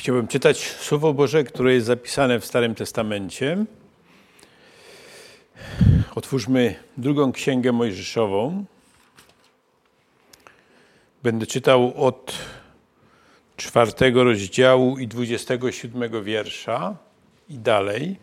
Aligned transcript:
Chciałbym 0.00 0.28
czytać 0.28 0.58
Słowo 0.58 1.14
Boże, 1.14 1.44
które 1.44 1.74
jest 1.74 1.86
zapisane 1.86 2.40
w 2.40 2.46
Starym 2.46 2.74
Testamencie. 2.74 3.64
Otwórzmy 6.14 6.74
drugą 6.96 7.32
księgę 7.32 7.72
Mojżeszową. 7.72 8.64
Będę 11.22 11.46
czytał 11.46 11.92
od 11.96 12.38
czwartego 13.56 14.24
rozdziału 14.24 14.98
i 14.98 15.08
dwudziestego 15.08 15.72
siódmego 15.72 16.22
wiersza 16.22 16.96
i 17.48 17.58
dalej. 17.58 18.16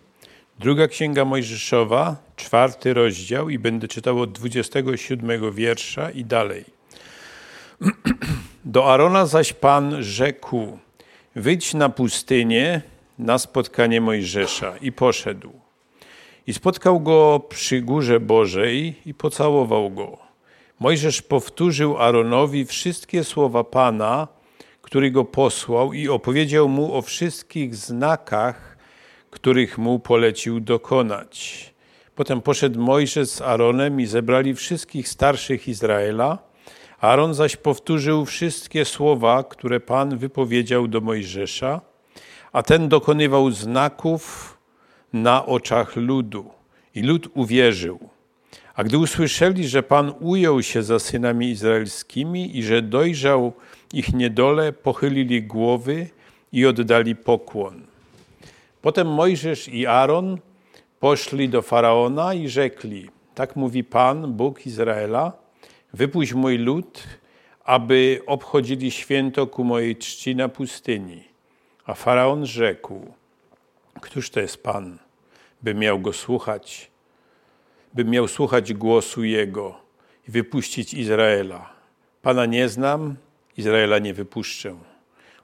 Druga 0.60 0.88
księga 0.88 1.26
Mojżeszowa, 1.26 2.16
czwarty 2.36 2.94
rozdział 2.94 3.50
i 3.50 3.60
będę 3.60 3.88
czytał 3.88 4.22
od 4.22 4.32
dwudziestego 4.32 4.98
siódmego 4.98 5.52
wiersza 5.52 6.12
i 6.12 6.26
dalej. 6.26 6.66
Do 8.66 8.94
Arona 8.94 9.26
zaś 9.26 9.54
Pan 9.54 10.04
rzekł: 10.04 10.80
Wyjdź 11.38 11.74
na 11.74 11.90
pustynię 11.90 12.82
na 13.20 13.38
spotkanie 13.38 14.02
Mojżesza. 14.02 14.78
I 14.82 14.92
poszedł. 14.92 15.52
I 16.48 16.54
spotkał 16.54 17.00
go 17.00 17.46
przy 17.50 17.82
górze 17.82 18.20
Bożej 18.20 18.96
i 19.06 19.14
pocałował 19.14 19.90
go. 19.90 20.18
Mojżesz 20.80 21.22
powtórzył 21.22 21.98
Aaronowi 21.98 22.66
wszystkie 22.66 23.24
słowa 23.24 23.64
Pana, 23.64 24.28
który 24.82 25.12
go 25.12 25.26
posłał, 25.26 25.94
i 25.94 26.10
opowiedział 26.10 26.70
mu 26.70 26.96
o 26.96 27.02
wszystkich 27.02 27.76
znakach, 27.76 28.78
których 29.30 29.78
mu 29.78 30.00
polecił 30.00 30.60
dokonać. 30.60 31.66
Potem 32.16 32.42
poszedł 32.42 32.82
Mojżesz 32.82 33.28
z 33.28 33.42
Aaronem 33.42 34.02
i 34.02 34.06
zebrali 34.06 34.56
wszystkich 34.56 35.08
starszych 35.08 35.68
Izraela 35.68 36.47
Aaron 37.02 37.34
zaś 37.34 37.56
powtórzył 37.56 38.26
wszystkie 38.26 38.86
słowa, 38.86 39.44
które 39.44 39.80
Pan 39.80 40.18
wypowiedział 40.18 40.88
do 40.88 41.02
Mojżesza, 41.02 41.82
a 42.54 42.64
ten 42.64 42.90
dokonywał 42.90 43.52
znaków 43.52 44.58
na 45.14 45.46
oczach 45.46 45.96
ludu. 45.96 46.50
I 46.96 47.02
lud 47.02 47.28
uwierzył. 47.34 48.00
A 48.76 48.84
gdy 48.84 48.98
usłyszeli, 48.98 49.68
że 49.68 49.84
Pan 49.84 50.14
ujął 50.20 50.64
się 50.64 50.84
za 50.84 51.00
synami 51.00 51.50
izraelskimi 51.50 52.58
i 52.58 52.64
że 52.64 52.82
dojrzał 52.82 53.54
ich 53.94 54.14
niedole, 54.14 54.74
pochylili 54.74 55.44
głowy 55.44 56.08
i 56.52 56.66
oddali 56.66 57.16
pokłon. 57.16 57.82
Potem 58.82 59.08
Mojżesz 59.08 59.68
i 59.68 59.88
Aaron 59.88 60.38
poszli 61.00 61.50
do 61.50 61.62
faraona 61.62 62.34
i 62.34 62.50
rzekli: 62.50 63.10
Tak 63.36 63.56
mówi 63.56 63.84
Pan, 63.84 64.34
Bóg 64.34 64.66
Izraela 64.66 65.47
Wypuść 65.98 66.34
mój 66.34 66.58
lud, 66.58 67.04
aby 67.64 68.22
obchodzili 68.26 68.92
święto 68.92 69.48
ku 69.48 69.64
mojej 69.64 69.96
czci 69.96 70.36
na 70.36 70.50
pustyni. 70.50 71.24
A 71.86 71.94
faraon 71.94 72.46
rzekł: 72.46 73.14
Któż 74.02 74.30
to 74.30 74.40
jest 74.40 74.64
Pan, 74.64 75.00
by 75.62 75.74
miał 75.74 76.00
go 76.00 76.14
słuchać, 76.14 76.92
by 77.94 78.06
miał 78.06 78.28
słuchać 78.28 78.74
głosu 78.74 79.24
jego 79.24 79.80
i 80.28 80.32
wypuścić 80.32 80.94
Izraela? 80.94 81.70
Pana 82.22 82.46
nie 82.46 82.70
znam, 82.70 83.16
Izraela 83.58 84.00
nie 84.00 84.14
wypuszczę. 84.14 84.76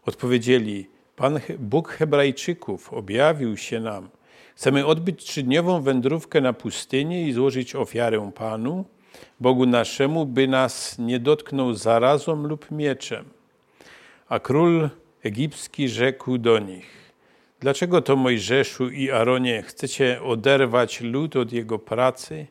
Odpowiedzieli: 0.06 0.88
Pan 1.16 1.40
Bóg 1.60 1.90
Hebrajczyków 1.90 2.94
objawił 2.94 3.58
się 3.58 3.80
nam. 3.80 4.10
Chcemy 4.56 4.86
odbyć 4.86 5.24
trzydniową 5.24 5.82
wędrówkę 5.82 6.42
na 6.42 6.54
pustynię 6.54 7.28
i 7.28 7.34
złożyć 7.34 7.76
ofiarę 7.76 8.32
Panu 8.36 8.86
Bogu 9.40 9.66
naszemu, 9.66 10.26
by 10.26 10.48
nas 10.48 11.00
nie 11.00 11.20
dotknął 11.20 11.74
zarazą 11.74 12.44
lub 12.44 12.72
mieczem. 12.72 13.26
A 14.30 14.40
król 14.40 14.90
egipski 15.24 15.90
rzekł 15.90 16.38
do 16.38 16.60
nich, 16.60 17.14
dlaczego 17.60 18.02
to 18.02 18.16
Mojżeszu 18.16 18.90
i 18.90 19.12
Aronie 19.12 19.62
chcecie 19.62 20.22
oderwać 20.24 21.02
lud 21.02 21.36
od 21.36 21.54
jego 21.54 21.80
pracy? 21.80 22.48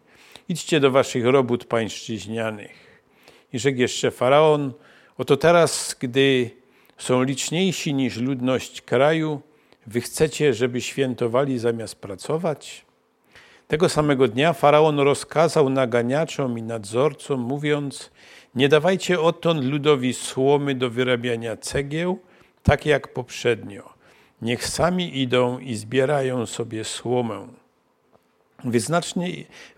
Idźcie 0.48 0.80
do 0.80 0.90
waszych 0.90 1.26
robót 1.26 1.64
pańszczyźnianych. 1.64 3.02
I 3.52 3.58
rzekł 3.58 3.78
jeszcze 3.78 4.10
Faraon, 4.10 4.72
oto 5.18 5.36
teraz, 5.36 5.96
gdy 6.00 6.50
są 6.98 7.22
liczniejsi 7.22 7.94
niż 7.94 8.16
ludność 8.16 8.82
kraju, 8.82 9.40
wy 9.86 10.00
chcecie, 10.00 10.54
żeby 10.54 10.80
świętowali 10.80 11.58
zamiast 11.58 11.96
pracować? 11.96 12.84
Tego 13.72 13.88
samego 13.88 14.28
dnia 14.28 14.52
faraon 14.52 14.98
rozkazał 14.98 15.70
naganiaczom 15.70 16.58
i 16.58 16.62
nadzorcom, 16.62 17.40
mówiąc: 17.40 18.10
Nie 18.54 18.68
dawajcie 18.68 19.20
odtąd 19.20 19.64
ludowi 19.64 20.14
słomy 20.14 20.74
do 20.74 20.90
wyrabiania 20.90 21.56
cegieł, 21.56 22.18
tak 22.62 22.86
jak 22.86 23.12
poprzednio. 23.12 23.92
Niech 24.42 24.66
sami 24.66 25.20
idą 25.20 25.58
i 25.58 25.74
zbierają 25.74 26.46
sobie 26.46 26.84
słomę. 26.84 27.48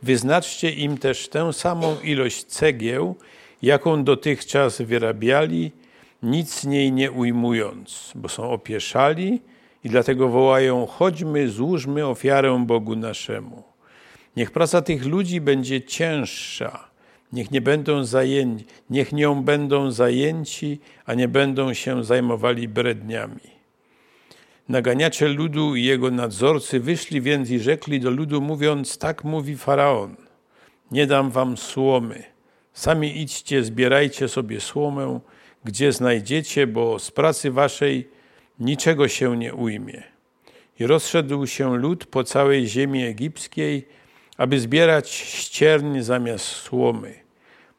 wyznaczcie 0.02 0.70
im 0.70 0.98
też 0.98 1.28
tę 1.28 1.52
samą 1.52 2.00
ilość 2.00 2.44
cegieł, 2.44 3.14
jaką 3.62 4.04
dotychczas 4.04 4.82
wyrabiali, 4.82 5.72
nic 6.22 6.60
z 6.60 6.66
niej 6.66 6.92
nie 6.92 7.12
ujmując, 7.12 8.12
bo 8.14 8.28
są 8.28 8.50
opieszali 8.50 9.42
i 9.84 9.88
dlatego 9.88 10.28
wołają: 10.28 10.86
chodźmy, 10.86 11.48
złóżmy 11.48 12.06
ofiarę 12.06 12.64
Bogu 12.66 12.96
naszemu. 12.96 13.73
Niech 14.36 14.50
praca 14.50 14.82
tych 14.82 15.04
ludzi 15.04 15.40
będzie 15.40 15.82
cięższa. 15.82 16.88
Niech 17.32 17.50
nie 17.50 17.60
będą 17.60 18.04
zajęci, 18.04 18.64
niech 18.90 19.12
nią 19.12 19.42
będą 19.42 19.90
zajęci, 19.90 20.80
a 21.06 21.14
nie 21.14 21.28
będą 21.28 21.74
się 21.74 22.04
zajmowali 22.04 22.68
bredniami. 22.68 23.54
Naganiacze 24.68 25.28
ludu 25.28 25.76
i 25.76 25.84
jego 25.84 26.10
nadzorcy 26.10 26.80
wyszli 26.80 27.20
więc 27.20 27.50
i 27.50 27.60
rzekli 27.60 28.00
do 28.00 28.10
ludu, 28.10 28.40
mówiąc: 28.40 28.98
Tak 28.98 29.24
mówi 29.24 29.56
faraon: 29.56 30.16
Nie 30.90 31.06
dam 31.06 31.30
wam 31.30 31.56
słomy. 31.56 32.24
Sami 32.72 33.20
idźcie, 33.20 33.64
zbierajcie 33.64 34.28
sobie 34.28 34.60
słomę, 34.60 35.20
gdzie 35.64 35.92
znajdziecie, 35.92 36.66
bo 36.66 36.98
z 36.98 37.10
pracy 37.10 37.50
waszej 37.50 38.08
niczego 38.60 39.08
się 39.08 39.36
nie 39.36 39.54
ujmie. 39.54 40.02
I 40.80 40.86
rozszedł 40.86 41.46
się 41.46 41.76
lud 41.76 42.06
po 42.06 42.24
całej 42.24 42.66
ziemi 42.66 43.04
egipskiej, 43.04 43.88
aby 44.36 44.60
zbierać 44.60 45.10
ścierń 45.10 46.00
zamiast 46.00 46.44
słomy. 46.44 47.14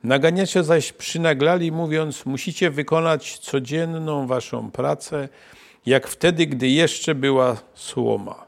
Naganiacze 0.04 0.64
zaś 0.64 0.92
przynaglali, 0.92 1.72
mówiąc: 1.72 2.26
Musicie 2.26 2.72
wykonać 2.72 3.38
codzienną 3.38 4.28
waszą 4.28 4.72
pracę, 4.72 5.30
jak 5.86 6.08
wtedy, 6.08 6.48
gdy 6.48 6.70
jeszcze 6.70 7.16
była 7.16 7.58
słoma. 7.74 8.46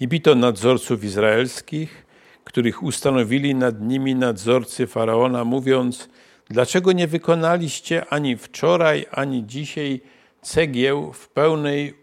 I 0.00 0.08
bito 0.08 0.34
nadzorców 0.34 1.04
izraelskich, 1.04 2.06
których 2.44 2.82
ustanowili 2.82 3.54
nad 3.54 3.80
nimi 3.80 4.14
nadzorcy 4.14 4.86
faraona, 4.86 5.44
mówiąc: 5.44 6.08
Dlaczego 6.48 6.92
nie 6.92 7.06
wykonaliście 7.06 8.06
ani 8.06 8.36
wczoraj, 8.36 9.06
ani 9.10 9.46
dzisiaj 9.46 10.00
cegieł 10.42 11.12
w 11.12 11.28
pełnej 11.28 11.94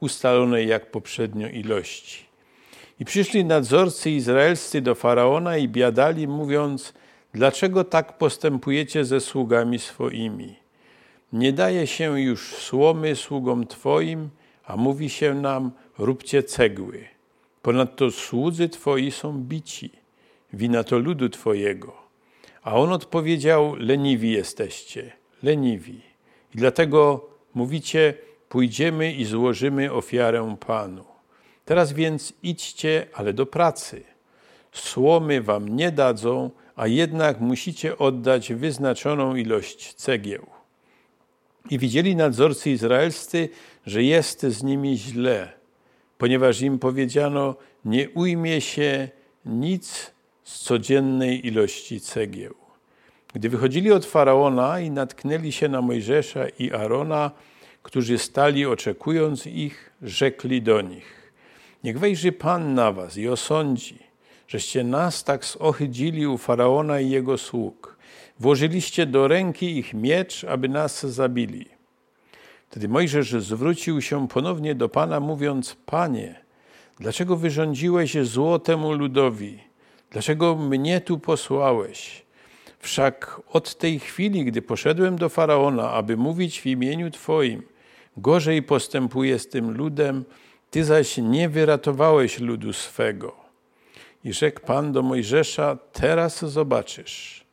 ustalonej 0.00 0.68
jak 0.68 0.90
poprzednio 0.90 1.48
ilości? 1.48 2.23
I 3.04 3.06
przyszli 3.06 3.44
nadzorcy 3.44 4.10
izraelscy 4.10 4.80
do 4.80 4.94
faraona 4.94 5.56
i 5.56 5.68
biadali, 5.68 6.28
mówiąc: 6.28 6.94
Dlaczego 7.34 7.84
tak 7.84 8.18
postępujecie 8.18 9.04
ze 9.04 9.20
sługami 9.20 9.78
swoimi? 9.78 10.56
Nie 11.32 11.52
daje 11.52 11.86
się 11.86 12.20
już 12.20 12.54
słomy 12.54 13.16
sługom 13.16 13.66
Twoim, 13.66 14.30
a 14.64 14.76
mówi 14.76 15.10
się 15.10 15.34
nam: 15.34 15.70
róbcie 15.98 16.42
cegły. 16.42 17.04
Ponadto 17.62 18.10
słudzy 18.10 18.68
Twoi 18.68 19.10
są 19.10 19.38
bici, 19.38 19.90
wina 20.52 20.84
to 20.84 20.98
ludu 20.98 21.28
Twojego. 21.28 21.92
A 22.62 22.74
on 22.74 22.92
odpowiedział: 22.92 23.74
Leniwi 23.76 24.32
jesteście, 24.32 25.12
leniwi. 25.42 26.00
I 26.54 26.58
dlatego 26.58 27.28
mówicie: 27.54 28.14
Pójdziemy 28.48 29.12
i 29.12 29.24
złożymy 29.24 29.92
ofiarę 29.92 30.56
Panu. 30.66 31.13
Teraz 31.64 31.92
więc 31.92 32.32
idźcie, 32.42 33.06
ale 33.14 33.32
do 33.32 33.46
pracy. 33.46 34.02
Słomy 34.72 35.42
wam 35.42 35.68
nie 35.68 35.92
dadzą, 35.92 36.50
a 36.76 36.86
jednak 36.86 37.40
musicie 37.40 37.98
oddać 37.98 38.52
wyznaczoną 38.52 39.36
ilość 39.36 39.94
cegieł. 39.94 40.46
I 41.70 41.78
widzieli 41.78 42.16
nadzorcy 42.16 42.70
izraelscy, 42.70 43.48
że 43.86 44.02
jest 44.02 44.42
z 44.42 44.62
nimi 44.62 44.98
źle, 44.98 45.52
ponieważ 46.18 46.60
im 46.60 46.78
powiedziano: 46.78 47.54
Nie 47.84 48.10
ujmie 48.10 48.60
się 48.60 49.08
nic 49.44 50.12
z 50.44 50.58
codziennej 50.60 51.46
ilości 51.46 52.00
cegieł. 52.00 52.54
Gdy 53.34 53.48
wychodzili 53.48 53.92
od 53.92 54.06
faraona 54.06 54.80
i 54.80 54.90
natknęli 54.90 55.52
się 55.52 55.68
na 55.68 55.80
Mojżesza 55.80 56.48
i 56.48 56.72
Arona, 56.72 57.30
którzy 57.82 58.18
stali 58.18 58.66
oczekując 58.66 59.46
ich, 59.46 59.92
rzekli 60.02 60.62
do 60.62 60.80
nich: 60.80 61.23
Niech 61.84 61.98
wejrzy 61.98 62.32
Pan 62.32 62.74
na 62.74 62.92
was 62.92 63.16
i 63.16 63.28
osądzi, 63.28 63.98
żeście 64.48 64.84
nas 64.84 65.24
tak 65.24 65.44
zohydzili 65.44 66.26
u 66.26 66.38
Faraona 66.38 67.00
i 67.00 67.10
jego 67.10 67.38
sług. 67.38 67.96
Włożyliście 68.40 69.06
do 69.06 69.28
ręki 69.28 69.78
ich 69.78 69.94
miecz, 69.94 70.44
aby 70.44 70.68
nas 70.68 71.06
zabili. 71.06 71.66
Wtedy 72.68 72.88
Mojżesz 72.88 73.30
zwrócił 73.30 74.00
się 74.00 74.28
ponownie 74.28 74.74
do 74.74 74.88
Pana, 74.88 75.20
mówiąc: 75.20 75.76
Panie, 75.86 76.34
dlaczego 77.00 77.36
wyrządziłeś 77.36 78.16
zło 78.22 78.58
temu 78.58 78.92
ludowi? 78.92 79.58
Dlaczego 80.10 80.56
mnie 80.56 81.00
tu 81.00 81.18
posłałeś? 81.18 82.24
Wszak 82.78 83.40
od 83.52 83.78
tej 83.78 83.98
chwili, 83.98 84.44
gdy 84.44 84.62
poszedłem 84.62 85.16
do 85.16 85.28
faraona, 85.28 85.90
aby 85.90 86.16
mówić 86.16 86.60
w 86.60 86.66
imieniu 86.66 87.10
Twoim, 87.10 87.62
gorzej 88.16 88.62
postępuję 88.62 89.38
z 89.38 89.48
tym 89.48 89.76
ludem, 89.76 90.24
Ty 90.74 90.84
zaś 90.84 91.16
nie 91.16 91.48
wyratowałeś 91.48 92.38
ludu 92.38 92.72
swego. 92.72 93.36
I 94.24 94.32
rzekł 94.32 94.60
Pan 94.60 94.92
do 94.92 95.02
Mojżesza: 95.02 95.78
Teraz 95.92 96.44
zobaczysz, 96.44 97.44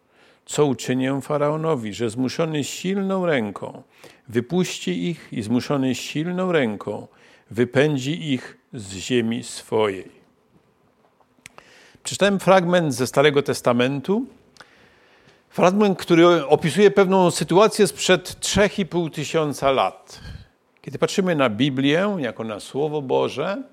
co 0.45 0.65
uczynię 0.65 1.19
faraonowi, 1.21 1.94
że 1.94 2.09
zmuszony 2.09 2.63
silną 2.63 3.25
ręką 3.25 3.83
wypuści 4.27 5.09
ich 5.09 5.27
i 5.31 5.41
zmuszony 5.41 5.95
silną 5.95 6.51
ręką 6.51 7.07
wypędzi 7.51 8.33
ich 8.33 8.57
z 8.73 8.94
ziemi 8.94 9.44
swojej. 9.44 10.12
Przeczytałem 12.03 12.39
fragment 12.39 12.94
ze 12.94 13.07
Starego 13.07 13.44
Testamentu, 13.44 14.25
fragment, 15.50 16.00
który 16.00 16.45
opisuje 16.45 16.91
pewną 16.91 17.31
sytuację 17.31 17.88
sprzed 17.88 18.39
3,5 18.39 19.12
tysiąca 19.12 19.71
lat. 19.71 20.21
Kiedy 20.81 20.97
patrzymy 20.97 21.35
na 21.35 21.49
Biblię 21.49 22.15
jako 22.19 22.43
na 22.43 22.59
Słowo 22.59 23.01
Boże, 23.01 23.63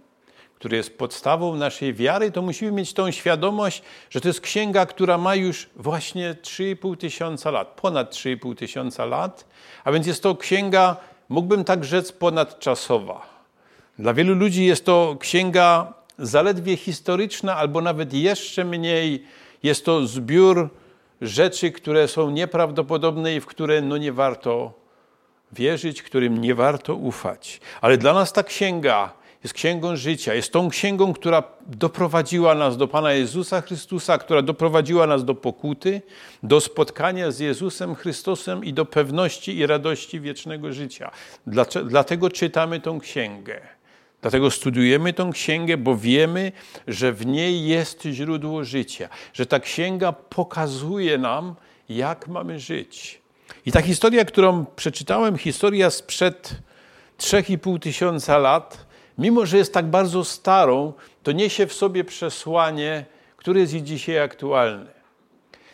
które 0.55 0.77
jest 0.77 0.99
podstawą 0.99 1.57
naszej 1.57 1.95
wiary, 1.95 2.31
to 2.31 2.43
musimy 2.43 2.73
mieć 2.73 2.93
tą 2.93 3.11
świadomość, 3.11 3.83
że 4.11 4.21
to 4.21 4.29
jest 4.29 4.41
księga, 4.41 4.87
która 4.87 5.19
ma 5.19 5.35
już 5.35 5.69
właśnie 5.77 6.35
3,5 6.43 6.97
tysiąca 6.97 7.51
lat, 7.51 7.69
ponad 7.81 8.15
3,5 8.15 8.57
tysiąca 8.57 9.05
lat, 9.05 9.45
a 9.85 9.93
więc 9.93 10.07
jest 10.07 10.23
to 10.23 10.37
księga, 10.37 10.97
mógłbym 11.29 11.65
tak 11.65 11.85
rzec, 11.85 12.13
ponadczasowa. 12.13 13.27
Dla 13.99 14.15
wielu 14.15 14.35
ludzi 14.35 14.65
jest 14.65 14.85
to 14.85 15.17
księga 15.21 15.95
zaledwie 16.19 16.77
historyczna, 16.77 17.57
albo 17.57 17.81
nawet 17.81 18.15
jeszcze 18.15 18.65
mniej. 18.65 19.25
Jest 19.63 19.85
to 19.85 20.07
zbiór 20.07 20.69
rzeczy, 21.21 21.73
które 21.73 22.09
są 22.09 22.31
nieprawdopodobne 22.31 23.35
i 23.35 23.41
w 23.41 23.47
które 23.47 23.83
no 23.83 23.97
nie 23.97 24.13
warto 24.13 24.78
wierzyć, 25.53 26.03
którym 26.03 26.41
nie 26.41 26.55
warto 26.55 26.95
ufać. 26.95 27.61
Ale 27.81 27.99
dla 27.99 28.13
nas 28.13 28.33
ta 28.33 28.43
księga 28.43 29.13
jest 29.45 29.55
księgą 29.55 29.97
życia, 29.97 30.35
jest 30.35 30.53
tą 30.53 30.69
księgą, 30.69 31.13
która 31.13 31.43
doprowadziła 31.67 32.55
nas 32.55 32.77
do 32.77 32.89
Pana 32.89 33.13
Jezusa 33.13 33.61
Chrystusa, 33.61 34.19
która 34.19 34.43
doprowadziła 34.43 35.07
nas 35.07 35.25
do 35.25 35.35
pokuty, 35.35 36.03
do 36.43 36.61
spotkania 36.61 37.31
z 37.31 37.39
Jezusem 37.39 37.95
Chrystusem 37.95 38.65
i 38.65 38.73
do 38.73 38.85
pewności 38.85 39.57
i 39.59 39.67
radości 39.67 40.21
wiecznego 40.21 40.73
życia. 40.73 41.11
Dlatego 41.85 42.31
czytamy 42.31 42.81
tą 42.81 43.01
księgę. 43.01 43.61
Dlatego 44.23 44.51
studujemy 44.51 45.13
tą 45.13 45.33
księgę, 45.33 45.77
bo 45.77 45.97
wiemy, 45.97 46.53
że 46.87 47.13
w 47.13 47.27
niej 47.27 47.67
jest 47.67 48.03
źródło 48.03 48.65
życia, 48.65 49.09
że 49.33 49.47
ta 49.47 49.61
księga 49.61 50.13
pokazuje 50.13 51.19
nam, 51.19 51.55
jak 51.89 52.29
mamy 52.29 52.61
żyć. 52.61 53.21
I 53.67 53.73
ta 53.73 53.83
historia, 53.83 54.25
którą 54.25 54.65
przeczytałem, 54.77 55.39
historia 55.39 55.91
sprzed 55.91 56.51
3,5 57.19 57.79
tysiąca 57.79 58.39
lat, 58.39 58.87
mimo 59.19 59.47
że 59.47 59.57
jest 59.57 59.75
tak 59.75 59.87
bardzo 59.87 60.25
starą, 60.25 60.93
to 61.23 61.33
niesie 61.33 61.67
w 61.67 61.73
sobie 61.73 62.05
przesłanie, 62.05 63.05
które 63.37 63.61
jest 63.61 63.75
i 63.75 63.83
dzisiaj 63.83 64.19
aktualne. 64.19 64.99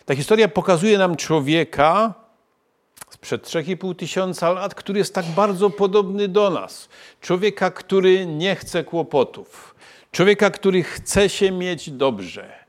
Ta 0.06 0.15
historia 0.15 0.49
pokazuje 0.49 0.99
nam 0.99 1.17
człowieka 1.17 2.15
sprzed 3.11 3.43
3,5 3.43 3.97
tysiąca 3.97 4.53
lat, 4.53 4.75
który 4.75 4.99
jest 4.99 5.15
tak 5.15 5.27
bardzo 5.27 5.70
podobny 5.70 6.29
do 6.29 6.50
nas. 6.50 6.88
Człowieka, 7.20 7.70
który 7.70 8.27
nie 8.27 8.56
chce 8.56 8.85
kłopotów. 8.85 9.75
Człowieka, 10.12 10.50
który 10.50 10.82
chce 10.82 11.29
się 11.29 11.50
mieć 11.50 11.91
dobrze. 11.91 12.63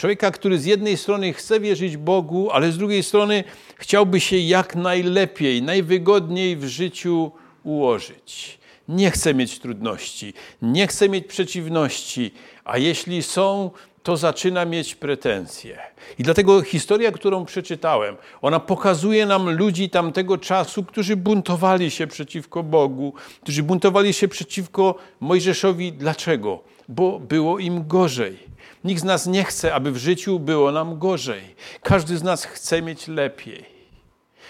Człowieka, 0.00 0.30
który 0.30 0.58
z 0.58 0.64
jednej 0.64 0.96
strony 0.96 1.32
chce 1.32 1.60
wierzyć 1.60 1.96
Bogu, 1.96 2.50
ale 2.50 2.72
z 2.72 2.78
drugiej 2.78 3.02
strony 3.02 3.44
chciałby 3.76 4.20
się 4.20 4.36
jak 4.36 4.76
najlepiej, 4.76 5.62
najwygodniej 5.62 6.56
w 6.56 6.64
życiu 6.64 7.30
ułożyć 7.64 8.58
nie 8.88 9.10
chce 9.10 9.34
mieć 9.34 9.58
trudności, 9.58 10.34
nie 10.62 10.86
chce 10.86 11.08
mieć 11.08 11.26
przeciwności, 11.26 12.34
a 12.64 12.78
jeśli 12.78 13.22
są, 13.22 13.70
to 14.02 14.16
zaczyna 14.16 14.64
mieć 14.64 14.94
pretensje. 14.94 15.78
I 16.18 16.22
dlatego 16.22 16.62
historia, 16.62 17.12
którą 17.12 17.44
przeczytałem, 17.44 18.16
ona 18.42 18.60
pokazuje 18.60 19.26
nam 19.26 19.50
ludzi 19.50 19.90
tamtego 19.90 20.38
czasu, 20.38 20.84
którzy 20.84 21.16
buntowali 21.16 21.90
się 21.90 22.06
przeciwko 22.06 22.62
Bogu, 22.62 23.12
którzy 23.42 23.62
buntowali 23.62 24.12
się 24.12 24.28
przeciwko 24.28 24.94
Mojżeszowi. 25.20 25.92
Dlaczego? 25.92 26.62
Bo 26.88 27.18
było 27.18 27.58
im 27.58 27.88
gorzej. 27.88 28.49
Nikt 28.84 29.00
z 29.00 29.04
nas 29.04 29.26
nie 29.26 29.44
chce, 29.44 29.74
aby 29.74 29.92
w 29.92 29.96
życiu 29.96 30.38
było 30.38 30.72
nam 30.72 30.98
gorzej. 30.98 31.54
Każdy 31.82 32.18
z 32.18 32.22
nas 32.22 32.44
chce 32.44 32.82
mieć 32.82 33.08
lepiej. 33.08 33.64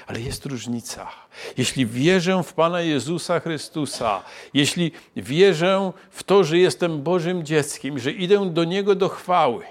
Ale 0.06 0.20
jest 0.20 0.46
różnica. 0.46 1.08
Jeśli 1.56 1.86
wierzę 1.86 2.42
w 2.42 2.52
Pana 2.52 2.80
Jezusa 2.80 3.40
Chrystusa, 3.40 4.22
jeśli 4.54 4.92
wierzę 5.16 5.92
w 6.10 6.22
to, 6.22 6.44
że 6.44 6.58
jestem 6.58 7.02
Bożym 7.02 7.44
dzieckiem, 7.44 7.98
że 7.98 8.12
idę 8.12 8.50
do 8.50 8.64
Niego 8.64 8.94
do 8.94 9.08
chwały, 9.08 9.64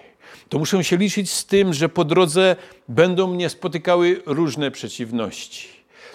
to 0.50 0.60
muszę 0.60 0.84
się 0.84 0.98
liczyć 0.98 1.32
z 1.32 1.46
tym, 1.46 1.74
że 1.74 1.90
po 1.90 2.04
drodze 2.04 2.56
będą 2.88 3.28
mnie 3.28 3.50
spotykały 3.50 4.22
różne 4.26 4.72
przeciwności. 4.72 5.68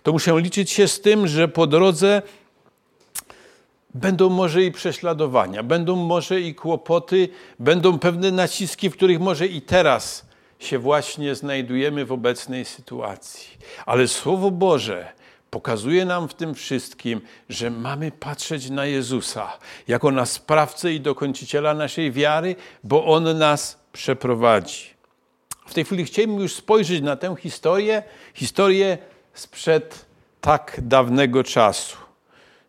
To 0.03 0.13
muszę 0.13 0.41
liczyć 0.41 0.71
się 0.71 0.89
z 0.89 1.01
tym, 1.01 1.27
że 1.27 1.49
po 1.49 1.67
drodze 1.67 2.23
będą 3.95 4.31
może 4.31 4.63
i 4.63 4.73
prześladowania, 4.73 5.63
będą 5.63 5.97
może 5.97 6.41
i 6.41 6.55
kłopoty, 6.55 7.29
będą 7.59 7.99
pewne 7.99 8.31
naciski, 8.31 8.91
w 8.91 8.93
których 8.93 9.21
może 9.21 9.47
i 9.47 9.63
teraz 9.63 10.27
się 10.59 10.79
właśnie 10.79 11.35
znajdujemy 11.35 12.05
w 12.05 12.13
obecnej 12.13 12.65
sytuacji. 12.65 13.59
Ale 13.87 14.09
Słowo 14.09 14.51
Boże 14.51 15.13
pokazuje 15.51 16.05
nam 16.05 16.29
w 16.29 16.35
tym 16.35 16.55
wszystkim, 16.55 17.21
że 17.49 17.71
mamy 17.71 18.11
patrzeć 18.11 18.71
na 18.71 18.87
Jezusa 18.87 19.59
jako 19.89 20.11
na 20.11 20.27
sprawcę 20.27 20.93
i 20.93 21.01
dokończyciela 21.01 21.75
naszej 21.75 22.13
wiary, 22.13 22.57
bo 22.85 23.05
On 23.05 23.39
nas 23.39 23.79
przeprowadzi. 23.93 24.95
W 25.67 25.75
tej 25.75 25.85
chwili 25.85 26.05
chcielibyśmy 26.05 26.43
już 26.43 26.55
spojrzeć 26.55 27.03
na 27.03 27.17
tę 27.17 27.35
historię, 27.39 28.03
historię 28.35 28.99
sprzed 29.35 30.07
tak 30.41 30.81
dawnego 30.83 31.45
czasu. 31.45 31.97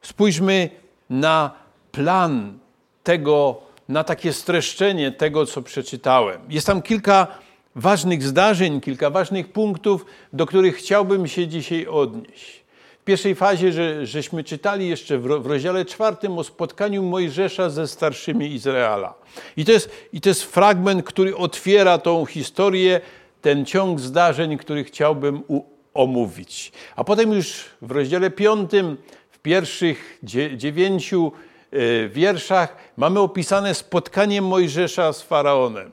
Spójrzmy 0.01 0.69
na 1.09 1.51
plan 1.91 2.59
tego, 3.03 3.61
na 3.89 4.03
takie 4.03 4.33
streszczenie 4.33 5.11
tego, 5.11 5.45
co 5.45 5.61
przeczytałem. 5.61 6.41
Jest 6.49 6.67
tam 6.67 6.81
kilka 6.81 7.27
ważnych 7.75 8.23
zdarzeń, 8.23 8.81
kilka 8.81 9.09
ważnych 9.09 9.51
punktów, 9.51 10.05
do 10.33 10.45
których 10.45 10.75
chciałbym 10.75 11.27
się 11.27 11.47
dzisiaj 11.47 11.87
odnieść. 11.87 12.65
W 13.01 13.03
pierwszej 13.05 13.35
fazie, 13.35 13.71
że, 13.71 14.05
żeśmy 14.05 14.43
czytali 14.43 14.89
jeszcze 14.89 15.17
w, 15.17 15.23
w 15.27 15.45
rozdziale 15.45 15.85
czwartym 15.85 16.37
o 16.37 16.43
spotkaniu 16.43 17.03
Mojżesza 17.03 17.69
ze 17.69 17.87
starszymi 17.87 18.53
Izraela. 18.53 19.13
I 19.57 19.65
to, 19.65 19.71
jest, 19.71 19.89
I 20.13 20.21
to 20.21 20.29
jest 20.29 20.43
fragment, 20.43 21.03
który 21.03 21.37
otwiera 21.37 21.97
tą 21.97 22.25
historię, 22.25 23.01
ten 23.41 23.65
ciąg 23.65 23.99
zdarzeń, 23.99 24.57
który 24.57 24.83
chciałbym 24.83 25.43
u, 25.47 25.61
omówić. 25.93 26.71
A 26.95 27.03
potem 27.03 27.33
już 27.33 27.65
w 27.81 27.91
rozdziale 27.91 28.29
piątym, 28.29 28.97
pierwszych 29.45 30.19
dziewięciu 30.55 31.31
e, 31.71 32.09
wierszach 32.09 32.77
mamy 32.97 33.19
opisane 33.19 33.73
spotkanie 33.73 34.41
Mojżesza 34.41 35.13
z 35.13 35.21
Faraonem 35.21 35.91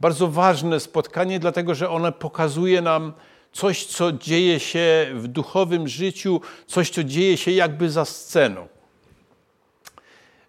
bardzo 0.00 0.28
ważne 0.28 0.80
spotkanie, 0.80 1.38
dlatego 1.40 1.74
że 1.74 1.90
ono 1.90 2.12
pokazuje 2.12 2.82
nam 2.82 3.12
coś, 3.52 3.86
co 3.86 4.12
dzieje 4.12 4.60
się 4.60 5.06
w 5.14 5.28
duchowym 5.28 5.88
życiu, 5.88 6.40
coś, 6.66 6.90
co 6.90 7.04
dzieje 7.04 7.36
się 7.36 7.50
jakby 7.50 7.90
za 7.90 8.04
sceną. 8.04 8.66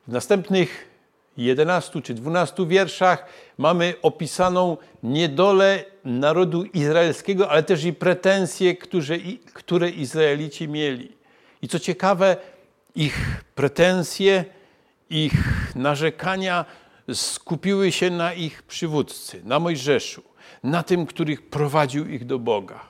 W 0.08 0.12
następnych 0.12 0.90
11 1.38 2.02
czy 2.02 2.14
12 2.14 2.66
wierszach 2.68 3.26
mamy 3.58 3.94
opisaną 4.02 4.78
niedolę 5.04 5.86
narodu 6.06 6.64
izraelskiego, 6.64 7.50
ale 7.50 7.64
też 7.64 7.84
i 7.84 7.94
pretensje, 7.94 8.76
które, 8.76 9.18
które 9.54 9.90
Izraelici 9.90 10.68
mieli. 10.68 11.19
I 11.62 11.68
co 11.68 11.80
ciekawe, 11.80 12.38
ich 12.96 13.44
pretensje, 13.56 14.46
ich 15.10 15.34
narzekania 15.76 16.66
skupiły 17.14 17.92
się 17.92 18.10
na 18.10 18.34
ich 18.34 18.64
przywódcy, 18.64 19.42
na 19.44 19.60
Mojżeszu, 19.60 20.24
na 20.64 20.84
tym, 20.84 21.06
który 21.06 21.38
prowadził 21.38 22.08
ich 22.08 22.26
do 22.26 22.40
Boga. 22.40 22.90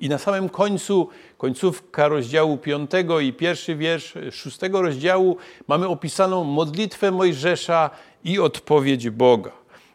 I 0.00 0.08
na 0.08 0.18
samym 0.18 0.48
końcu, 0.48 1.08
końcówka 1.38 2.08
rozdziału 2.08 2.58
5 2.58 2.90
i 3.22 3.32
pierwszy 3.32 3.76
wiersz 3.76 4.14
szóstego 4.32 4.82
rozdziału, 4.82 5.36
mamy 5.68 5.88
opisaną 5.88 6.44
modlitwę 6.44 7.10
Mojżesza 7.10 7.90
i 8.24 8.38
odpowiedź 8.38 9.10
Boga. 9.10 9.52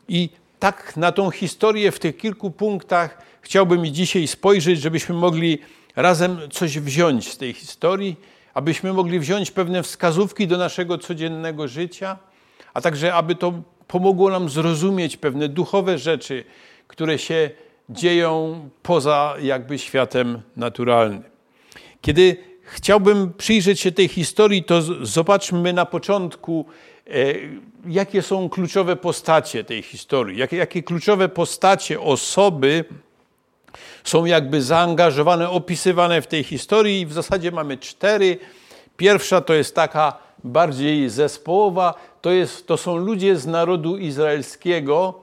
I 0.07 0.29
tak 0.59 0.97
na 0.97 1.11
tą 1.11 1.31
historię 1.31 1.91
w 1.91 1.99
tych 1.99 2.17
kilku 2.17 2.51
punktach 2.51 3.17
chciałbym 3.41 3.85
i 3.85 3.91
dzisiaj 3.91 4.27
spojrzeć, 4.27 4.81
żebyśmy 4.81 5.15
mogli 5.15 5.59
razem 5.95 6.39
coś 6.51 6.79
wziąć 6.79 7.31
z 7.31 7.38
tej 7.38 7.53
historii, 7.53 8.15
abyśmy 8.53 8.93
mogli 8.93 9.19
wziąć 9.19 9.51
pewne 9.51 9.83
wskazówki 9.83 10.47
do 10.47 10.57
naszego 10.57 10.97
codziennego 10.97 11.67
życia, 11.67 12.17
a 12.73 12.81
także 12.81 13.13
aby 13.13 13.35
to 13.35 13.53
pomogło 13.88 14.29
nam 14.29 14.50
zrozumieć 14.50 15.17
pewne 15.17 15.50
duchowe 15.50 15.97
rzeczy, 15.97 16.43
które 16.88 17.19
się 17.19 17.50
dzieją 17.89 18.69
poza 18.83 19.35
jakby 19.41 19.79
światem 19.79 20.41
naturalnym. 20.55 21.23
Kiedy 22.01 22.38
chciałbym 22.63 23.33
przyjrzeć 23.33 23.79
się 23.79 23.91
tej 23.91 24.07
historii, 24.07 24.63
to 24.63 24.81
zobaczmy 25.05 25.73
na 25.73 25.85
początku, 25.85 26.65
e, 27.07 27.12
jakie 27.88 28.21
są 28.21 28.50
kluczowe 28.50 28.95
postacie 28.95 29.63
tej 29.63 29.81
historii, 29.81 30.38
jakie, 30.38 30.57
jakie 30.57 30.83
kluczowe 30.83 31.29
postacie, 31.29 32.01
osoby 32.01 32.85
są 34.03 34.25
jakby 34.25 34.62
zaangażowane, 34.62 35.50
opisywane 35.50 36.22
w 36.22 36.27
tej 36.27 36.43
historii. 36.43 37.05
W 37.05 37.13
zasadzie 37.13 37.51
mamy 37.51 37.77
cztery. 37.77 38.38
Pierwsza 38.98 39.41
to 39.41 39.53
jest 39.53 39.75
taka 39.75 40.17
bardziej 40.43 41.10
zespołowa, 41.10 41.93
to, 42.22 42.31
jest, 42.31 42.67
to 42.67 42.77
są 42.77 42.98
ludzie 42.98 43.36
z 43.36 43.45
narodu 43.45 43.98
izraelskiego, 43.98 45.13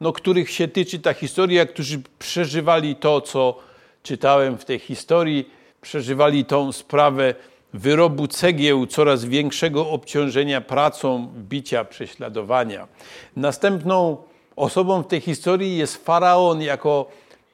no, 0.00 0.12
których 0.12 0.50
się 0.50 0.68
tyczy 0.68 0.98
ta 0.98 1.14
historia, 1.14 1.66
którzy 1.66 2.02
przeżywali 2.18 2.96
to, 2.96 3.20
co 3.20 3.58
czytałem 4.02 4.58
w 4.58 4.64
tej 4.64 4.78
historii, 4.78 5.50
przeżywali 5.80 6.44
tą 6.44 6.72
sprawę 6.72 7.34
wyrobu 7.74 8.28
cegieł, 8.28 8.86
coraz 8.86 9.24
większego 9.24 9.90
obciążenia 9.90 10.60
pracą, 10.60 11.32
bicia, 11.36 11.84
prześladowania. 11.84 12.88
Następną 13.36 14.16
osobą 14.56 15.02
w 15.02 15.06
tej 15.06 15.20
historii 15.20 15.76
jest 15.76 16.04
faraon 16.04 16.62
jako 16.62 17.06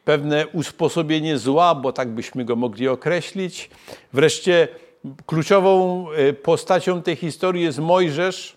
pewne 0.08 0.46
usposobienie 0.46 1.38
zła, 1.38 1.74
bo 1.74 1.92
tak 1.92 2.08
byśmy 2.08 2.44
go 2.44 2.56
mogli 2.56 2.88
określić. 2.88 3.70
Wreszcie 4.12 4.68
kluczową 5.26 6.06
e, 6.10 6.32
postacią 6.32 7.02
tej 7.02 7.16
historii 7.16 7.62
jest 7.62 7.78
Mojżesz, 7.78 8.56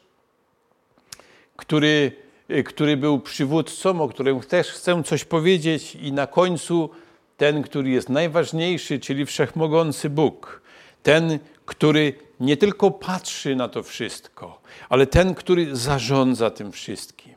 który, 1.55 2.11
e, 2.49 2.63
który 2.63 2.97
był 2.97 3.19
przywódcą, 3.19 4.01
o 4.01 4.07
którym 4.07 4.39
też 4.39 4.67
chcę 4.67 5.03
coś 5.03 5.23
powiedzieć, 5.25 5.95
i 5.95 6.13
na 6.13 6.27
końcu 6.27 6.89
ten, 7.37 7.63
który 7.63 7.89
jest 7.89 8.09
najważniejszy, 8.09 8.99
czyli 8.99 9.25
wszechmogący 9.25 10.09
Bóg. 10.09 10.61
Ten, 11.03 11.39
który 11.65 12.13
nie 12.39 12.57
tylko 12.57 12.91
patrzy 12.91 13.55
na 13.55 13.67
to 13.67 13.83
wszystko, 13.83 14.61
ale 14.89 15.07
ten, 15.07 15.35
który 15.35 15.75
zarządza 15.75 16.49
tym 16.49 16.71
wszystkim. 16.71 17.33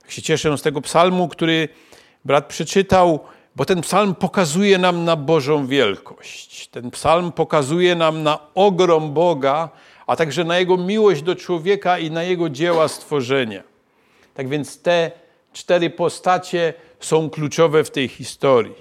Tak 0.00 0.10
się 0.10 0.22
cieszę 0.22 0.58
z 0.58 0.62
tego 0.62 0.80
psalmu, 0.80 1.28
który 1.28 1.68
brat 2.24 2.46
przeczytał, 2.46 3.20
bo 3.56 3.64
ten 3.64 3.80
psalm 3.80 4.14
pokazuje 4.14 4.78
nam 4.78 5.04
na 5.04 5.16
Bożą 5.16 5.66
wielkość. 5.66 6.68
Ten 6.68 6.90
psalm 6.90 7.32
pokazuje 7.32 7.94
nam 7.94 8.22
na 8.22 8.38
ogrom 8.54 9.12
Boga, 9.12 9.68
a 10.06 10.16
także 10.16 10.44
na 10.44 10.58
Jego 10.58 10.76
miłość 10.76 11.22
do 11.22 11.36
człowieka 11.36 11.98
i 11.98 12.10
na 12.10 12.22
Jego 12.22 12.50
dzieła 12.50 12.88
stworzenia. 12.88 13.62
Tak 14.34 14.48
więc 14.48 14.82
te 14.82 15.10
cztery 15.52 15.90
postacie 15.90 16.74
są 17.00 17.30
kluczowe 17.30 17.84
w 17.84 17.90
tej 17.90 18.08
historii 18.08 18.74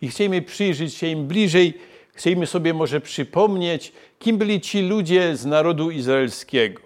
i 0.00 0.08
chcemy 0.08 0.42
przyjrzeć 0.42 0.94
się 0.94 1.06
im 1.06 1.26
bliżej, 1.26 1.78
chcemy 2.12 2.46
sobie 2.46 2.74
może 2.74 3.00
przypomnieć, 3.00 3.92
kim 4.18 4.38
byli 4.38 4.60
ci 4.60 4.82
ludzie 4.82 5.36
z 5.36 5.46
narodu 5.46 5.90
izraelskiego. 5.90 6.80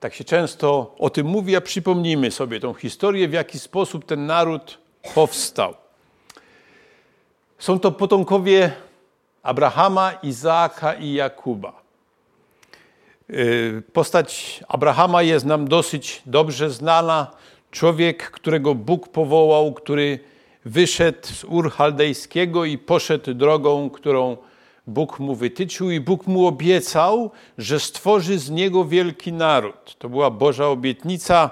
Tak 0.00 0.14
się 0.14 0.24
często 0.24 0.94
o 0.98 1.10
tym 1.10 1.26
mówi, 1.26 1.56
a 1.56 1.60
przypomnijmy 1.60 2.30
sobie 2.30 2.60
tą 2.60 2.74
historię, 2.74 3.28
w 3.28 3.32
jaki 3.32 3.58
sposób 3.58 4.04
ten 4.04 4.26
naród 4.26 4.78
powstał. 5.14 5.74
Są 7.58 7.80
to 7.80 7.92
potomkowie 7.92 8.72
Abrahama, 9.42 10.12
Izaaka 10.12 10.94
i 10.94 11.12
Jakuba. 11.12 11.72
Y, 13.30 13.82
postać 13.92 14.60
Abrahama 14.68 15.22
jest 15.22 15.46
nam 15.46 15.68
dosyć 15.68 16.22
dobrze 16.26 16.70
znana. 16.70 17.30
Człowiek, 17.70 18.30
którego 18.30 18.74
Bóg 18.74 19.08
powołał, 19.08 19.72
który 19.72 20.18
wyszedł 20.64 21.26
z 21.26 21.44
Ur 21.44 21.70
Chaldejskiego 21.70 22.64
i 22.64 22.78
poszedł 22.78 23.34
drogą, 23.34 23.90
którą 23.90 24.36
Bóg 24.86 25.18
mu 25.18 25.34
wytyczył 25.34 25.90
i 25.90 26.00
Bóg 26.00 26.26
mu 26.26 26.46
obiecał, 26.46 27.30
że 27.58 27.80
stworzy 27.80 28.38
z 28.38 28.50
niego 28.50 28.84
wielki 28.84 29.32
naród. 29.32 29.96
To 29.98 30.08
była 30.08 30.30
Boża 30.30 30.66
obietnica. 30.66 31.50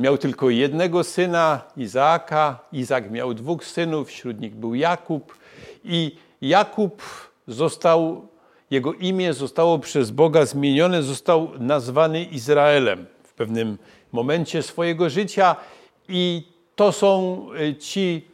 Miał 0.00 0.18
tylko 0.18 0.50
jednego 0.50 1.04
syna, 1.04 1.60
Izaaka. 1.76 2.58
Izak 2.72 3.10
miał 3.10 3.34
dwóch 3.34 3.64
synów, 3.64 4.08
wśród 4.08 4.40
nich 4.40 4.54
był 4.54 4.74
Jakub. 4.74 5.38
I 5.84 6.16
Jakub 6.40 7.02
został, 7.48 8.28
jego 8.70 8.92
imię 8.92 9.34
zostało 9.34 9.78
przez 9.78 10.10
Boga 10.10 10.46
zmienione, 10.46 11.02
został 11.02 11.50
nazwany 11.58 12.24
Izraelem 12.24 13.06
w 13.22 13.32
pewnym 13.32 13.78
momencie 14.12 14.62
swojego 14.62 15.10
życia. 15.10 15.56
I 16.08 16.42
to 16.76 16.92
są 16.92 17.46
y, 17.60 17.76
ci 17.76 18.24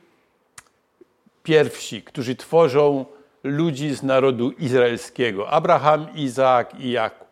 pierwsi, 1.42 2.02
którzy 2.02 2.36
tworzą 2.36 3.04
ludzi 3.44 3.94
z 3.94 4.02
narodu 4.02 4.50
izraelskiego: 4.50 5.50
Abraham, 5.50 6.06
Izaak 6.14 6.80
i 6.80 6.90
Jakub. 6.90 7.28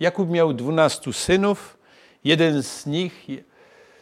Jakub 0.00 0.30
miał 0.30 0.52
dwunastu 0.52 1.12
synów, 1.12 1.78
jeden 2.24 2.62
z 2.62 2.86
nich, 2.86 3.26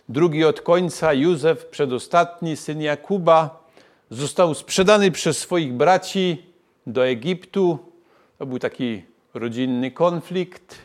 drugi 0.09 0.45
od 0.45 0.61
końca, 0.61 1.13
Józef, 1.13 1.67
przedostatni 1.67 2.57
syn 2.57 2.81
Jakuba, 2.81 3.65
został 4.11 4.55
sprzedany 4.55 5.11
przez 5.11 5.39
swoich 5.39 5.73
braci 5.73 6.43
do 6.87 7.07
Egiptu. 7.07 7.79
To 8.39 8.47
był 8.47 8.59
taki 8.59 9.03
rodzinny 9.35 9.91
konflikt, 9.91 10.77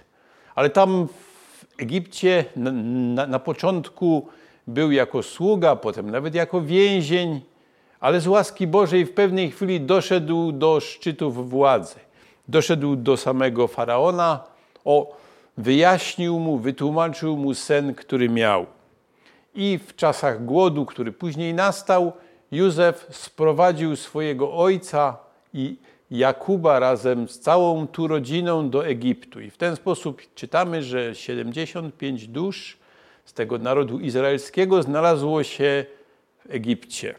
ale 0.56 0.70
tam 0.70 1.08
w 1.08 1.82
Egipcie 1.82 2.46
na, 2.56 2.72
na, 2.72 3.28
na 3.28 3.40
początku 3.40 4.28
był 4.68 4.92
jako 4.92 5.24
sługa, 5.24 5.76
potem 5.76 6.12
nawet 6.12 6.36
jako 6.36 6.62
więzień 6.62 7.42
ale 8.00 8.22
z 8.22 8.28
łaski 8.28 8.68
Bożej 8.68 9.06
w 9.06 9.14
pewnej 9.14 9.52
chwili 9.52 9.82
doszedł 9.82 10.52
do 10.52 10.80
szczytów 10.80 11.50
władzy. 11.50 11.96
Doszedł 12.48 12.96
do 12.96 13.18
samego 13.18 13.68
faraona, 13.68 14.44
o, 14.86 15.18
wyjaśnił 15.58 16.40
mu, 16.40 16.58
wytłumaczył 16.58 17.38
mu 17.38 17.54
sen, 17.54 17.96
który 17.96 18.30
miał. 18.30 18.66
I 19.56 19.80
w 19.88 19.96
czasach 19.96 20.46
głodu, 20.46 20.86
który 20.86 21.12
później 21.12 21.54
nastał, 21.54 22.14
Józef 22.52 23.08
sprowadził 23.10 23.96
swojego 23.96 24.54
ojca 24.54 25.18
i 25.54 25.76
Jakuba 26.12 26.80
razem 26.80 27.28
z 27.28 27.40
całą 27.40 27.88
tu 27.88 28.08
rodziną 28.08 28.70
do 28.70 28.88
Egiptu. 28.88 29.42
I 29.42 29.50
w 29.50 29.58
ten 29.58 29.76
sposób 29.76 30.22
czytamy, 30.36 30.84
że 30.84 31.16
75 31.16 32.28
dusz 32.28 32.78
z 33.26 33.34
tego 33.34 33.58
narodu 33.58 34.00
izraelskiego 34.00 34.84
znalazło 34.84 35.44
się 35.44 35.86
w 36.40 36.52
Egipcie. 36.52 37.16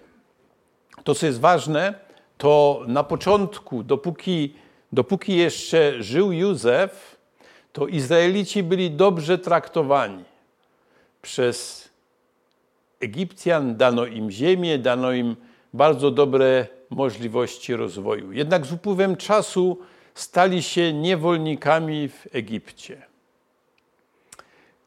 To, 1.04 1.14
co 1.14 1.26
jest 1.26 1.40
ważne, 1.40 1.94
to 2.38 2.82
na 2.86 3.04
początku, 3.04 3.82
dopóki, 3.82 4.54
dopóki 4.92 5.36
jeszcze 5.36 6.02
żył 6.02 6.32
Józef, 6.32 7.16
to 7.72 7.86
Izraelici 7.86 8.62
byli 8.62 8.90
dobrze 8.90 9.38
traktowani 9.38 10.24
przez 11.22 11.89
Egipcjan, 13.00 13.76
dano 13.76 14.06
im 14.06 14.30
ziemię, 14.30 14.78
dano 14.78 15.12
im 15.12 15.36
bardzo 15.74 16.10
dobre 16.10 16.66
możliwości 16.90 17.76
rozwoju. 17.76 18.32
Jednak 18.32 18.66
z 18.66 18.72
upływem 18.72 19.16
czasu 19.16 19.78
stali 20.14 20.62
się 20.62 20.92
niewolnikami 20.92 22.08
w 22.08 22.26
Egipcie. 22.32 23.02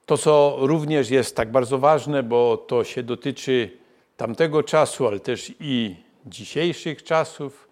To, 0.05 0.17
co 0.17 0.57
również 0.59 1.09
jest 1.09 1.35
tak 1.35 1.51
bardzo 1.51 1.77
ważne, 1.79 2.23
bo 2.23 2.57
to 2.57 2.83
się 2.83 3.03
dotyczy 3.03 3.77
tamtego 4.17 4.63
czasu, 4.63 5.07
ale 5.07 5.19
też 5.19 5.51
i 5.59 5.95
dzisiejszych 6.25 7.03
czasów. 7.03 7.67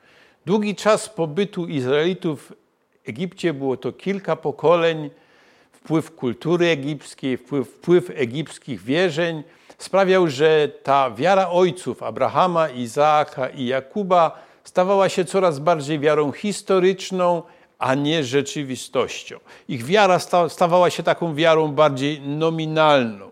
Długi 0.45 0.75
czas 0.75 1.09
pobytu 1.09 1.67
Izraelitów 1.67 2.47
w 2.47 3.09
Egipcie 3.09 3.53
było 3.53 3.77
to 3.77 3.91
kilka 3.91 4.35
pokoleń. 4.35 5.09
Wpływ 5.71 6.15
kultury 6.15 6.67
egipskiej, 6.67 7.37
wpływ, 7.37 7.69
wpływ 7.69 8.09
egipskich 8.15 8.81
wierzeń 8.83 9.43
sprawiał, 9.83 10.27
że 10.27 10.67
ta 10.83 11.11
wiara 11.11 11.49
ojców 11.49 12.03
Abrahama, 12.03 12.69
Izaaka 12.69 13.49
i 13.49 13.65
Jakuba 13.65 14.39
stawała 14.63 15.09
się 15.09 15.25
coraz 15.25 15.59
bardziej 15.59 15.99
wiarą 15.99 16.31
historyczną, 16.31 17.43
a 17.79 17.95
nie 17.95 18.23
rzeczywistością. 18.23 19.39
Ich 19.69 19.85
wiara 19.85 20.19
stawała 20.49 20.89
się 20.89 21.03
taką 21.03 21.35
wiarą 21.35 21.67
bardziej 21.67 22.21
nominalną. 22.21 23.31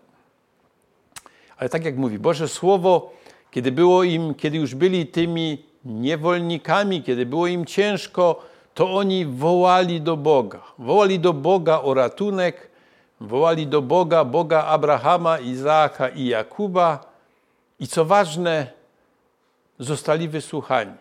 Ale 1.58 1.68
tak 1.68 1.84
jak 1.84 1.96
mówi 1.96 2.18
Boże 2.18 2.48
Słowo, 2.48 3.12
kiedy 3.50 3.72
było 3.72 4.02
im, 4.04 4.34
kiedy 4.34 4.58
już 4.58 4.74
byli 4.74 5.06
tymi 5.06 5.64
niewolnikami, 5.84 7.02
kiedy 7.02 7.26
było 7.26 7.46
im 7.46 7.66
ciężko, 7.66 8.42
to 8.74 8.94
oni 8.96 9.26
wołali 9.26 10.00
do 10.00 10.16
Boga. 10.16 10.62
Wołali 10.78 11.18
do 11.18 11.32
Boga 11.32 11.80
o 11.80 11.94
ratunek, 11.94 12.69
wołali 13.20 13.66
do 13.66 13.82
Boga, 13.82 14.24
Boga 14.24 14.64
Abrahama, 14.64 15.38
Izaaka 15.38 16.08
i 16.08 16.26
Jakuba. 16.26 17.10
I 17.80 17.88
co 17.88 18.04
ważne, 18.04 18.66
zostali 19.78 20.28
wysłuchani. 20.28 20.92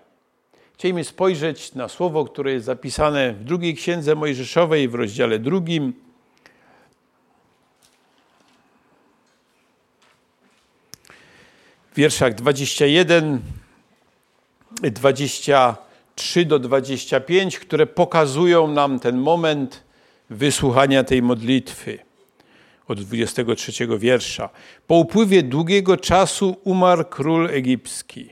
Chcielibyśmy 0.73 1.09
spojrzeć 1.11 1.73
na 1.75 1.87
słowo, 1.87 2.25
które 2.25 2.51
jest 2.51 2.65
zapisane 2.65 3.33
w 3.33 3.43
drugiej 3.43 3.75
księdze 3.75 4.15
Mojżeszowej 4.15 4.87
w 4.87 4.95
rozdziale 4.95 5.39
drugim. 5.39 5.93
W 11.91 11.95
wierszach 11.95 12.35
21, 12.35 13.41
23 14.81 16.45
do 16.45 16.59
25, 16.59 17.59
które 17.59 17.87
pokazują 17.87 18.67
nam 18.67 18.99
ten 18.99 19.17
moment 19.17 19.83
wysłuchania 20.29 21.03
tej 21.03 21.21
modlitwy 21.21 22.08
od 22.89 23.01
23 23.01 23.87
wiersza. 23.97 24.49
Po 24.87 24.95
upływie 24.95 25.43
długiego 25.43 25.97
czasu 25.97 26.55
umarł 26.63 27.05
król 27.05 27.49
egipski. 27.51 28.29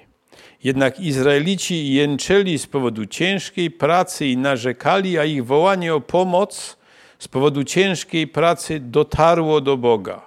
Jednak 0.63 0.99
Izraelici 0.99 1.93
jęczeli 1.93 2.59
z 2.59 2.67
powodu 2.67 3.05
ciężkiej 3.05 3.71
pracy 3.71 4.27
i 4.27 4.37
narzekali, 4.37 5.17
a 5.17 5.25
ich 5.25 5.45
wołanie 5.45 5.95
o 5.95 6.01
pomoc 6.01 6.77
z 7.19 7.27
powodu 7.27 7.63
ciężkiej 7.63 8.27
pracy 8.27 8.79
dotarło 8.79 9.61
do 9.61 9.77
Boga. 9.77 10.21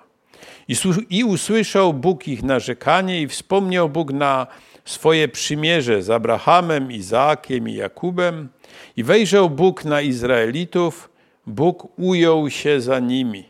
I, 1.10 1.24
usłyszał 1.24 1.94
Bóg 1.94 2.28
ich 2.28 2.42
narzekanie 2.42 3.22
i 3.22 3.28
wspomniał 3.28 3.88
Bóg 3.88 4.12
na 4.12 4.46
swoje 4.84 5.28
przymierze 5.28 6.02
z 6.02 6.10
Abrahamem, 6.10 6.92
Izaakiem 6.92 7.68
i 7.68 7.74
Jakubem. 7.74 8.48
I 8.96 9.04
wejrzał 9.04 9.50
Bóg 9.50 9.84
na 9.84 10.00
Izraelitów, 10.00 11.10
Bóg 11.46 11.98
ujął 11.98 12.50
się 12.50 12.80
za 12.80 12.98
nimi. 12.98 13.44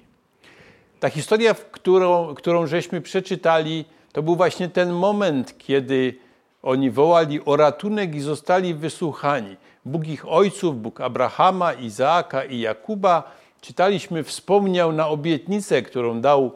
Ta 1.00 1.10
historia, 1.10 1.54
którą, 1.70 2.34
którą 2.34 2.66
żeśmy 2.66 3.00
przeczytali, 3.00 3.84
to 4.12 4.22
był 4.22 4.36
właśnie 4.36 4.68
ten 4.68 4.92
moment, 4.92 5.58
kiedy 5.58 6.14
oni 6.62 6.90
wołali 6.90 7.44
o 7.44 7.56
ratunek 7.56 8.14
i 8.14 8.20
zostali 8.20 8.74
wysłuchani. 8.74 9.56
Bóg 9.84 10.08
ich 10.08 10.28
ojców, 10.28 10.82
Bóg 10.82 11.00
Abrahama, 11.00 11.72
Izaaka 11.72 12.44
i 12.44 12.58
Jakuba, 12.58 13.36
czytaliśmy, 13.60 14.24
wspomniał 14.24 14.92
na 14.92 15.08
obietnicę, 15.08 15.82
którą 15.82 16.20
dał 16.20 16.52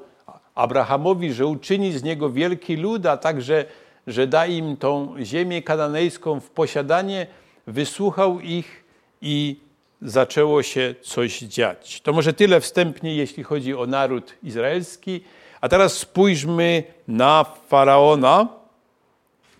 Abrahamowi, 0.54 1.32
że 1.32 1.46
uczyni 1.46 1.92
z 1.92 2.02
niego 2.02 2.30
wielki 2.30 2.76
lud, 2.76 3.06
a 3.06 3.16
także, 3.16 3.64
że 4.06 4.26
da 4.26 4.46
im 4.46 4.76
tą 4.76 5.14
ziemię 5.22 5.62
kananejską 5.62 6.40
w 6.40 6.50
posiadanie, 6.50 7.26
wysłuchał 7.66 8.40
ich 8.40 8.84
i 9.22 9.63
zaczęło 10.04 10.62
się 10.62 10.94
coś 11.02 11.38
dziać. 11.40 12.00
To 12.00 12.12
może 12.12 12.32
tyle 12.32 12.60
wstępnie, 12.60 13.16
jeśli 13.16 13.42
chodzi 13.42 13.74
o 13.74 13.86
naród 13.86 14.34
izraelski. 14.42 15.20
A 15.60 15.68
teraz 15.68 15.92
spójrzmy 15.92 16.82
na 17.08 17.44
faraona 17.68 18.48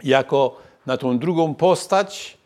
jako 0.03 0.61
na 0.87 0.97
tą 0.97 1.19
drugą 1.19 1.55
postać, 1.55 2.37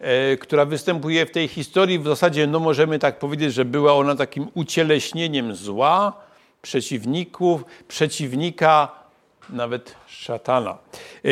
e, 0.00 0.36
która 0.36 0.64
występuje 0.64 1.26
w 1.26 1.30
tej 1.30 1.48
historii. 1.48 1.98
W 1.98 2.06
zasadzie 2.06 2.46
no 2.46 2.60
możemy 2.60 2.98
tak 2.98 3.18
powiedzieć, 3.18 3.54
że 3.54 3.64
była 3.64 3.92
ona 3.92 4.16
takim 4.16 4.48
ucieleśnieniem 4.54 5.54
zła, 5.54 6.12
przeciwników, 6.62 7.64
przeciwnika, 7.88 8.88
nawet 9.48 9.94
szatana. 10.06 10.78
E, 11.24 11.28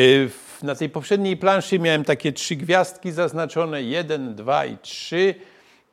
na 0.63 0.75
tej 0.75 0.89
poprzedniej 0.89 1.37
planszy 1.37 1.79
miałem 1.79 2.03
takie 2.03 2.33
trzy 2.33 2.55
gwiazdki 2.55 3.11
zaznaczone, 3.11 3.83
jeden, 3.83 4.35
dwa 4.35 4.65
i 4.65 4.77
trzy. 4.77 5.35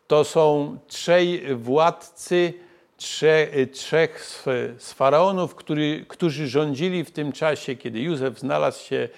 To 0.07 0.25
są 0.25 0.79
trzej 0.87 1.57
władcy, 1.57 2.55
trzech, 2.97 3.71
trzech 3.73 4.43
z 4.79 4.93
faraonów, 4.93 5.55
który, 5.55 6.05
którzy 6.09 6.49
rządzili 6.49 7.05
w 7.05 7.11
tym 7.11 7.33
czasie, 7.33 7.77
kiedy 7.77 8.01
Józef 8.01 8.39
znalazł 8.39 8.85
się 8.85 9.09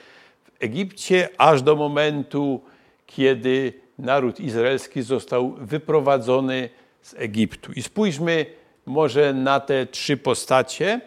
w 0.45 0.63
Egipcie, 0.65 1.29
aż 1.39 1.63
do 1.63 1.77
momentu, 1.77 2.61
kiedy 3.07 3.73
naród 3.99 4.41
izraelski 4.41 5.03
został 5.03 5.51
wyprowadzony 5.51 6.69
z 7.03 7.15
Egiptu. 7.15 7.73
I 7.73 7.83
spójrzmy 7.83 8.47
może 8.87 9.33
na 9.35 9.61
te 9.61 9.87
trzy 9.87 10.17
postacie, 10.17 11.01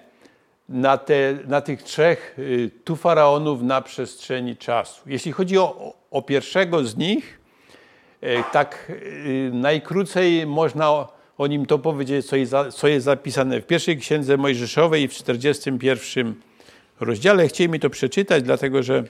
na, 0.70 0.98
te, 0.98 1.38
na 1.48 1.62
tych 1.62 1.84
trzech 1.84 2.36
y, 2.40 2.72
tu 2.84 2.96
faraonów 2.96 3.62
na 3.62 3.82
przestrzeni 3.82 4.58
czasu. 4.58 5.02
Jeśli 5.06 5.32
chodzi 5.32 5.58
o, 5.58 5.94
o 6.12 6.22
pierwszego 6.22 6.86
z 6.86 6.98
nich, 6.98 7.41
tak 8.52 8.92
e, 8.92 9.52
najkrócej 9.52 10.48
można 10.48 11.08
o 11.38 11.48
nim 11.48 11.66
to 11.66 11.80
powiedzieć, 11.80 12.26
co 12.76 12.88
jest, 12.88 13.06
zapisane 13.06 13.62
w 13.62 13.66
pierwszej 13.66 13.98
księdze 13.98 14.38
Mojżeszowej 14.38 15.08
w 15.08 15.14
41 15.14 16.36
rozdziale. 17.00 17.48
Chcieli 17.48 17.70
mi 17.70 17.80
to 17.80 17.90
przeczytać, 17.90 18.44
dlatego 18.44 18.84
że 18.84 19.04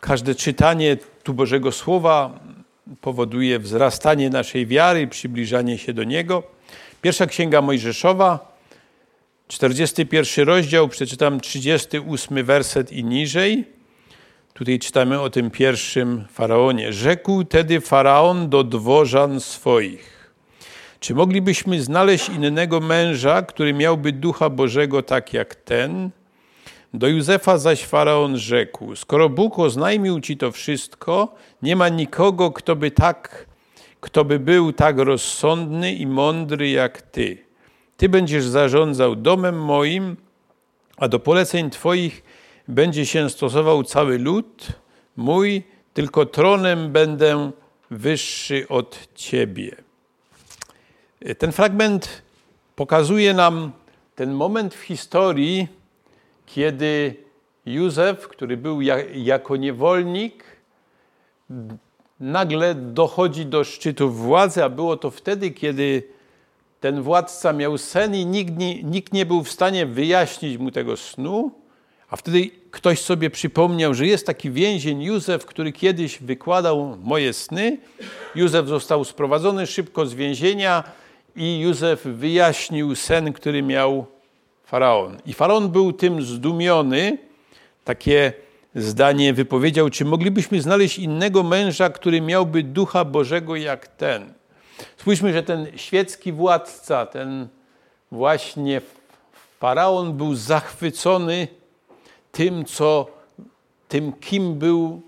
każde 0.00 0.34
czytanie 0.34 0.96
tu 1.22 1.34
Bożego 1.34 1.72
Słowa 1.72 2.40
powoduje 3.00 3.58
wzrastanie 3.58 4.30
naszej 4.30 4.66
wiary, 4.66 5.06
przybliżanie 5.06 5.78
się 5.78 5.92
do 5.92 6.04
Niego. 6.04 6.42
Pierwsza 7.02 7.26
księga 7.26 7.62
Mojżeszowa, 7.62 8.52
41 9.48 10.46
rozdział, 10.46 10.88
przeczytam 10.88 11.40
38 11.40 12.44
werset 12.44 12.92
i 12.92 13.04
niżej. 13.04 13.79
Tutaj 14.60 14.78
czytamy 14.78 15.20
o 15.20 15.30
tym 15.30 15.50
pierwszym 15.50 16.24
faraonie. 16.32 16.92
Rzekł 16.92 17.44
tedy 17.44 17.80
faraon 17.80 18.48
do 18.48 18.64
dworzan 18.64 19.40
swoich: 19.40 20.32
Czy 21.00 21.14
moglibyśmy 21.14 21.82
znaleźć 21.82 22.28
innego 22.28 22.80
męża, 22.80 23.42
który 23.42 23.74
miałby 23.74 24.12
ducha 24.12 24.50
Bożego 24.50 25.02
tak 25.02 25.32
jak 25.32 25.54
ten? 25.54 26.10
Do 26.94 27.08
Józefa 27.08 27.58
zaś 27.58 27.84
faraon 27.84 28.36
rzekł: 28.36 28.96
Skoro 28.96 29.28
Bóg 29.28 29.58
oznajmił 29.58 30.20
ci 30.20 30.36
to 30.36 30.52
wszystko, 30.52 31.34
nie 31.62 31.76
ma 31.76 31.88
nikogo, 31.88 32.50
kto 32.50 32.76
by 32.76 32.90
tak, 32.90 33.46
kto 34.00 34.24
by 34.24 34.38
był 34.38 34.72
tak 34.72 34.98
rozsądny 34.98 35.94
i 35.94 36.06
mądry 36.06 36.70
jak 36.70 37.02
ty. 37.02 37.44
Ty 37.96 38.08
będziesz 38.08 38.44
zarządzał 38.44 39.16
domem 39.16 39.62
moim, 39.62 40.16
a 40.96 41.08
do 41.08 41.18
poleceń 41.18 41.70
twoich 41.70 42.22
będzie 42.70 43.06
się 43.06 43.30
stosował 43.30 43.84
cały 43.84 44.18
lud 44.18 44.66
mój, 45.16 45.62
tylko 45.94 46.26
tronem 46.26 46.92
będę 46.92 47.50
wyższy 47.90 48.68
od 48.68 49.08
Ciebie. 49.14 49.76
Ten 51.38 51.52
fragment 51.52 52.22
pokazuje 52.76 53.34
nam 53.34 53.72
ten 54.14 54.32
moment 54.32 54.74
w 54.74 54.82
historii, 54.82 55.68
kiedy 56.46 57.14
Józef, 57.66 58.28
który 58.28 58.56
był 58.56 58.80
jako 59.14 59.56
niewolnik, 59.56 60.44
nagle 62.20 62.74
dochodzi 62.74 63.46
do 63.46 63.64
szczytu 63.64 64.10
władzy, 64.10 64.64
a 64.64 64.68
było 64.68 64.96
to 64.96 65.10
wtedy, 65.10 65.50
kiedy 65.50 66.02
ten 66.80 67.02
władca 67.02 67.52
miał 67.52 67.78
sen 67.78 68.14
i 68.14 68.26
nikt 68.26 68.52
nikt 68.82 69.12
nie 69.12 69.26
był 69.26 69.44
w 69.44 69.50
stanie 69.50 69.86
wyjaśnić 69.86 70.58
mu 70.58 70.70
tego 70.70 70.96
snu. 70.96 71.50
A 72.10 72.16
wtedy 72.16 72.50
ktoś 72.70 73.00
sobie 73.00 73.30
przypomniał, 73.30 73.94
że 73.94 74.06
jest 74.06 74.26
taki 74.26 74.50
więzień 74.50 75.02
Józef, 75.02 75.46
który 75.46 75.72
kiedyś 75.72 76.18
wykładał 76.18 76.96
moje 77.02 77.32
sny. 77.32 77.78
Józef 78.34 78.68
został 78.68 79.04
sprowadzony 79.04 79.66
szybko 79.66 80.06
z 80.06 80.14
więzienia 80.14 80.84
i 81.36 81.60
Józef 81.60 82.02
wyjaśnił 82.02 82.94
sen, 82.94 83.32
który 83.32 83.62
miał 83.62 84.06
faraon. 84.64 85.16
I 85.26 85.32
faraon 85.32 85.68
był 85.68 85.92
tym 85.92 86.22
zdumiony. 86.22 87.18
Takie 87.84 88.32
zdanie 88.74 89.34
wypowiedział: 89.34 89.90
Czy 89.90 90.04
moglibyśmy 90.04 90.60
znaleźć 90.60 90.98
innego 90.98 91.42
męża, 91.42 91.90
który 91.90 92.20
miałby 92.20 92.62
ducha 92.62 93.04
Bożego 93.04 93.56
jak 93.56 93.88
ten? 93.88 94.32
Spójrzmy, 94.96 95.32
że 95.32 95.42
ten 95.42 95.66
świecki 95.76 96.32
władca, 96.32 97.06
ten 97.06 97.48
właśnie 98.12 98.80
faraon 99.60 100.12
był 100.12 100.34
zachwycony 100.34 101.48
tym, 102.32 102.64
co, 102.64 103.06
tym, 103.88 104.12
kim 104.12 104.54
był 104.54 105.02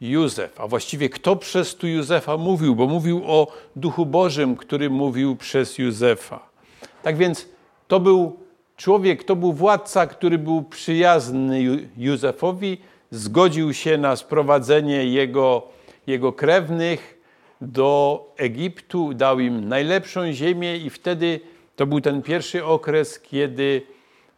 Józef, 0.00 0.60
a 0.60 0.66
właściwie 0.66 1.08
kto 1.08 1.36
przez 1.36 1.74
tu 1.76 1.86
Józefa 1.86 2.36
mówił, 2.36 2.74
bo 2.74 2.86
mówił 2.86 3.22
o 3.26 3.46
Duchu 3.76 4.06
Bożym, 4.06 4.56
który 4.56 4.90
mówił 4.90 5.36
przez 5.36 5.78
Józefa. 5.78 6.48
Tak 7.02 7.16
więc 7.16 7.48
to 7.88 8.00
był 8.00 8.36
człowiek, 8.76 9.24
to 9.24 9.36
był 9.36 9.52
władca, 9.52 10.06
który 10.06 10.38
był 10.38 10.62
przyjazny 10.62 11.88
Józefowi, 11.96 12.78
zgodził 13.10 13.74
się 13.74 13.98
na 13.98 14.16
sprowadzenie 14.16 15.04
jego, 15.04 15.62
jego 16.06 16.32
krewnych 16.32 17.22
do 17.60 18.24
Egiptu, 18.36 19.14
dał 19.14 19.40
im 19.40 19.68
najlepszą 19.68 20.32
ziemię 20.32 20.76
i 20.76 20.90
wtedy 20.90 21.40
to 21.76 21.86
był 21.86 22.00
ten 22.00 22.22
pierwszy 22.22 22.64
okres, 22.64 23.20
kiedy 23.20 23.82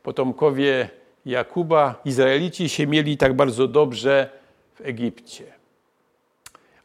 potomkowie 0.03 0.89
Jakuba 1.27 2.01
Izraelici 2.05 2.69
się 2.69 2.87
mieli 2.87 3.17
tak 3.17 3.37
bardzo 3.37 3.69
dobrze 3.69 4.31
w 4.75 4.81
Egipcie. 4.81 5.45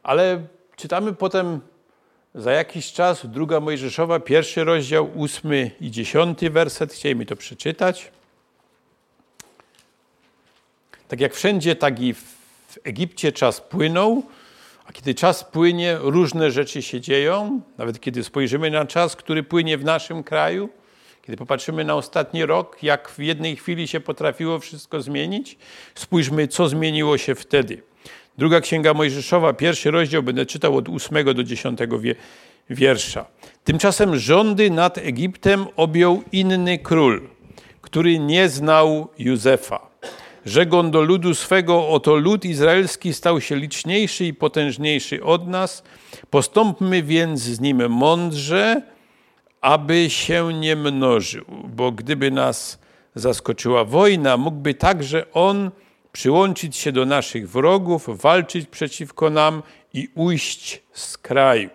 Ale 0.02 0.46
czytamy 0.76 1.12
potem 1.12 1.60
za 2.34 2.52
jakiś 2.52 2.92
czas, 2.92 3.26
druga 3.26 3.60
Mojżeszowa, 3.60 4.20
pierwszy 4.20 4.64
rozdział, 4.64 5.10
ósmy 5.14 5.70
i 5.80 5.90
dziesiąty 5.90 6.50
werset. 6.50 6.92
Chcieli 6.92 7.16
mi 7.16 7.26
to 7.26 7.36
przeczytać. 7.36 8.10
Tak 11.08 11.20
jak 11.20 11.34
wszędzie, 11.34 11.76
tak 11.76 12.00
i 12.00 12.14
w 12.14 12.78
Egipcie 12.84 13.32
czas 13.32 13.60
płynął, 13.60 14.22
a 14.86 14.92
kiedy 14.92 15.14
czas 15.14 15.44
płynie, 15.44 15.96
różne 16.00 16.50
rzeczy 16.50 16.82
się 16.82 17.00
dzieją. 17.00 17.60
Nawet 17.78 18.00
kiedy 18.00 18.24
spojrzymy 18.24 18.70
na 18.70 18.84
czas, 18.86 19.16
który 19.16 19.42
płynie 19.42 19.78
w 19.78 19.84
naszym 19.84 20.22
kraju, 20.22 20.68
kiedy 21.30 21.38
popatrzymy 21.38 21.84
na 21.84 21.94
ostatni 21.94 22.46
rok, 22.46 22.82
jak 22.82 23.10
w 23.10 23.18
jednej 23.18 23.56
chwili 23.56 23.88
się 23.88 24.00
potrafiło 24.00 24.58
wszystko 24.58 25.02
zmienić, 25.02 25.58
spójrzmy, 25.94 26.48
co 26.48 26.68
zmieniło 26.68 27.18
się 27.18 27.34
wtedy. 27.34 27.82
Druga 28.38 28.60
Księga 28.60 28.94
Mojżeszowa, 28.94 29.52
pierwszy 29.52 29.90
rozdział, 29.90 30.22
będę 30.22 30.46
czytał 30.46 30.76
od 30.76 30.88
8 30.88 31.34
do 31.34 31.44
10 31.44 31.78
wiersza. 32.70 33.24
Tymczasem 33.64 34.18
rządy 34.18 34.70
nad 34.70 34.98
Egiptem 34.98 35.66
objął 35.76 36.22
inny 36.32 36.78
król, 36.78 37.28
który 37.80 38.18
nie 38.18 38.48
znał 38.48 39.08
Józefa. 39.18 39.90
Rzekł 40.46 40.82
do 40.82 41.02
ludu 41.02 41.34
swego, 41.34 41.88
oto 41.88 42.16
lud 42.16 42.44
izraelski 42.44 43.14
stał 43.14 43.40
się 43.40 43.56
liczniejszy 43.56 44.24
i 44.24 44.34
potężniejszy 44.34 45.24
od 45.24 45.48
nas. 45.48 45.82
Postąpmy 46.30 47.02
więc 47.02 47.40
z 47.40 47.60
nim 47.60 47.88
mądrze, 47.88 48.82
aby 49.60 50.10
się 50.10 50.52
nie 50.52 50.76
mnożył, 50.76 51.44
bo 51.64 51.92
gdyby 51.92 52.30
nas 52.30 52.78
zaskoczyła 53.14 53.84
wojna, 53.84 54.36
mógłby 54.36 54.74
także 54.74 55.32
on 55.32 55.70
przyłączyć 56.12 56.76
się 56.76 56.92
do 56.92 57.06
naszych 57.06 57.50
wrogów, 57.50 58.22
walczyć 58.22 58.68
przeciwko 58.68 59.30
nam 59.30 59.62
i 59.94 60.08
ujść 60.14 60.82
z 60.92 61.18
kraju. 61.18 61.70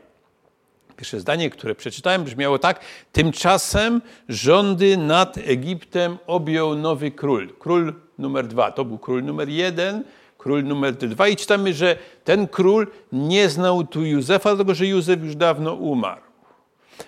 Pierwsze 0.97 1.19
zdanie, 1.19 1.49
które 1.49 1.75
przeczytałem, 1.75 2.23
brzmiało 2.23 2.59
tak: 2.59 2.79
Tymczasem 3.11 4.01
rządy 4.29 4.97
nad 4.97 5.37
Egiptem 5.37 6.17
objął 6.27 6.75
nowy 6.75 7.11
król. 7.11 7.49
Król 7.59 7.93
numer 8.17 8.47
dwa. 8.47 8.71
To 8.71 8.85
był 8.85 8.97
król 8.97 9.23
numer 9.23 9.49
jeden, 9.49 10.03
król 10.37 10.63
numer 10.63 10.93
dwa. 10.93 11.27
I 11.27 11.35
czytamy, 11.35 11.73
że 11.73 11.97
ten 12.23 12.47
król 12.47 12.87
nie 13.11 13.49
znał 13.49 13.83
tu 13.83 14.05
Józefa, 14.05 14.49
dlatego 14.49 14.75
że 14.75 14.87
Józef 14.87 15.23
już 15.23 15.35
dawno 15.35 15.73
umarł. 15.73 16.21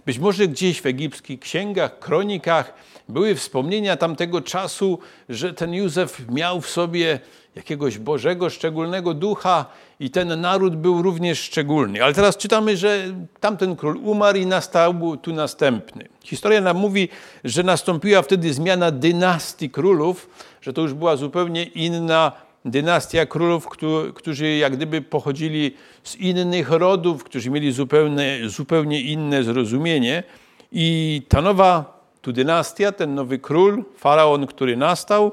Być 0.05 0.19
może 0.19 0.47
gdzieś 0.47 0.81
w 0.81 0.85
egipskich 0.85 1.39
księgach, 1.39 1.99
kronikach 1.99 2.73
były 3.09 3.35
wspomnienia 3.35 3.97
tamtego 3.97 4.41
czasu, 4.41 4.99
że 5.29 5.53
ten 5.53 5.73
Józef 5.73 6.25
miał 6.29 6.61
w 6.61 6.69
sobie 6.69 7.19
jakiegoś 7.55 7.97
Bożego, 7.97 8.49
szczególnego 8.49 9.13
ducha 9.13 9.65
i 9.99 10.09
ten 10.09 10.41
naród 10.41 10.75
był 10.75 11.01
również 11.01 11.39
szczególny. 11.39 12.03
Ale 12.03 12.13
teraz 12.13 12.37
czytamy, 12.37 12.77
że 12.77 12.99
tamten 13.39 13.75
król 13.75 13.97
umarł 13.97 14.37
i 14.37 14.45
nastał 14.45 15.17
tu 15.17 15.33
następny. 15.33 16.07
Historia 16.23 16.61
nam 16.61 16.77
mówi, 16.77 17.09
że 17.43 17.63
nastąpiła 17.63 18.21
wtedy 18.21 18.53
zmiana 18.53 18.91
dynastii 18.91 19.69
królów, 19.69 20.29
że 20.61 20.73
to 20.73 20.81
już 20.81 20.93
była 20.93 21.15
zupełnie 21.15 21.63
inna 21.63 22.46
dynastia 22.65 23.25
królów, 23.25 23.67
którzy 24.15 24.55
jak 24.55 24.75
gdyby 24.75 25.01
pochodzili 25.01 25.75
z 26.03 26.15
innych 26.15 26.69
rodów, 26.71 27.23
którzy 27.23 27.49
mieli 27.49 27.71
zupełnie, 27.71 28.39
zupełnie 28.45 29.01
inne 29.01 29.43
zrozumienie. 29.43 30.23
I 30.71 31.21
ta 31.29 31.41
nowa 31.41 31.97
tu 32.21 32.33
dynastia, 32.33 32.91
ten 32.91 33.15
nowy 33.15 33.39
król, 33.39 33.83
faraon, 33.97 34.47
który 34.47 34.77
nastał, 34.77 35.31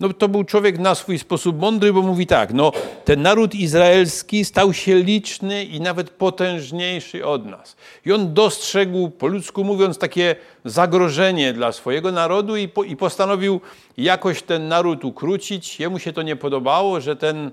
no 0.00 0.12
to 0.12 0.28
był 0.28 0.44
człowiek 0.44 0.78
na 0.78 0.94
swój 0.94 1.18
sposób 1.18 1.60
mądry, 1.60 1.92
bo 1.92 2.02
mówi 2.02 2.26
tak, 2.26 2.52
no 2.52 2.72
ten 3.04 3.22
naród 3.22 3.54
izraelski 3.54 4.44
stał 4.44 4.72
się 4.72 4.96
liczny 4.96 5.64
i 5.64 5.80
nawet 5.80 6.10
potężniejszy 6.10 7.26
od 7.26 7.46
nas. 7.46 7.76
I 8.06 8.12
on 8.12 8.34
dostrzegł, 8.34 9.10
po 9.10 9.26
ludzku 9.26 9.64
mówiąc, 9.64 9.98
takie 9.98 10.36
zagrożenie 10.64 11.52
dla 11.52 11.72
swojego 11.72 12.12
narodu 12.12 12.56
i, 12.56 12.68
po, 12.68 12.84
i 12.84 12.96
postanowił 12.96 13.60
jakoś 13.96 14.42
ten 14.42 14.68
naród 14.68 15.04
ukrócić. 15.04 15.80
Jemu 15.80 15.98
się 15.98 16.12
to 16.12 16.22
nie 16.22 16.36
podobało, 16.36 17.00
że 17.00 17.16
ten 17.16 17.50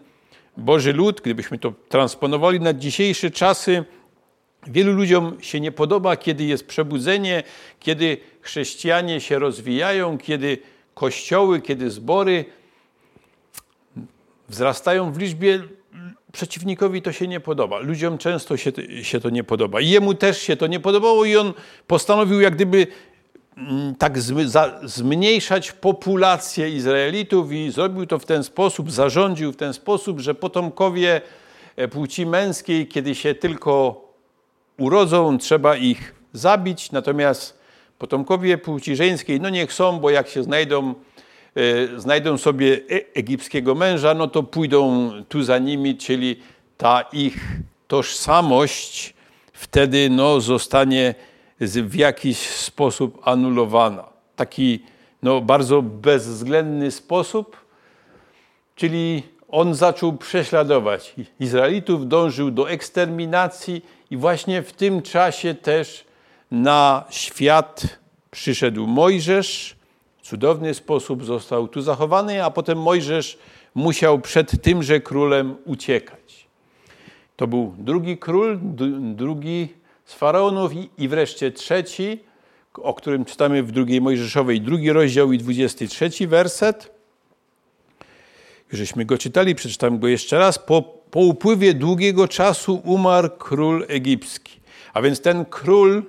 Boży 0.58 0.94
lud, 0.94 1.22
gdybyśmy 1.22 1.58
to 1.58 1.74
transponowali 1.90 2.60
na 2.60 2.74
dzisiejsze 2.74 3.32
czasy, 3.32 3.86
Wielu 4.68 4.94
ludziom 4.94 5.38
się 5.42 5.60
nie 5.60 5.72
podoba, 5.72 6.18
kiedy 6.18 6.44
jest 6.44 6.68
przebudzenie, 6.68 7.44
kiedy 7.80 8.18
chrześcijanie 8.42 9.22
się 9.22 9.40
rozwijają, 9.40 10.18
kiedy 10.18 10.58
kościoły, 10.94 11.62
kiedy 11.62 11.90
zbory 11.90 12.46
wzrastają 14.50 15.12
w 15.12 15.18
liczbie, 15.18 15.64
przeciwnikowi 16.32 17.02
to 17.02 17.12
się 17.12 17.28
nie 17.28 17.40
podoba. 17.40 17.80
Ludziom 17.80 18.18
często 18.18 18.58
się, 18.58 18.72
się 19.02 19.20
to 19.20 19.30
nie 19.30 19.44
podoba. 19.44 19.82
I 19.82 19.90
jemu 19.90 20.14
też 20.14 20.42
się 20.42 20.58
to 20.58 20.68
nie 20.68 20.80
podobało 20.80 21.26
i 21.26 21.38
on 21.38 21.54
postanowił 21.88 22.42
jak 22.42 22.56
gdyby 22.56 22.88
mm, 23.58 23.96
tak 23.96 24.20
zmniejszać 24.84 25.72
populację 25.72 26.70
Izraelitów 26.70 27.52
i 27.52 27.72
zrobił 27.72 28.06
to 28.06 28.20
w 28.20 28.26
ten 28.26 28.44
sposób, 28.44 28.92
zarządził 28.92 29.52
w 29.52 29.56
ten 29.56 29.74
sposób, 29.74 30.20
że 30.20 30.36
potomkowie 30.36 31.22
e, 31.76 31.88
płci 31.88 32.26
męskiej, 32.26 32.88
kiedy 32.88 33.16
się 33.16 33.36
tylko 33.36 34.02
urodzą, 34.78 35.38
trzeba 35.38 35.76
ich 35.76 36.16
zabić, 36.34 36.92
natomiast 36.92 37.61
Potomkowie 38.02 38.58
płci 38.58 38.96
żeńskiej, 38.96 39.42
no 39.42 39.50
niech 39.50 39.74
są, 39.74 40.00
bo 40.00 40.10
jak 40.10 40.28
się 40.28 40.44
znajdą, 40.44 40.94
e, 41.56 42.00
znajdą 42.00 42.38
sobie 42.38 42.74
e, 42.74 42.80
egipskiego 43.14 43.76
męża, 43.76 44.14
no 44.14 44.28
to 44.28 44.44
pójdą 44.44 45.12
tu 45.30 45.44
za 45.44 45.58
nimi, 45.58 45.98
czyli 45.98 46.40
ta 46.78 47.02
ich 47.14 47.38
tożsamość 47.88 49.14
wtedy 49.54 50.10
no, 50.10 50.42
zostanie 50.42 51.16
w 51.60 51.96
jakiś 51.96 52.38
sposób 52.38 53.22
anulowana. 53.28 54.04
Taki 54.36 54.84
no, 55.24 55.42
bardzo 55.42 55.82
bezwzględny 55.82 56.92
sposób, 56.92 57.58
czyli 58.76 59.24
on 59.48 59.76
zaczął 59.76 60.14
prześladować 60.14 61.16
Izraelitów, 61.40 62.08
dążył 62.08 62.52
do 62.52 62.70
eksterminacji 62.70 63.86
i 64.12 64.18
właśnie 64.18 64.62
w 64.62 64.74
tym 64.74 65.02
czasie 65.02 65.54
też 65.56 66.11
na 66.52 67.04
świat 67.10 68.00
przyszedł 68.32 68.88
Mojżesz, 68.88 69.76
cudowny 70.22 70.74
sposób 70.74 71.26
został 71.26 71.68
tu 71.68 71.82
zachowany, 71.82 72.44
a 72.46 72.52
potem 72.52 72.82
Mojżesz 72.82 73.38
musiał 73.76 74.20
przed 74.20 74.62
tymże 74.62 75.00
królem 75.00 75.56
uciekać. 75.66 76.48
To 77.36 77.48
był 77.48 77.76
drugi 77.78 78.18
król, 78.18 78.60
drugi 79.16 79.68
z 80.06 80.14
faraonów 80.14 80.72
i 80.98 81.08
wreszcie 81.08 81.52
trzeci, 81.52 82.20
o 82.74 82.94
którym 82.94 83.26
czytamy 83.26 83.64
w 83.64 83.72
drugiej 83.72 84.02
Mojżeszowej, 84.02 84.62
drugi 84.62 84.92
rozdział 84.92 85.32
i 85.32 85.38
23 85.38 86.28
werset. 86.28 86.92
Żeśmy 88.72 89.06
go 89.06 89.18
czytali, 89.18 89.56
przeczytam 89.56 90.00
go 90.00 90.08
jeszcze 90.08 90.40
raz. 90.40 90.60
Po, 90.60 90.82
po 91.12 91.20
upływie 91.20 91.74
długiego 91.74 92.28
czasu 92.28 92.82
umarł 92.86 93.30
król 93.30 93.86
egipski. 93.88 94.60
A 94.94 95.02
więc 95.02 95.22
ten 95.22 95.46
król 95.46 96.04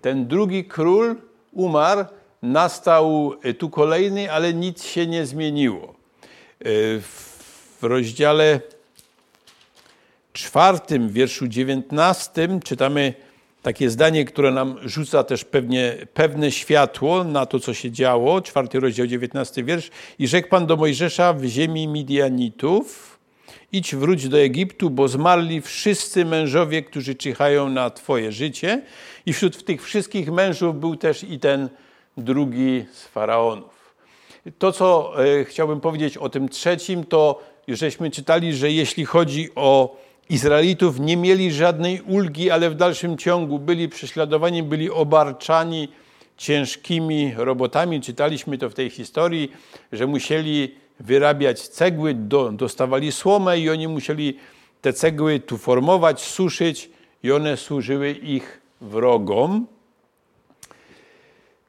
ten 0.00 0.26
drugi 0.26 0.64
król 0.64 1.16
umarł, 1.52 2.04
nastał 2.42 3.34
e, 3.42 3.54
tu 3.54 3.70
kolejny, 3.70 4.32
ale 4.32 4.54
nic 4.54 4.84
się 4.84 5.06
nie 5.06 5.26
zmieniło. 5.26 5.84
E, 5.84 6.64
w 7.00 7.78
rozdziale 7.82 8.60
czwartym, 10.32 11.08
wierszu 11.08 11.48
dziewiętnastym 11.48 12.60
czytamy 12.60 13.14
takie 13.62 13.90
zdanie, 13.90 14.24
które 14.24 14.50
nam 14.50 14.76
rzuca 14.82 15.24
też 15.24 15.44
pewnie, 15.44 15.96
pewne 16.14 16.50
światło 16.50 17.24
na 17.24 17.46
to, 17.46 17.60
co 17.60 17.74
się 17.74 17.90
działo. 17.90 18.42
Czwarty 18.42 18.80
rozdział, 18.80 19.06
dziewiętnasty 19.06 19.64
wiersz. 19.64 19.90
I 20.18 20.28
rzekł 20.28 20.48
Pan 20.48 20.66
do 20.66 20.76
Mojżesza 20.76 21.32
w 21.32 21.44
ziemi 21.44 21.88
Midianitów, 21.88 23.17
idź 23.72 23.94
wróć 23.94 24.28
do 24.28 24.38
Egiptu, 24.38 24.90
bo 24.90 25.08
zmarli 25.08 25.60
wszyscy 25.60 26.24
mężowie, 26.24 26.82
którzy 26.82 27.14
czyhają 27.14 27.68
na 27.68 27.90
Twoje 27.90 28.32
życie. 28.32 28.82
I 29.26 29.32
wśród 29.32 29.64
tych 29.64 29.84
wszystkich 29.84 30.30
mężów 30.30 30.80
był 30.80 30.96
też 30.96 31.24
i 31.24 31.38
ten 31.38 31.68
drugi 32.16 32.84
z 32.92 33.04
faraonów. 33.04 33.94
To, 34.58 34.72
co 34.72 35.14
e, 35.24 35.44
chciałbym 35.44 35.80
powiedzieć 35.80 36.16
o 36.16 36.28
tym 36.28 36.48
trzecim, 36.48 37.04
to 37.04 37.42
żeśmy 37.68 38.10
czytali, 38.10 38.54
że 38.54 38.72
jeśli 38.72 39.04
chodzi 39.04 39.48
o 39.54 39.96
Izraelitów, 40.30 41.00
nie 41.00 41.16
mieli 41.16 41.52
żadnej 41.52 42.00
ulgi, 42.00 42.50
ale 42.50 42.70
w 42.70 42.74
dalszym 42.74 43.18
ciągu 43.18 43.58
byli 43.58 43.88
prześladowani, 43.88 44.62
byli 44.62 44.90
obarczani 44.90 45.88
ciężkimi 46.36 47.32
robotami. 47.36 48.00
Czytaliśmy 48.00 48.58
to 48.58 48.70
w 48.70 48.74
tej 48.74 48.90
historii, 48.90 49.52
że 49.92 50.06
musieli 50.06 50.74
wyrabiać 51.00 51.68
cegły, 51.68 52.14
do, 52.14 52.52
dostawali 52.52 53.12
słomę 53.12 53.58
i 53.58 53.70
oni 53.70 53.88
musieli 53.88 54.38
te 54.80 54.92
cegły 54.92 55.40
tu 55.40 55.58
formować, 55.58 56.20
suszyć 56.20 56.90
i 57.22 57.32
one 57.32 57.56
służyły 57.56 58.10
ich 58.10 58.60
wrogom. 58.80 59.66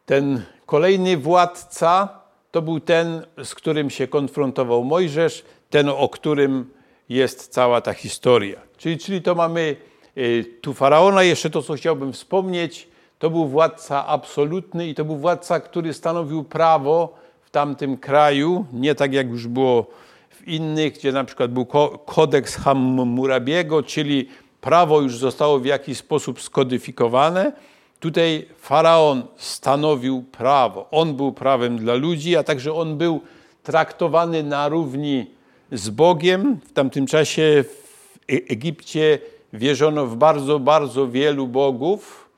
Ten 0.06 0.42
kolejny 0.66 1.18
władca 1.18 2.20
to 2.52 2.62
był 2.62 2.80
ten, 2.80 3.26
z 3.44 3.56
którym 3.56 3.90
się 3.90 4.08
konfrontował 4.08 4.84
Mojżesz, 4.84 5.46
ten, 5.70 5.90
o 5.90 6.10
którym 6.10 6.72
jest 7.10 7.48
cała 7.48 7.82
ta 7.82 7.94
historia. 7.94 8.62
Czyli, 8.78 8.98
czyli 8.98 9.22
to 9.22 9.36
mamy 9.36 9.76
y, 10.18 10.46
tu 10.62 10.74
faraona, 10.74 11.24
jeszcze 11.24 11.50
to, 11.50 11.62
co 11.62 11.74
chciałbym 11.74 12.14
wspomnieć, 12.14 12.88
to 13.20 13.30
był 13.30 13.48
władca 13.48 14.08
absolutny 14.08 14.88
i 14.88 14.96
to 14.96 15.06
był 15.06 15.18
władca, 15.18 15.60
który 15.60 15.94
stanowił 15.94 16.44
prawo 16.44 17.18
w 17.50 17.52
tamtym 17.52 17.98
kraju, 17.98 18.66
nie 18.74 18.96
tak 18.96 19.14
jak 19.14 19.30
już 19.30 19.48
było 19.48 19.86
w 20.30 20.48
innych, 20.48 20.94
gdzie 20.94 21.12
na 21.12 21.24
przykład 21.24 21.52
był 21.52 21.66
kodeks 22.06 22.56
Hammurabiego, 22.56 23.84
czyli 23.84 24.30
prawo 24.62 25.02
już 25.02 25.18
zostało 25.18 25.60
w 25.60 25.66
jakiś 25.66 25.98
sposób 25.98 26.42
skodyfikowane. 26.42 27.52
Tutaj 28.00 28.46
faraon 28.58 29.24
stanowił 29.38 30.24
prawo. 30.32 30.88
On 30.92 31.16
był 31.16 31.32
prawem 31.32 31.78
dla 31.78 31.94
ludzi, 31.94 32.36
a 32.36 32.44
także 32.44 32.74
on 32.74 32.98
był 32.98 33.22
traktowany 33.64 34.44
na 34.44 34.68
równi 34.68 35.26
z 35.72 35.90
Bogiem. 35.90 36.60
W 36.66 36.74
tamtym 36.74 37.06
czasie 37.06 37.64
w 37.64 38.10
Egipcie 38.28 39.20
wierzono 39.54 40.06
w 40.06 40.16
bardzo, 40.16 40.60
bardzo 40.60 41.08
wielu 41.08 41.48
bogów, 41.48 42.30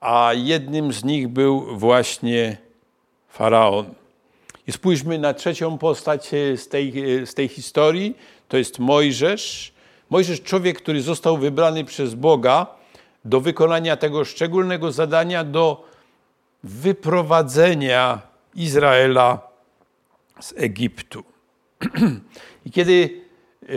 a 0.00 0.30
jednym 0.34 0.92
z 0.92 1.04
nich 1.04 1.28
był 1.28 1.78
właśnie 1.78 2.56
faraon. 3.28 3.98
I 4.68 4.72
spójrzmy 4.72 5.18
na 5.18 5.34
trzecią 5.34 5.78
postać 5.78 6.28
z 6.56 6.68
tej, 6.68 6.92
z 7.26 7.34
tej 7.34 7.48
historii. 7.48 8.16
To 8.48 8.56
jest 8.56 8.78
Mojżesz. 8.78 9.72
Mojżesz, 10.10 10.42
człowiek, 10.42 10.82
który 10.82 11.02
został 11.02 11.38
wybrany 11.38 11.84
przez 11.84 12.14
Boga 12.14 12.66
do 13.24 13.40
wykonania 13.40 13.96
tego 13.96 14.24
szczególnego 14.24 14.92
zadania, 14.92 15.44
do 15.44 15.84
wyprowadzenia 16.62 18.22
Izraela 18.54 19.40
z 20.40 20.54
Egiptu. 20.56 21.24
I 22.66 22.70
kiedy, 22.70 23.20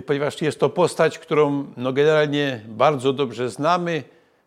ponieważ 0.06 0.42
jest 0.42 0.60
to 0.60 0.70
postać, 0.70 1.20
którą 1.20 1.66
no 1.78 1.94
generalnie 1.94 2.62
bardzo 2.68 3.14
dobrze 3.14 3.50
znamy, 3.50 4.04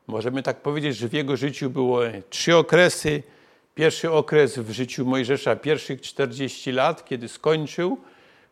możemy 0.06 0.42
tak 0.42 0.60
powiedzieć, 0.60 0.96
że 0.96 1.08
w 1.08 1.12
jego 1.12 1.36
życiu 1.36 1.70
było 1.70 2.00
trzy 2.30 2.56
okresy. 2.56 3.22
Pierwszy 3.74 4.12
okres 4.12 4.58
w 4.58 4.70
życiu 4.70 5.06
Mojżesza, 5.06 5.56
pierwszych 5.56 6.00
40 6.00 6.72
lat, 6.72 7.04
kiedy 7.04 7.28
skończył, 7.28 7.98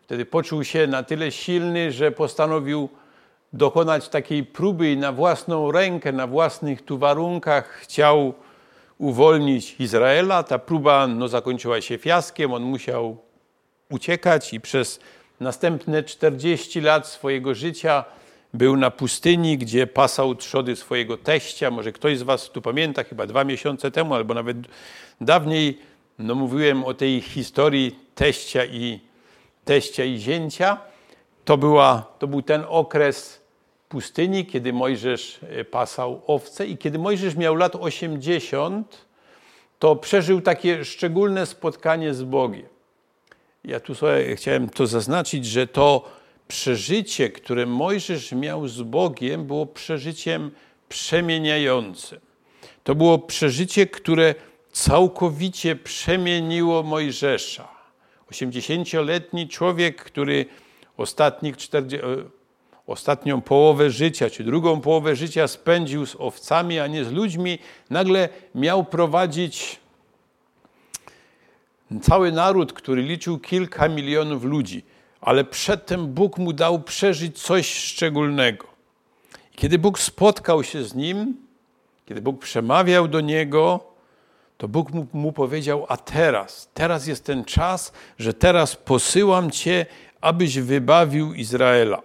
wtedy 0.00 0.26
poczuł 0.26 0.64
się 0.64 0.86
na 0.86 1.02
tyle 1.02 1.32
silny, 1.32 1.92
że 1.92 2.12
postanowił 2.12 2.88
dokonać 3.52 4.08
takiej 4.08 4.44
próby 4.44 4.92
i 4.92 4.96
na 4.96 5.12
własną 5.12 5.72
rękę, 5.72 6.12
na 6.12 6.26
własnych 6.26 6.82
tu 6.82 6.98
warunkach 6.98 7.70
chciał 7.70 8.34
uwolnić 8.98 9.76
Izraela. 9.78 10.42
Ta 10.42 10.58
próba 10.58 11.06
no, 11.06 11.28
zakończyła 11.28 11.80
się 11.80 11.98
fiaskiem, 11.98 12.52
on 12.52 12.62
musiał 12.62 13.16
uciekać 13.90 14.52
i 14.52 14.60
przez 14.60 15.00
następne 15.40 16.02
40 16.02 16.80
lat 16.80 17.06
swojego 17.06 17.54
życia 17.54 18.04
był 18.54 18.76
na 18.76 18.90
pustyni, 18.90 19.58
gdzie 19.58 19.86
pasał 19.86 20.34
trzody 20.34 20.76
swojego 20.76 21.16
teścia. 21.16 21.70
Może 21.70 21.92
ktoś 21.92 22.18
z 22.18 22.22
Was 22.22 22.50
tu 22.50 22.62
pamięta, 22.62 23.04
chyba 23.04 23.26
dwa 23.26 23.44
miesiące 23.44 23.90
temu, 23.90 24.14
albo 24.14 24.34
nawet 24.34 24.56
dawniej, 25.20 25.78
no 26.18 26.34
mówiłem 26.34 26.84
o 26.84 26.94
tej 26.94 27.20
historii 27.20 27.98
teścia 28.14 28.64
i, 28.64 29.00
teścia 29.64 30.04
i 30.04 30.18
zięcia. 30.18 30.78
To, 31.44 31.56
była, 31.56 32.06
to 32.18 32.26
był 32.26 32.42
ten 32.42 32.64
okres 32.68 33.40
pustyni, 33.88 34.46
kiedy 34.46 34.72
Mojżesz 34.72 35.40
e, 35.42 35.64
pasał 35.64 36.22
owce 36.26 36.66
i 36.66 36.78
kiedy 36.78 36.98
Mojżesz 36.98 37.36
miał 37.36 37.54
lat 37.56 37.76
80, 37.76 39.06
to 39.78 39.96
przeżył 39.96 40.40
takie 40.40 40.84
szczególne 40.84 41.46
spotkanie 41.46 42.14
z 42.14 42.22
Bogiem. 42.22 42.66
Ja 43.64 43.80
tu 43.80 43.94
sobie 43.94 44.36
chciałem 44.36 44.68
to 44.68 44.86
zaznaczyć, 44.86 45.46
że 45.46 45.66
to 45.66 46.10
przeżycie, 46.52 47.30
które 47.30 47.66
Mojżesz 47.66 48.32
miał 48.32 48.68
z 48.68 48.82
Bogiem, 48.82 49.46
było 49.46 49.66
przeżyciem 49.66 50.50
przemieniającym. 50.88 52.20
To 52.84 52.94
było 52.94 53.18
przeżycie, 53.18 53.86
które 53.86 54.34
całkowicie 54.72 55.76
przemieniło 55.76 56.82
Mojżesza. 56.82 57.68
80-letni 58.30 59.48
człowiek, 59.48 60.04
który 60.04 60.46
ostatnich 60.96 61.56
40, 61.56 62.06
ostatnią 62.86 63.40
połowę 63.40 63.90
życia, 63.90 64.30
czy 64.30 64.44
drugą 64.44 64.80
połowę 64.80 65.16
życia 65.16 65.48
spędził 65.48 66.06
z 66.06 66.16
owcami, 66.18 66.78
a 66.78 66.86
nie 66.86 67.04
z 67.04 67.12
ludźmi, 67.12 67.58
nagle 67.90 68.28
miał 68.54 68.84
prowadzić 68.84 69.80
cały 72.02 72.32
naród, 72.32 72.72
który 72.72 73.02
liczył 73.02 73.38
kilka 73.38 73.88
milionów 73.88 74.44
ludzi, 74.44 74.84
ale 75.22 75.44
przedtem 75.44 76.06
Bóg 76.06 76.38
mu 76.38 76.52
dał 76.52 76.80
przeżyć 76.80 77.42
coś 77.42 77.74
szczególnego. 77.74 78.66
Kiedy 79.56 79.78
Bóg 79.78 79.98
spotkał 79.98 80.64
się 80.64 80.84
z 80.84 80.94
nim, 80.94 81.36
kiedy 82.06 82.20
Bóg 82.20 82.40
przemawiał 82.40 83.08
do 83.08 83.20
niego, 83.20 83.80
to 84.58 84.68
Bóg 84.68 84.92
mu, 84.92 85.06
mu 85.12 85.32
powiedział: 85.32 85.86
A 85.88 85.96
teraz, 85.96 86.70
teraz 86.74 87.06
jest 87.06 87.24
ten 87.24 87.44
czas, 87.44 87.92
że 88.18 88.34
teraz 88.34 88.76
posyłam 88.76 89.50
cię, 89.50 89.86
abyś 90.20 90.58
wybawił 90.58 91.34
Izraela. 91.34 92.02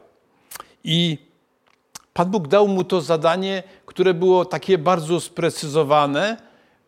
I 0.84 1.18
Pan 2.14 2.32
Bóg 2.32 2.48
dał 2.48 2.68
mu 2.68 2.84
to 2.84 3.02
zadanie, 3.02 3.64
które 3.86 4.14
było 4.14 4.46
takie 4.46 4.78
bardzo 4.78 5.20
sprecyzowane, 5.20 6.38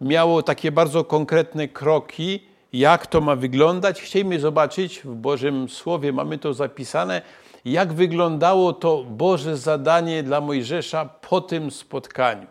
miało 0.02 0.44
takie 0.44 0.72
bardzo 0.72 1.04
konkretne 1.04 1.68
kroki, 1.68 2.49
jak 2.74 3.08
to 3.08 3.22
ma 3.22 3.36
wyglądać. 3.36 4.02
Chcielibyśmy 4.02 4.40
zobaczyć 4.40 5.02
w 5.04 5.16
Bożym 5.16 5.70
Słowie, 5.70 6.14
mamy 6.14 6.38
to 6.38 6.54
zapisane, 6.54 7.22
jak 7.66 7.94
wyglądało 7.94 8.74
to 8.74 9.04
Boże 9.04 9.58
zadanie 9.58 10.24
dla 10.24 10.42
Mojżesza 10.42 11.06
po 11.06 11.42
tym 11.42 11.72
spotkaniu. 11.72 12.48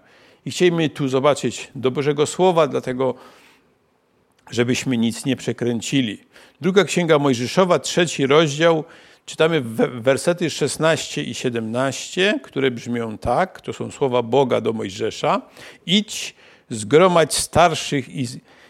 I 0.46 0.50
chcielibyśmy 0.50 0.90
tu 0.90 1.08
zobaczyć 1.08 1.70
do 1.74 1.90
Bożego 1.90 2.26
Słowa, 2.26 2.66
dlatego 2.66 3.14
żebyśmy 4.50 4.96
nic 4.96 5.24
nie 5.24 5.36
przekręcili. 5.36 6.20
Druga 6.60 6.84
Księga 6.84 7.18
Mojżeszowa, 7.18 7.78
trzeci 7.78 8.26
rozdział, 8.26 8.84
czytamy 9.26 9.60
wersety 10.00 10.50
16 10.50 11.22
i 11.22 11.34
17, 11.34 12.40
które 12.42 12.70
brzmią 12.70 13.18
tak, 13.18 13.60
to 13.60 13.72
są 13.72 13.90
słowa 13.90 14.22
Boga 14.22 14.60
do 14.60 14.72
Mojżesza. 14.72 15.42
Idź, 15.86 16.34
zgromadź 16.70 17.34
starszych 17.34 18.08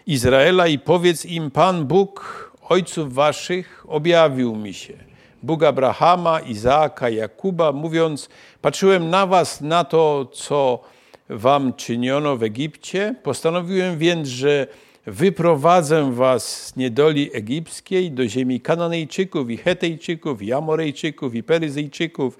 Izraela 0.08 0.66
i 0.66 0.78
powiedz 0.78 1.24
im, 1.24 1.50
Pan 1.50 1.86
Bóg 1.86 2.52
ojców 2.68 3.14
waszych 3.14 3.84
objawił 3.88 4.56
mi 4.56 4.74
się. 4.74 4.94
Bóg 5.42 5.62
Abrahama, 5.62 6.40
Izaaka, 6.40 7.08
Jakuba, 7.08 7.72
mówiąc, 7.72 8.28
patrzyłem 8.62 9.10
na 9.10 9.26
was, 9.26 9.60
na 9.60 9.84
to, 9.84 10.30
co 10.32 10.80
wam 11.28 11.74
czyniono 11.74 12.36
w 12.36 12.42
Egipcie, 12.42 13.14
postanowiłem 13.22 13.98
więc, 13.98 14.28
że 14.28 14.66
wyprowadzę 15.06 16.12
was 16.12 16.66
z 16.66 16.76
niedoli 16.76 17.30
egipskiej 17.32 18.10
do 18.10 18.28
ziemi 18.28 18.60
Kananejczyków 18.60 19.50
i 19.50 19.56
Hetejczyków 19.56 20.42
i 20.42 20.52
Amorejczyków 20.52 21.34
i 21.34 21.42
Peryzyjczyków 21.42 22.38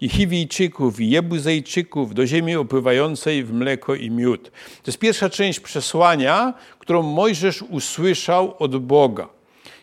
i 0.00 0.08
Chiwijczyków 0.08 1.00
i 1.00 1.10
Jebuzejczyków 1.10 2.14
do 2.14 2.26
ziemi 2.26 2.56
opływającej 2.56 3.44
w 3.44 3.52
mleko 3.52 3.94
i 3.94 4.10
miód. 4.10 4.50
To 4.52 4.86
jest 4.86 4.98
pierwsza 4.98 5.30
część 5.30 5.60
przesłania, 5.60 6.54
którą 6.78 7.02
Mojżesz 7.02 7.62
usłyszał 7.62 8.54
od 8.58 8.76
Boga. 8.76 9.28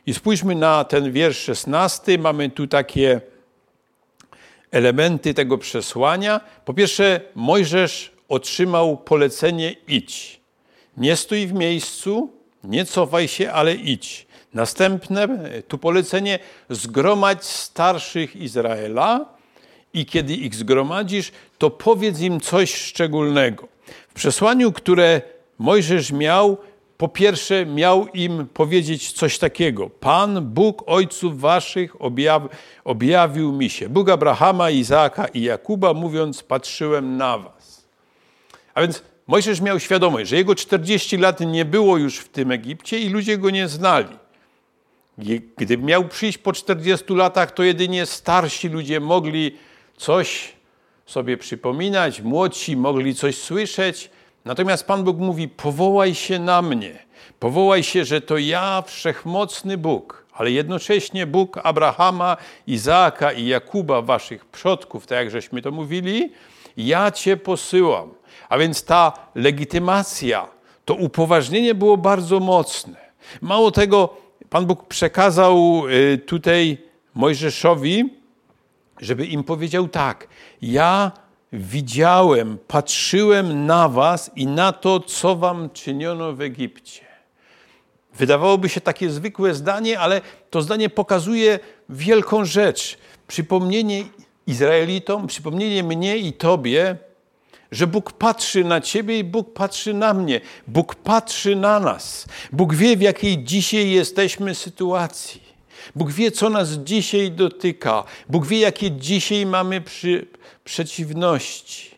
I 0.05 0.13
spójrzmy 0.13 0.55
na 0.55 0.83
ten 0.83 1.11
wiersz 1.11 1.37
16. 1.37 2.17
Mamy 2.17 2.49
tu 2.49 2.67
takie 2.67 3.21
elementy 4.71 5.33
tego 5.33 5.57
przesłania. 5.57 6.41
Po 6.65 6.73
pierwsze, 6.73 7.21
Mojżesz 7.35 8.11
otrzymał 8.29 8.97
polecenie 8.97 9.75
idź. 9.87 10.39
Nie 10.97 11.15
stój 11.15 11.47
w 11.47 11.53
miejscu, 11.53 12.33
nie 12.63 12.85
cofaj 12.85 13.27
się, 13.27 13.51
ale 13.51 13.75
idź. 13.75 14.27
Następne, 14.53 15.27
tu 15.67 15.77
polecenie, 15.77 16.39
zgromadź 16.69 17.43
starszych 17.43 18.35
Izraela 18.35 19.36
i 19.97 20.05
kiedy 20.05 20.33
ich 20.33 20.55
zgromadzisz, 20.55 21.31
to 21.57 21.69
powiedz 21.69 22.19
im 22.19 22.39
coś 22.39 22.75
szczególnego. 22.75 23.67
W 24.09 24.13
przesłaniu, 24.13 24.71
które 24.71 25.21
Mojżesz 25.59 26.11
miał, 26.11 26.57
po 26.97 27.07
pierwsze 27.07 27.65
miał 27.65 28.07
im 28.07 28.47
powiedzieć 28.53 29.11
coś 29.11 29.37
takiego. 29.37 29.89
Pan, 29.89 30.45
Bóg 30.45 30.83
ojców 30.85 31.39
waszych 31.39 32.01
objaw, 32.01 32.43
objawił 32.83 33.51
mi 33.51 33.69
się. 33.69 33.89
Bóg 33.89 34.09
Abrahama, 34.09 34.69
Izaaka 34.69 35.27
i 35.27 35.41
Jakuba, 35.41 35.93
mówiąc, 35.93 36.43
patrzyłem 36.43 37.17
na 37.17 37.37
was. 37.37 37.87
A 38.73 38.81
więc 38.81 39.03
Mojżesz 39.27 39.61
miał 39.61 39.79
świadomość, 39.79 40.29
że 40.29 40.35
jego 40.35 40.55
40 40.55 41.17
lat 41.17 41.39
nie 41.39 41.65
było 41.65 41.97
już 41.97 42.17
w 42.17 42.29
tym 42.29 42.51
Egipcie 42.51 42.99
i 42.99 43.09
ludzie 43.09 43.37
go 43.37 43.49
nie 43.49 43.67
znali. 43.67 44.15
Gdyby 45.57 45.83
miał 45.83 46.07
przyjść 46.07 46.37
po 46.37 46.53
40 46.53 47.13
latach, 47.13 47.51
to 47.51 47.63
jedynie 47.63 48.05
starsi 48.05 48.69
ludzie 48.69 48.99
mogli 48.99 49.57
coś 49.97 50.53
sobie 51.05 51.37
przypominać, 51.37 52.21
młodsi 52.21 52.77
mogli 52.77 53.15
coś 53.15 53.37
słyszeć. 53.37 54.09
Natomiast 54.45 54.87
Pan 54.87 55.03
Bóg 55.03 55.17
mówi: 55.17 55.47
powołaj 55.47 56.15
się 56.15 56.39
na 56.39 56.61
mnie. 56.61 57.07
Powołaj 57.39 57.83
się, 57.83 58.05
że 58.05 58.21
to 58.21 58.37
ja, 58.37 58.83
wszechmocny 58.87 59.77
Bóg, 59.77 60.25
ale 60.33 60.51
jednocześnie 60.51 61.27
Bóg 61.27 61.59
Abrahama, 61.63 62.37
Izaaka 62.67 63.31
i 63.31 63.45
Jakuba, 63.45 64.01
waszych 64.01 64.45
przodków, 64.45 65.07
tak 65.07 65.17
jak 65.17 65.31
żeśmy 65.31 65.61
to 65.61 65.71
mówili, 65.71 66.31
ja 66.77 67.11
cię 67.11 67.37
posyłam. 67.37 68.13
A 68.49 68.57
więc 68.57 68.83
ta 68.83 69.13
legitymacja, 69.35 70.47
to 70.85 70.93
upoważnienie 70.93 71.75
było 71.75 71.97
bardzo 71.97 72.39
mocne. 72.39 72.95
Mało 73.41 73.71
tego, 73.71 74.17
Pan 74.49 74.65
Bóg 74.65 74.87
przekazał 74.87 75.83
y, 75.89 76.17
tutaj 76.17 76.77
Mojżeszowi, 77.15 78.09
żeby 78.99 79.25
im 79.25 79.43
powiedział 79.43 79.87
tak: 79.87 80.27
Ja 80.61 81.11
widziałem, 81.53 82.57
patrzyłem 82.67 83.65
na 83.65 83.89
was 83.89 84.31
i 84.35 84.47
na 84.47 84.71
to, 84.71 84.99
co 84.99 85.35
wam 85.35 85.69
czyniono 85.69 86.33
w 86.33 86.41
Egipcie. 86.41 87.05
Wydawałoby 88.15 88.69
się 88.69 88.81
takie 88.81 89.09
zwykłe 89.09 89.53
zdanie, 89.53 89.99
ale 89.99 90.21
to 90.49 90.61
zdanie 90.61 90.89
pokazuje 90.89 91.59
wielką 91.89 92.45
rzecz. 92.45 92.97
Przypomnienie 93.27 94.03
Izraelitom, 94.47 95.27
przypomnienie 95.27 95.83
mnie 95.83 96.17
i 96.17 96.33
Tobie, 96.33 96.97
że 97.71 97.87
Bóg 97.87 98.11
patrzy 98.11 98.63
na 98.63 98.81
Ciebie 98.81 99.19
i 99.19 99.23
Bóg 99.23 99.53
patrzy 99.53 99.93
na 99.93 100.13
mnie. 100.13 100.41
Bóg 100.67 100.95
patrzy 100.95 101.55
na 101.55 101.79
nas. 101.79 102.27
Bóg 102.51 102.75
wie, 102.75 102.97
w 102.97 103.01
jakiej 103.01 103.43
dzisiaj 103.43 103.89
jesteśmy 103.89 104.55
sytuacji. 104.55 105.46
Bóg 105.95 106.11
wie, 106.11 106.31
co 106.31 106.49
nas 106.49 106.69
dzisiaj 106.69 107.31
dotyka. 107.31 108.03
Bóg 108.29 108.45
wie, 108.45 108.59
jakie 108.59 108.91
dzisiaj 108.91 109.45
mamy 109.45 109.81
przy, 109.81 110.27
przeciwności. 110.63 111.97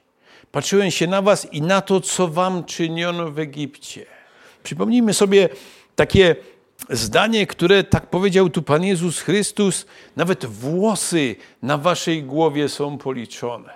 Patrzyłem 0.51 0.91
się 0.91 1.07
na 1.07 1.21
Was 1.21 1.53
i 1.53 1.61
na 1.61 1.81
to, 1.81 2.01
co 2.01 2.27
Wam 2.27 2.63
czyniono 2.63 3.31
w 3.31 3.39
Egipcie. 3.39 4.05
Przypomnijmy 4.63 5.13
sobie 5.13 5.49
takie 5.95 6.35
zdanie, 6.89 7.47
które 7.47 7.83
tak 7.83 8.09
powiedział 8.09 8.49
tu 8.49 8.61
Pan 8.61 8.83
Jezus 8.83 9.19
Chrystus, 9.19 9.85
nawet 10.15 10.45
włosy 10.45 11.35
na 11.61 11.77
waszej 11.77 12.23
głowie 12.23 12.69
są 12.69 12.97
policzone. 12.97 13.73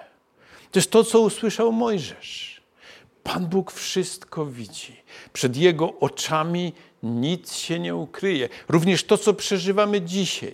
To 0.71 0.79
jest 0.79 0.91
to, 0.91 1.03
co 1.03 1.19
usłyszał 1.19 1.71
Mojżesz. 1.71 2.61
Pan 3.23 3.45
Bóg 3.45 3.71
wszystko 3.71 4.45
widzi. 4.45 4.95
Przed 5.33 5.57
Jego 5.57 5.99
oczami 5.99 6.73
nic 7.03 7.55
się 7.55 7.79
nie 7.79 7.95
ukryje. 7.95 8.49
Również 8.67 9.03
to, 9.03 9.17
co 9.17 9.33
przeżywamy 9.33 10.01
dzisiaj. 10.01 10.53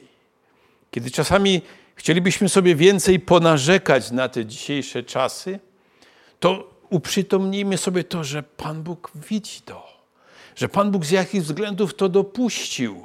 Kiedy 0.92 1.12
czasami 1.12 1.62
chcielibyśmy 1.96 2.50
sobie 2.50 2.76
więcej 2.76 3.20
ponarzekać 3.20 4.12
na 4.12 4.30
te 4.30 4.46
dzisiejsze 4.46 5.04
czasy, 5.04 5.60
to 6.40 6.70
uprzytomnijmy 6.90 7.78
sobie 7.78 8.04
to, 8.04 8.24
że 8.24 8.44
Pan 8.44 8.84
Bóg 8.84 9.12
widzi 9.16 9.62
to 9.62 10.00
że 10.60 10.70
Pan 10.70 10.92
Bóg 10.92 11.06
z 11.06 11.12
jakich 11.12 11.44
względów 11.44 11.94
to 11.94 12.10
dopuścił. 12.10 13.04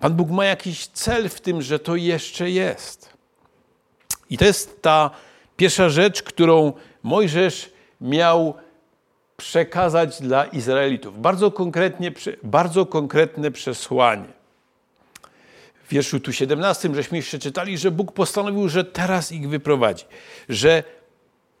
Pan 0.00 0.14
Bóg 0.14 0.30
ma 0.30 0.44
jakiś 0.44 0.86
cel 0.86 1.28
w 1.28 1.40
tym, 1.40 1.62
że 1.62 1.78
to 1.78 1.96
jeszcze 1.96 2.50
jest. 2.50 3.10
I 4.30 4.38
to 4.38 4.44
jest 4.44 4.82
ta 4.82 5.10
pierwsza 5.56 5.88
rzecz, 5.88 6.22
którą 6.22 6.72
Mojżesz 7.02 7.70
miał 8.00 8.54
przekazać 9.36 10.20
dla 10.20 10.44
Izraelitów. 10.44 11.20
Bardzo, 11.20 11.50
konkretnie, 11.50 12.12
bardzo 12.42 12.86
konkretne 12.86 13.50
przesłanie. 13.50 14.36
W 15.84 15.88
wierszu 15.88 16.20
tu 16.20 16.32
17 16.32 16.94
żeśmy 16.94 17.16
jeszcze 17.16 17.38
czytali, 17.38 17.78
że 17.78 17.90
Bóg 17.90 18.12
postanowił, 18.12 18.68
że 18.68 18.84
teraz 18.84 19.32
ich 19.32 19.48
wyprowadzi, 19.48 20.04
że 20.48 20.84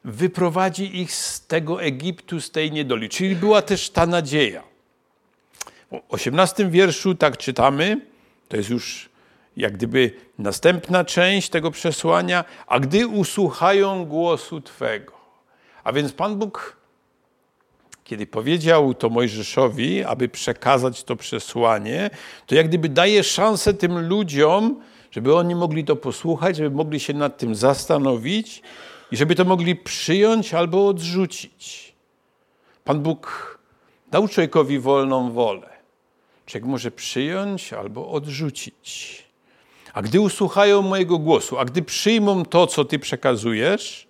wyprowadzi 0.04 1.00
ich 1.00 1.12
z 1.12 1.46
tego 1.46 1.82
Egiptu, 1.82 2.40
z 2.40 2.50
tej 2.50 2.72
niedoli. 2.72 3.08
Czyli 3.08 3.36
była 3.36 3.62
też 3.62 3.90
ta 3.90 4.06
nadzieja. 4.06 4.62
W 5.90 6.00
18 6.08 6.70
wierszu 6.70 7.14
tak 7.14 7.36
czytamy, 7.36 8.00
to 8.48 8.56
jest 8.56 8.70
już 8.70 9.08
jak 9.56 9.72
gdyby 9.72 10.10
następna 10.38 11.04
część 11.04 11.48
tego 11.48 11.70
przesłania, 11.70 12.44
a 12.66 12.80
gdy 12.80 13.06
usłuchają 13.06 14.04
głosu 14.04 14.60
Twego. 14.60 15.12
A 15.84 15.92
więc 15.92 16.12
Pan 16.12 16.36
Bóg, 16.36 16.76
kiedy 18.06 18.26
powiedział 18.26 18.94
to 18.94 19.10
Mojżeszowi, 19.10 20.04
aby 20.04 20.28
przekazać 20.28 21.04
to 21.04 21.16
przesłanie, 21.16 22.10
to 22.46 22.54
jak 22.54 22.68
gdyby 22.68 22.88
daje 22.88 23.24
szansę 23.24 23.74
tym 23.74 24.08
ludziom, 24.08 24.80
żeby 25.10 25.34
oni 25.34 25.54
mogli 25.54 25.84
to 25.84 25.96
posłuchać, 25.96 26.56
żeby 26.56 26.76
mogli 26.76 27.00
się 27.00 27.14
nad 27.14 27.38
tym 27.38 27.54
zastanowić 27.54 28.62
i 29.10 29.16
żeby 29.16 29.34
to 29.34 29.44
mogli 29.44 29.76
przyjąć 29.76 30.54
albo 30.54 30.88
odrzucić. 30.88 31.94
Pan 32.84 33.00
Bóg 33.00 33.58
dał 34.10 34.28
człowiekowi 34.28 34.78
wolną 34.78 35.32
wolę. 35.32 35.68
Człowiek 36.46 36.64
może 36.64 36.90
przyjąć 36.90 37.72
albo 37.72 38.08
odrzucić. 38.08 39.22
A 39.94 40.02
gdy 40.02 40.20
usłuchają 40.20 40.82
mojego 40.82 41.18
głosu, 41.18 41.58
a 41.58 41.64
gdy 41.64 41.82
przyjmą 41.82 42.44
to, 42.44 42.66
co 42.66 42.84
Ty 42.84 42.98
przekazujesz, 42.98 44.05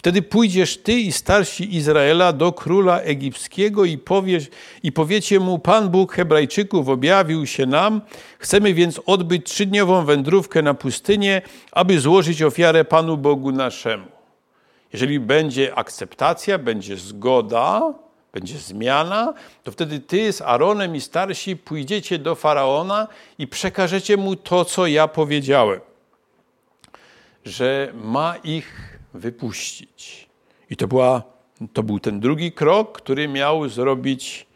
wtedy 0.00 0.22
pójdziesz 0.22 0.78
Ty 0.78 0.92
i 0.92 1.12
starsi 1.12 1.76
Izraela 1.76 2.32
do 2.32 2.52
króla 2.52 3.00
egipskiego 3.00 3.84
i, 3.84 3.98
powiesz, 3.98 4.48
i 4.82 4.92
powiecie 4.92 5.40
mu, 5.40 5.58
Pan 5.58 5.88
Bóg 5.88 6.12
Hebrajczyków 6.12 6.88
objawił 6.88 7.46
się 7.46 7.66
nam, 7.66 8.00
chcemy 8.38 8.74
więc 8.74 9.00
odbyć 9.06 9.46
trzydniową 9.46 10.04
wędrówkę 10.04 10.62
na 10.62 10.74
pustynię, 10.74 11.42
aby 11.72 12.00
złożyć 12.00 12.42
ofiarę 12.42 12.84
Panu 12.84 13.16
Bogu 13.16 13.52
naszemu. 13.52 14.06
Jeżeli 14.92 15.20
będzie 15.20 15.74
akceptacja, 15.74 16.58
będzie 16.58 16.96
zgoda, 16.96 17.94
będzie 18.32 18.58
zmiana, 18.58 19.34
to 19.62 19.72
wtedy 19.72 20.00
ty 20.00 20.32
z 20.32 20.40
Aaronem 20.40 20.96
i 20.96 21.00
starsi 21.00 21.56
pójdziecie 21.56 22.18
do 22.18 22.34
faraona 22.34 23.08
i 23.38 23.46
przekażecie 23.46 24.16
mu 24.16 24.36
to, 24.36 24.64
co 24.64 24.86
ja 24.86 25.08
powiedziałem, 25.08 25.80
że 27.44 27.92
ma 27.94 28.36
ich 28.44 28.99
wypuścić. 29.14 30.28
I 30.70 30.76
to, 30.76 30.88
była, 30.88 31.22
to 31.72 31.82
był 31.82 32.00
ten 32.00 32.20
drugi 32.20 32.52
krok, 32.52 33.02
który 33.02 33.28
miał 33.28 33.68
zrobić 33.68 34.46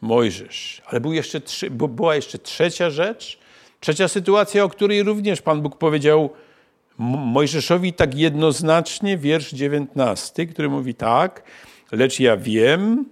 Mojżesz. 0.00 0.82
Ale 0.86 1.00
był 1.00 1.12
jeszcze, 1.12 1.40
była 1.70 2.14
jeszcze 2.14 2.38
trzecia 2.38 2.90
rzecz, 2.90 3.38
trzecia 3.80 4.08
sytuacja, 4.08 4.64
o 4.64 4.68
której 4.68 5.02
również 5.02 5.42
Pan 5.42 5.62
Bóg 5.62 5.78
powiedział 5.78 6.30
Mojżeszowi 6.98 7.92
tak 7.92 8.14
jednoznacznie, 8.14 9.18
wiersz 9.18 9.52
19, 9.52 10.46
który 10.46 10.68
mówi 10.68 10.94
tak, 10.94 11.42
lecz 11.92 12.20
ja 12.20 12.36
wiem, 12.36 13.04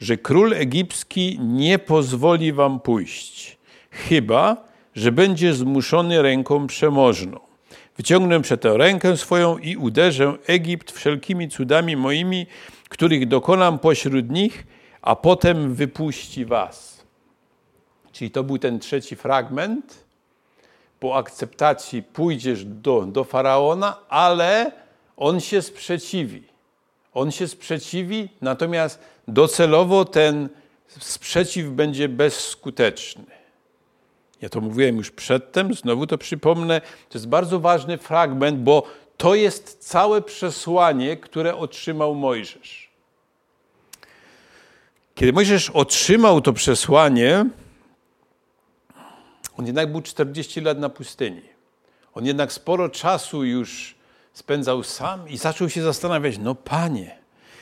że 0.00 0.16
król 0.16 0.54
egipski 0.54 1.38
nie 1.40 1.78
pozwoli 1.78 2.52
wam 2.52 2.80
pójść, 2.80 3.58
chyba 3.90 4.70
że 4.94 5.12
będzie 5.12 5.54
zmuszony 5.54 6.22
ręką 6.22 6.66
przemożną. 6.66 7.49
Wyciągnę 7.96 8.42
przeto 8.42 8.76
rękę 8.76 9.16
swoją 9.16 9.58
i 9.58 9.76
uderzę 9.76 10.34
Egipt 10.46 10.92
wszelkimi 10.92 11.48
cudami 11.48 11.96
moimi, 11.96 12.46
których 12.88 13.28
dokonam 13.28 13.78
pośród 13.78 14.30
nich, 14.30 14.66
a 15.02 15.16
potem 15.16 15.74
wypuści 15.74 16.44
was. 16.44 17.04
Czyli 18.12 18.30
to 18.30 18.44
był 18.44 18.58
ten 18.58 18.78
trzeci 18.78 19.16
fragment. 19.16 20.04
Po 21.00 21.16
akceptacji 21.16 22.02
pójdziesz 22.02 22.64
do, 22.64 23.02
do 23.02 23.24
faraona, 23.24 23.96
ale 24.08 24.72
on 25.16 25.40
się 25.40 25.62
sprzeciwi. 25.62 26.42
On 27.14 27.30
się 27.30 27.48
sprzeciwi, 27.48 28.28
natomiast 28.40 28.98
docelowo 29.28 30.04
ten 30.04 30.48
sprzeciw 30.88 31.68
będzie 31.68 32.08
bezskuteczny. 32.08 33.39
Ja 34.40 34.48
to 34.48 34.60
mówiłem 34.60 34.96
już 34.96 35.10
przedtem, 35.10 35.74
znowu 35.74 36.06
to 36.06 36.18
przypomnę. 36.18 36.80
To 36.80 37.18
jest 37.18 37.28
bardzo 37.28 37.60
ważny 37.60 37.98
fragment, 37.98 38.60
bo 38.60 38.82
to 39.16 39.34
jest 39.34 39.78
całe 39.88 40.22
przesłanie, 40.22 41.16
które 41.16 41.56
otrzymał 41.56 42.14
Mojżesz. 42.14 42.90
Kiedy 45.14 45.32
Mojżesz 45.32 45.70
otrzymał 45.70 46.40
to 46.40 46.52
przesłanie, 46.52 47.46
on 49.56 49.66
jednak 49.66 49.92
był 49.92 50.02
40 50.02 50.60
lat 50.60 50.78
na 50.78 50.88
pustyni. 50.88 51.42
On 52.14 52.26
jednak 52.26 52.52
sporo 52.52 52.88
czasu 52.88 53.44
już 53.44 53.94
spędzał 54.32 54.82
sam 54.82 55.28
i 55.28 55.38
zaczął 55.38 55.68
się 55.68 55.82
zastanawiać: 55.82 56.38
No, 56.38 56.54
panie, 56.54 57.18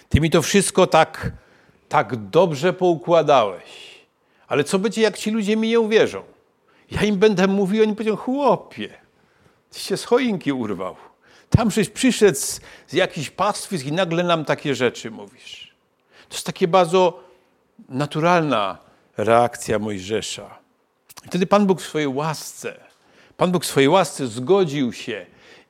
ty 0.09 0.21
mi 0.21 0.31
to 0.31 0.43
wszystko 0.43 0.87
tak 0.87 1.33
tak 1.89 2.17
dobrze 2.17 2.73
poukładałeś. 2.73 3.99
Ale 4.49 4.65
co 4.65 4.79
będzie, 4.79 5.03
jak 5.03 5.19
ci 5.19 5.31
ludzie 5.31 5.57
mi 5.57 5.69
nie 5.69 5.81
uwierzą? 5.81 6.23
Ja 6.91 7.03
im 7.03 7.17
będę 7.17 7.47
mówił, 7.47 7.83
oni 7.83 7.97
powiedzą, 7.97 8.17
chłopie, 8.17 8.89
ty 9.71 9.81
się 9.81 9.97
z 9.97 10.05
choinki 10.05 10.53
urwał. 10.53 10.97
Tam 11.51 11.71
żeś 11.71 11.89
przyszedł 11.89 12.39
z, 12.39 12.61
z 12.87 12.93
jakichś 12.93 13.31
pastwisk 13.31 13.87
i 13.87 13.93
nagle 13.93 14.23
nam 14.23 14.45
takie 14.45 14.75
rzeczy 14.75 15.11
mówisz. 15.11 15.75
To 16.29 16.35
jest 16.35 16.47
takie 16.47 16.69
bardzo 16.69 17.21
naturalna 17.89 18.79
reakcja 19.17 19.79
Mojżesza. 19.79 20.59
I 21.25 21.29
wtedy 21.29 21.47
Pan 21.47 21.67
Bóg 21.67 21.81
w 21.81 21.87
swojej 21.87 22.09
łasce, 22.09 22.81
Pan 23.37 23.53
Bóg 23.53 23.65
w 23.65 23.67
swojej 23.67 23.89
łasce 23.89 24.27
zgodził 24.27 24.93
się 24.93 25.27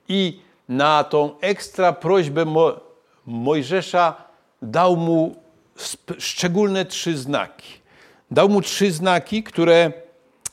i 0.09 0.41
na 0.69 1.05
tą 1.05 1.41
ekstra 1.41 1.93
prośbę 1.93 2.45
Mo 2.45 2.81
Mojżesza 3.27 4.15
dał 4.63 4.97
mu 4.97 5.37
szczególne 6.19 6.85
trzy 6.85 7.17
znaki. 7.17 7.73
Dał 8.31 8.49
mu 8.49 8.61
trzy 8.61 8.93
znaki, 8.93 9.43
które 9.43 9.93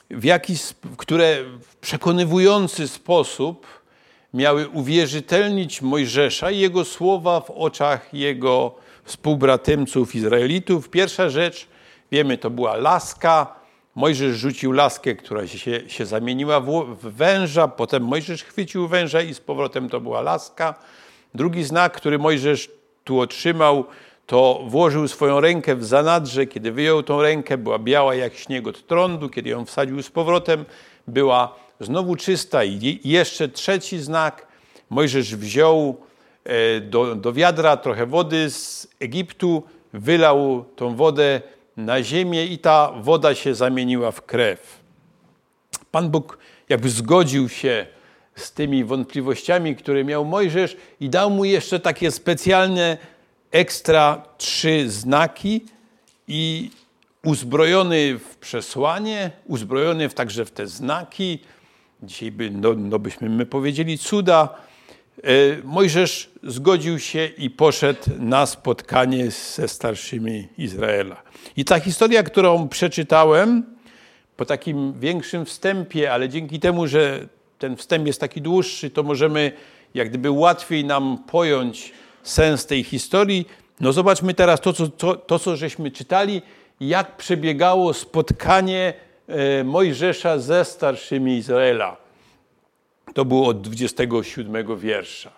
w, 0.09 0.23
jakiś, 0.23 0.61
które 0.97 1.43
w 1.61 1.75
przekonywujący 1.75 2.87
sposób 2.87 3.67
miały 4.33 4.69
uwierzytelnić 4.69 5.81
Mojżesza 5.81 6.51
i 6.51 6.59
jego 6.59 6.85
słowa 6.85 7.41
w 7.41 7.51
oczach 7.51 8.13
jego 8.13 8.75
współbratymców 9.03 10.15
Izraelitów. 10.15 10.89
Pierwsza 10.89 11.29
rzecz, 11.29 11.67
wiemy, 12.11 12.37
to 12.37 12.49
była 12.49 12.75
laska, 12.75 13.55
Mojżesz 13.95 14.37
rzucił 14.37 14.71
laskę, 14.71 15.15
która 15.15 15.47
się, 15.47 15.89
się 15.89 16.05
zamieniła 16.05 16.59
w, 16.59 16.95
węża, 17.01 17.67
potem 17.67 18.03
Mojżesz 18.03 18.43
chwycił 18.43 18.87
węża 18.87 19.21
i 19.21 19.33
z 19.33 19.39
powrotem 19.39 19.89
to 19.89 20.01
była 20.01 20.21
laska. 20.21 20.75
Drugi 21.35 21.63
znak, 21.63 21.93
który 21.93 22.19
Mojżesz 22.19 22.71
tu 23.03 23.19
otrzymał, 23.19 23.85
to 24.25 24.63
włożył 24.67 25.07
swoją 25.07 25.41
rękę 25.41 25.75
w 25.75 25.85
zanadrze. 25.85 26.45
Kiedy 26.45 26.71
wyjął 26.71 27.03
tą 27.03 27.21
rękę, 27.21 27.57
była 27.57 27.79
biała 27.79 28.15
jak 28.15 28.35
śnieg 28.35 28.67
od 28.67 28.87
trądu. 28.87 29.29
Kiedy 29.29 29.49
ją 29.49 29.65
wsadził 29.65 30.03
z 30.03 30.09
powrotem, 30.09 30.65
była 31.07 31.55
znowu 31.79 32.15
czysta. 32.15 32.63
I 32.63 32.99
jeszcze 33.03 33.49
trzeci 33.49 33.99
znak. 33.99 34.47
Mojżesz 34.89 35.35
wziął 35.35 35.97
e, 36.43 36.79
do, 36.79 37.15
do 37.15 37.33
wiadra 37.33 37.77
trochę 37.77 38.05
wody 38.05 38.49
z 38.49 38.87
Egiptu, 38.99 39.63
wylał 39.93 40.65
tą 40.75 40.95
wodę 40.95 41.41
na 41.77 42.03
ziemię 42.03 42.45
i 42.45 42.59
ta 42.59 42.91
woda 43.01 43.35
się 43.35 43.55
zamieniła 43.55 44.11
w 44.11 44.21
krew. 44.21 44.79
Pan 45.91 46.09
Bóg 46.09 46.37
jakby 46.69 46.89
zgodził 46.89 47.49
się 47.49 47.85
z 48.35 48.51
tymi 48.51 48.83
wątpliwościami, 48.83 49.75
które 49.75 50.03
miał 50.03 50.25
Mojżesz 50.25 50.77
i 50.99 51.09
dał 51.09 51.29
mu 51.29 51.45
jeszcze 51.45 51.79
takie 51.79 52.11
specjalne 52.11 52.97
ekstra 53.55 54.23
trzy 54.37 54.89
znaki 54.89 55.65
i 56.27 56.71
uzbrojony 57.23 58.19
w 58.19 58.37
przesłanie, 58.37 59.31
uzbrojony 59.45 60.09
także 60.09 60.45
w 60.45 60.51
te 60.51 60.67
znaki, 60.67 61.39
dzisiaj 62.03 62.31
by, 62.31 62.51
no, 62.51 62.73
no 62.73 62.99
byśmy 62.99 63.29
my 63.29 63.45
powiedzieli 63.45 63.97
cuda, 63.97 64.49
e, 65.23 65.29
Mojżesz 65.63 66.31
zgodził 66.43 66.99
się 66.99 67.25
i 67.37 67.49
poszedł 67.49 67.99
na 68.19 68.45
spotkanie 68.45 69.31
ze 69.31 69.67
starszymi 69.67 70.47
Izraela. 70.57 71.21
I 71.57 71.65
ta 71.65 71.79
historia, 71.79 72.23
którą 72.23 72.67
przeczytałem 72.67 73.63
po 74.37 74.45
takim 74.45 74.99
większym 74.99 75.45
wstępie, 75.45 76.11
ale 76.11 76.29
dzięki 76.29 76.59
temu, 76.59 76.87
że 76.87 77.27
ten 77.59 77.75
wstęp 77.75 78.07
jest 78.07 78.19
taki 78.19 78.41
dłuższy, 78.41 78.89
to 78.89 79.03
możemy 79.03 79.51
jak 79.93 80.09
gdyby 80.09 80.31
łatwiej 80.31 80.85
nam 80.85 81.17
pojąć 81.27 81.93
sens 82.25 82.65
tej 82.65 82.83
historii. 82.83 83.47
No 83.79 83.93
zobaczmy 83.93 84.33
teraz 84.33 84.61
to, 84.61 84.73
co, 84.73 84.87
to, 84.87 85.15
to, 85.15 85.39
co 85.39 85.55
żeśmy 85.55 85.91
czytali, 85.91 86.41
jak 86.79 87.17
przebiegało 87.17 87.93
spotkanie 87.93 88.93
e, 89.27 89.63
Mojżesza 89.63 90.39
ze 90.39 90.65
starszymi 90.65 91.37
Izraela. 91.37 91.97
To 93.13 93.25
było 93.25 93.47
od 93.47 93.61
27 93.61 94.77
wiersza. 94.77 95.31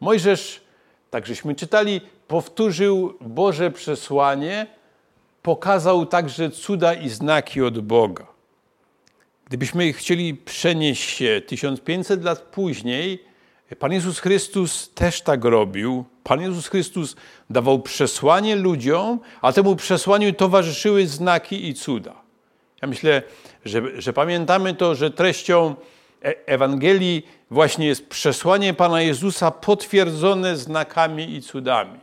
Mojżesz, 0.00 0.60
tak 1.10 1.26
żeśmy 1.26 1.54
czytali, 1.54 2.00
powtórzył 2.28 3.14
Boże 3.20 3.70
przesłanie, 3.70 4.66
pokazał 5.42 6.06
także 6.06 6.50
cuda 6.50 6.94
i 6.94 7.08
znaki 7.08 7.62
od 7.62 7.80
Boga. 7.80 8.26
Gdybyśmy 9.46 9.92
chcieli 9.92 10.34
przenieść 10.34 11.10
się 11.10 11.42
1500 11.46 12.24
lat 12.24 12.38
później, 12.38 13.24
Pan 13.78 13.92
Jezus 13.92 14.18
Chrystus 14.18 14.90
też 14.94 15.20
tak 15.22 15.44
robił. 15.44 16.04
Pan 16.24 16.40
Jezus 16.40 16.68
Chrystus 16.68 17.16
dawał 17.50 17.82
przesłanie 17.82 18.56
ludziom, 18.56 19.20
a 19.42 19.52
temu 19.52 19.76
przesłaniu 19.76 20.32
towarzyszyły 20.32 21.06
znaki 21.06 21.68
i 21.68 21.74
cuda. 21.74 22.14
Ja 22.82 22.88
myślę, 22.88 23.22
że, 23.64 24.02
że 24.02 24.12
pamiętamy 24.12 24.74
to, 24.74 24.94
że 24.94 25.10
treścią 25.10 25.74
e, 26.24 26.46
Ewangelii 26.46 27.26
właśnie 27.50 27.86
jest 27.86 28.08
przesłanie 28.08 28.74
Pana 28.74 29.02
Jezusa 29.02 29.50
potwierdzone 29.50 30.56
znakami 30.56 31.34
i 31.34 31.42
cudami. 31.42 32.00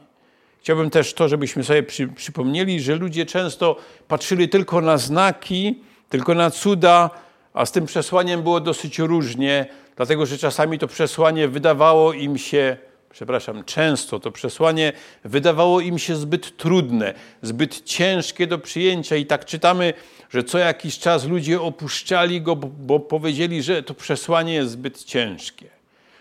Chciałbym 0.60 0.90
też 0.90 1.14
to, 1.14 1.28
żebyśmy 1.30 1.64
sobie 1.64 1.84
przy, 1.84 2.08
przypomnieli, 2.08 2.82
że 2.82 2.96
ludzie 2.96 3.26
często 3.26 3.76
patrzyli 4.08 4.50
tylko 4.50 4.82
na 4.82 4.98
znaki, 4.98 5.80
tylko 6.10 6.34
na 6.34 6.52
cuda, 6.52 7.10
a 7.54 7.66
z 7.66 7.72
tym 7.72 7.86
przesłaniem 7.86 8.44
było 8.44 8.60
dosyć 8.60 9.00
różnie, 9.00 9.66
dlatego 10.02 10.26
że 10.26 10.38
czasami 10.38 10.80
to 10.80 10.88
przesłanie 10.88 11.48
wydawało 11.48 12.14
im 12.14 12.38
się, 12.38 12.78
przepraszam, 13.10 13.64
często 13.64 14.20
to 14.20 14.32
przesłanie 14.32 14.94
wydawało 15.24 15.82
im 15.82 16.00
się 16.00 16.16
zbyt 16.16 16.58
trudne, 16.58 17.14
zbyt 17.42 17.84
ciężkie 17.86 18.48
do 18.48 18.60
przyjęcia 18.60 19.16
i 19.16 19.26
tak 19.26 19.46
czytamy, 19.46 19.94
że 20.30 20.44
co 20.44 20.58
jakiś 20.58 21.00
czas 21.00 21.26
ludzie 21.26 21.62
opuszczali 21.62 22.42
go, 22.42 22.56
bo 22.56 23.00
powiedzieli, 23.00 23.64
że 23.64 23.84
to 23.84 23.94
przesłanie 23.94 24.54
jest 24.54 24.72
zbyt 24.72 25.04
ciężkie. 25.04 25.66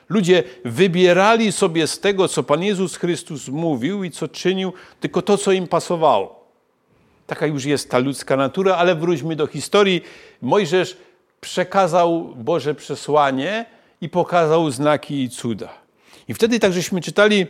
Ludzie 0.09 0.43
wybierali 0.65 1.53
sobie 1.53 1.87
z 1.87 2.01
tego, 2.01 2.29
co 2.29 2.43
Pan 2.43 2.63
Jezus 2.63 2.97
Chrystus 2.97 3.49
mówił 3.49 4.05
i 4.05 4.11
co 4.11 4.29
czynił, 4.29 4.73
tylko 5.01 5.23
to, 5.23 5.39
co 5.39 5.53
im 5.53 5.67
pasowało. 5.67 6.45
Taka 7.27 7.47
już 7.47 7.65
jest 7.65 7.91
ta 7.91 7.99
ludzka 7.99 8.37
natura, 8.37 8.77
ale 8.77 8.95
wróćmy 8.95 9.37
do 9.37 9.47
historii. 9.47 10.03
Mojżesz 10.43 10.97
przekazał 11.41 12.35
Boże 12.37 12.75
przesłanie 12.75 13.67
i 14.01 14.09
pokazał 14.09 14.71
znaki 14.71 15.23
i 15.23 15.31
cuda. 15.31 15.69
I 16.29 16.35
wtedy 16.35 16.59
tak 16.61 16.73
żeśmy 16.73 17.01
czytali 17.01 17.47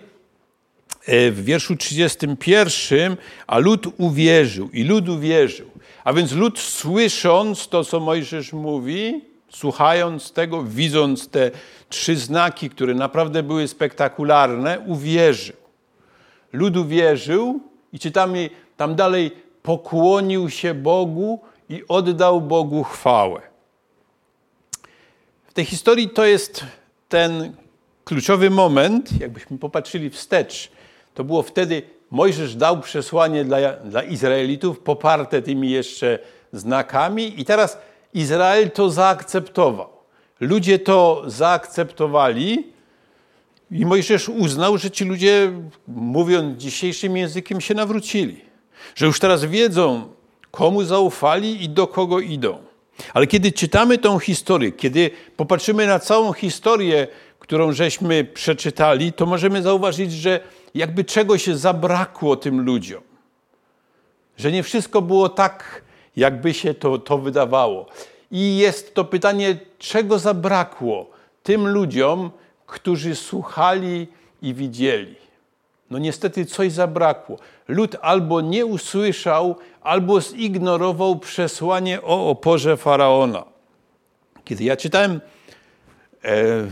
e, 1.06 1.30
w 1.30 1.44
wierszu 1.44 1.76
31, 1.76 3.16
a 3.46 3.58
lud 3.58 3.86
uwierzył 3.98 4.70
i 4.70 4.84
lud 4.84 5.08
uwierzył. 5.08 5.70
A 6.04 6.12
więc 6.12 6.32
lud 6.32 6.58
słysząc 6.58 7.68
to, 7.68 7.84
co 7.84 8.00
Mojżesz 8.00 8.52
mówi, 8.52 9.24
słuchając 9.48 10.32
tego, 10.32 10.62
widząc 10.62 11.28
te 11.28 11.50
trzy 11.88 12.16
znaki, 12.16 12.70
które 12.70 12.94
naprawdę 12.94 13.42
były 13.42 13.68
spektakularne, 13.68 14.80
uwierzył. 14.86 15.56
Lud 16.52 16.76
uwierzył 16.76 17.60
i 17.92 17.98
czytamy 17.98 18.50
tam 18.76 18.94
dalej, 18.94 19.30
pokłonił 19.62 20.50
się 20.50 20.74
Bogu 20.74 21.40
i 21.68 21.82
oddał 21.88 22.40
Bogu 22.40 22.84
chwałę. 22.84 23.49
Tej 25.60 25.66
historii 25.66 26.08
to 26.08 26.24
jest 26.24 26.64
ten 27.08 27.56
kluczowy 28.04 28.50
moment, 28.50 29.20
jakbyśmy 29.20 29.58
popatrzyli 29.58 30.10
wstecz. 30.10 30.70
To 31.14 31.24
było 31.24 31.42
wtedy, 31.42 31.82
Mojżesz 32.10 32.56
dał 32.56 32.80
przesłanie 32.80 33.44
dla, 33.44 33.72
dla 33.72 34.02
Izraelitów, 34.02 34.78
poparte 34.78 35.42
tymi 35.42 35.70
jeszcze 35.70 36.18
znakami, 36.52 37.40
i 37.40 37.44
teraz 37.44 37.78
Izrael 38.14 38.70
to 38.70 38.90
zaakceptował. 38.90 39.88
Ludzie 40.40 40.78
to 40.78 41.22
zaakceptowali 41.26 42.66
i 43.70 43.86
Mojżesz 43.86 44.28
uznał, 44.28 44.78
że 44.78 44.90
ci 44.90 45.04
ludzie, 45.04 45.52
mówiąc 45.88 46.58
dzisiejszym 46.58 47.16
językiem, 47.16 47.60
się 47.60 47.74
nawrócili. 47.74 48.40
Że 48.94 49.06
już 49.06 49.20
teraz 49.20 49.44
wiedzą, 49.44 50.08
komu 50.50 50.84
zaufali 50.84 51.64
i 51.64 51.68
do 51.68 51.86
kogo 51.86 52.20
idą. 52.20 52.69
Ale 53.14 53.26
kiedy 53.26 53.52
czytamy 53.52 53.98
tą 53.98 54.18
historię, 54.18 54.72
kiedy 54.72 55.10
popatrzymy 55.36 55.86
na 55.86 55.98
całą 55.98 56.32
historię, 56.32 57.06
którą 57.38 57.72
żeśmy 57.72 58.24
przeczytali, 58.24 59.12
to 59.12 59.26
możemy 59.26 59.62
zauważyć, 59.62 60.12
że 60.12 60.40
jakby 60.74 61.04
czegoś 61.04 61.46
zabrakło 61.46 62.36
tym 62.36 62.60
ludziom. 62.60 63.02
Że 64.36 64.52
nie 64.52 64.62
wszystko 64.62 65.02
było 65.02 65.28
tak, 65.28 65.82
jakby 66.16 66.54
się 66.54 66.74
to, 66.74 66.98
to 66.98 67.18
wydawało. 67.18 67.86
I 68.30 68.56
jest 68.56 68.94
to 68.94 69.04
pytanie, 69.04 69.56
czego 69.78 70.18
zabrakło 70.18 71.10
tym 71.42 71.68
ludziom, 71.68 72.30
którzy 72.66 73.14
słuchali 73.14 74.08
i 74.42 74.54
widzieli. 74.54 75.19
No 75.90 75.98
niestety 75.98 76.46
coś 76.46 76.72
zabrakło. 76.72 77.38
Lud 77.68 77.96
albo 78.00 78.40
nie 78.40 78.66
usłyszał, 78.66 79.56
albo 79.80 80.20
zignorował 80.20 81.18
przesłanie 81.18 82.02
o 82.02 82.30
oporze 82.30 82.76
faraona. 82.76 83.44
Kiedy 84.44 84.64
ja 84.64 84.76
czytałem 84.76 85.20
e, 86.24 86.66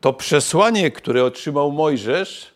to 0.00 0.12
przesłanie, 0.12 0.90
które 0.90 1.24
otrzymał 1.24 1.72
Mojżesz, 1.72 2.54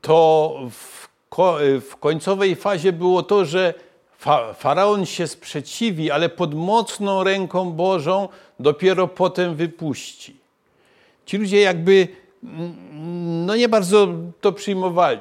to 0.00 0.54
w, 0.70 1.08
ko, 1.28 1.58
w 1.90 1.96
końcowej 1.96 2.56
fazie 2.56 2.92
było 2.92 3.22
to, 3.22 3.44
że 3.44 3.74
fa, 4.18 4.54
faraon 4.54 5.06
się 5.06 5.26
sprzeciwi, 5.26 6.10
ale 6.10 6.28
pod 6.28 6.54
mocną 6.54 7.24
ręką 7.24 7.72
Bożą 7.72 8.28
dopiero 8.60 9.08
potem 9.08 9.54
wypuści. 9.54 10.36
Ci 11.26 11.36
ludzie 11.36 11.60
jakby 11.60 12.08
no 13.46 13.56
nie 13.56 13.68
bardzo 13.68 14.08
to 14.40 14.52
przyjmowali. 14.52 15.20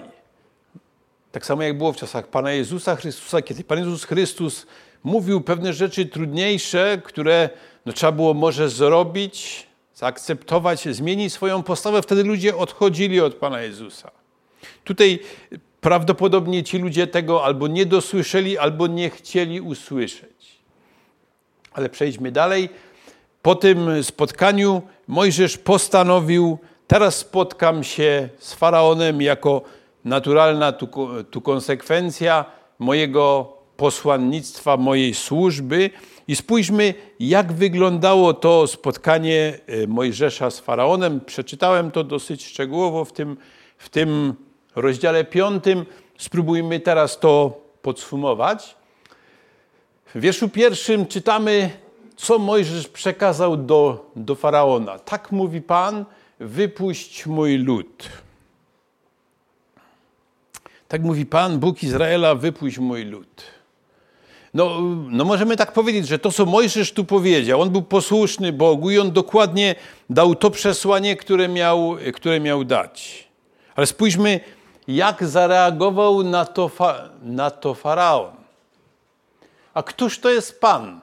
Tak 1.32 1.46
samo 1.46 1.64
jak 1.64 1.78
było 1.78 1.94
w 1.94 1.98
czasach 1.98 2.28
Pana 2.28 2.52
Jezusa 2.52 2.96
Chrystusa, 2.96 3.42
kiedy 3.42 3.64
Pan 3.64 3.80
Jezus 3.80 4.04
Chrystus 4.04 4.66
mówił 5.04 5.42
pewne 5.42 5.74
rzeczy 5.74 6.06
trudniejsze, 6.06 7.02
które 7.04 7.50
no, 7.86 7.94
trzeba 7.94 8.12
było 8.12 8.34
może 8.34 8.70
zrobić, 8.70 9.68
zaakceptować, 9.96 10.84
zmienić 10.96 11.34
swoją 11.34 11.64
postawę, 11.64 12.02
wtedy 12.02 12.24
ludzie 12.24 12.58
odchodzili 12.58 13.22
od 13.22 13.36
Pana 13.36 13.62
Jezusa. 13.62 14.12
Tutaj 14.84 15.20
prawdopodobnie 15.82 16.64
ci 16.64 16.78
ludzie 16.78 17.08
tego 17.08 17.46
albo 17.46 17.68
nie 17.68 17.86
dosłyszeli, 17.86 18.58
albo 18.58 18.88
nie 18.88 19.10
chcieli 19.10 19.62
usłyszeć. 19.62 20.60
Ale 21.74 21.90
przejdźmy 21.90 22.32
dalej. 22.32 22.70
Po 23.42 23.56
tym 23.56 24.04
spotkaniu 24.04 24.82
Mojżesz 25.08 25.58
postanowił, 25.58 26.58
teraz 26.94 27.18
spotkam 27.18 27.84
się 27.84 28.30
z 28.40 28.54
faraonem 28.54 29.22
jako 29.22 29.62
naturalna 30.06 30.72
tu, 30.72 30.90
tu 31.32 31.42
konsekwencja 31.42 32.46
mojego 32.80 33.54
posłannictwa 33.78 34.78
mojej 34.78 35.14
służby. 35.14 35.90
I 36.28 36.36
spójrzmy, 36.36 36.94
jak 37.20 37.54
wyglądało 37.54 38.34
to 38.34 38.68
spotkanie 38.68 39.60
e, 39.68 39.88
Mojżesza 39.88 40.52
z 40.52 40.60
faraonem. 40.60 41.22
Przeczytałem 41.22 41.92
to 41.92 42.04
dosyć 42.04 42.46
szczegółowo 42.46 43.06
w 43.06 43.14
tym, 43.14 43.38
w 43.78 43.90
tym 43.90 44.34
rozdziale 44.76 45.24
piątym. 45.24 45.86
Spróbujmy 46.18 46.80
teraz 46.80 47.20
to 47.20 47.62
podsumować. 47.82 48.76
W 50.16 50.20
wierszu 50.20 50.50
pierwszym 50.50 51.08
czytamy, 51.08 51.70
co 52.16 52.40
Mojżesz 52.40 52.88
przekazał 52.88 53.58
do, 53.58 54.12
do 54.16 54.36
faraona. 54.36 55.00
Tak 55.00 55.32
mówi 55.32 55.62
Pan, 55.62 56.06
wypuść 56.44 57.26
mój 57.26 57.58
lud. 57.58 58.10
Tak 60.88 61.02
mówi 61.02 61.26
Pan, 61.26 61.60
Bóg 61.60 61.84
Izraela, 61.84 62.36
wypuść 62.36 62.78
mój 62.78 63.06
lud. 63.06 63.44
No, 64.54 64.82
no 65.10 65.26
możemy 65.26 65.58
tak 65.58 65.72
powiedzieć, 65.72 66.08
że 66.08 66.20
to, 66.20 66.32
co 66.32 66.46
Mojżesz 66.46 66.92
tu 66.92 67.06
powiedział, 67.06 67.62
on 67.62 67.70
był 67.70 67.82
posłuszny 67.82 68.54
Bogu 68.54 68.92
i 68.92 69.00
on 69.00 69.12
dokładnie 69.12 69.76
dał 70.10 70.36
to 70.36 70.52
przesłanie, 70.52 71.16
które 71.16 71.48
miał, 71.48 71.98
które 72.14 72.40
miał 72.40 72.64
dać. 72.64 73.28
Ale 73.76 73.88
spójrzmy, 73.88 74.40
jak 74.88 75.28
zareagował 75.28 76.24
na 76.24 76.46
to, 76.46 76.72
na 77.22 77.52
to 77.52 77.74
faraon. 77.74 78.32
A 79.74 79.84
któż 79.84 80.20
to 80.20 80.30
jest 80.30 80.62
Pan? 80.62 81.02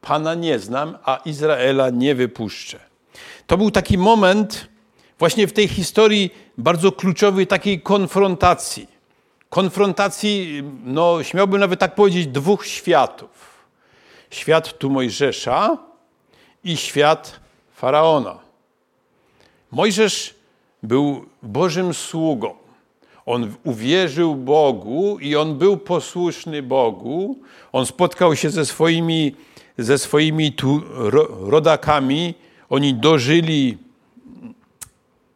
Pana 0.00 0.34
nie 0.34 0.58
znam, 0.58 0.98
a 1.04 1.16
Izraela 1.24 1.90
nie 1.90 2.14
wypuszczę. 2.14 2.89
To 3.46 3.56
był 3.56 3.70
taki 3.70 3.98
moment 3.98 4.68
właśnie 5.18 5.46
w 5.46 5.52
tej 5.52 5.68
historii 5.68 6.34
bardzo 6.58 6.92
kluczowej 6.92 7.46
takiej 7.46 7.80
konfrontacji. 7.80 8.86
Konfrontacji, 9.48 10.62
no 10.84 11.22
śmiałbym 11.22 11.60
nawet 11.60 11.80
tak 11.80 11.94
powiedzieć, 11.94 12.26
dwóch 12.26 12.66
światów. 12.66 13.30
Świat 14.30 14.78
tu 14.78 14.90
Mojżesza 14.90 15.78
i 16.64 16.76
świat 16.76 17.40
Faraona. 17.74 18.38
Mojżesz 19.70 20.34
był 20.82 21.26
Bożym 21.42 21.94
sługą. 21.94 22.54
On 23.26 23.54
uwierzył 23.64 24.34
Bogu 24.34 25.18
i 25.18 25.36
on 25.36 25.58
był 25.58 25.76
posłuszny 25.76 26.62
Bogu. 26.62 27.38
On 27.72 27.86
spotkał 27.86 28.36
się 28.36 28.50
ze 28.50 28.66
swoimi, 28.66 29.36
ze 29.78 29.98
swoimi 29.98 30.52
tu 30.52 30.82
rodakami. 31.40 32.34
Oni 32.70 32.94
dożyli 32.94 33.78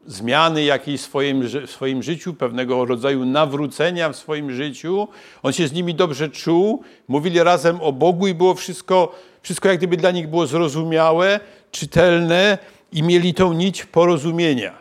zmiany 0.07 0.65
jakiejś 0.65 1.01
w 1.01 1.05
swoim, 1.05 1.43
w 1.67 1.71
swoim 1.71 2.03
życiu, 2.03 2.35
pewnego 2.35 2.85
rodzaju 2.85 3.25
nawrócenia 3.25 4.09
w 4.09 4.17
swoim 4.17 4.53
życiu. 4.53 5.09
On 5.43 5.53
się 5.53 5.69
z 5.69 5.73
nimi 5.73 5.95
dobrze 5.95 6.29
czuł. 6.29 6.83
Mówili 7.09 7.43
razem 7.43 7.81
o 7.81 7.93
Bogu 7.93 8.27
i 8.27 8.35
było 8.35 8.55
wszystko, 8.55 9.15
wszystko 9.43 9.69
jak 9.69 9.79
gdyby 9.79 9.97
dla 9.97 10.11
nich 10.11 10.29
było 10.29 10.47
zrozumiałe, 10.47 11.41
czytelne 11.71 12.59
i 12.93 13.03
mieli 13.03 13.35
tą 13.35 13.53
nić 13.53 13.85
porozumienia. 13.85 14.73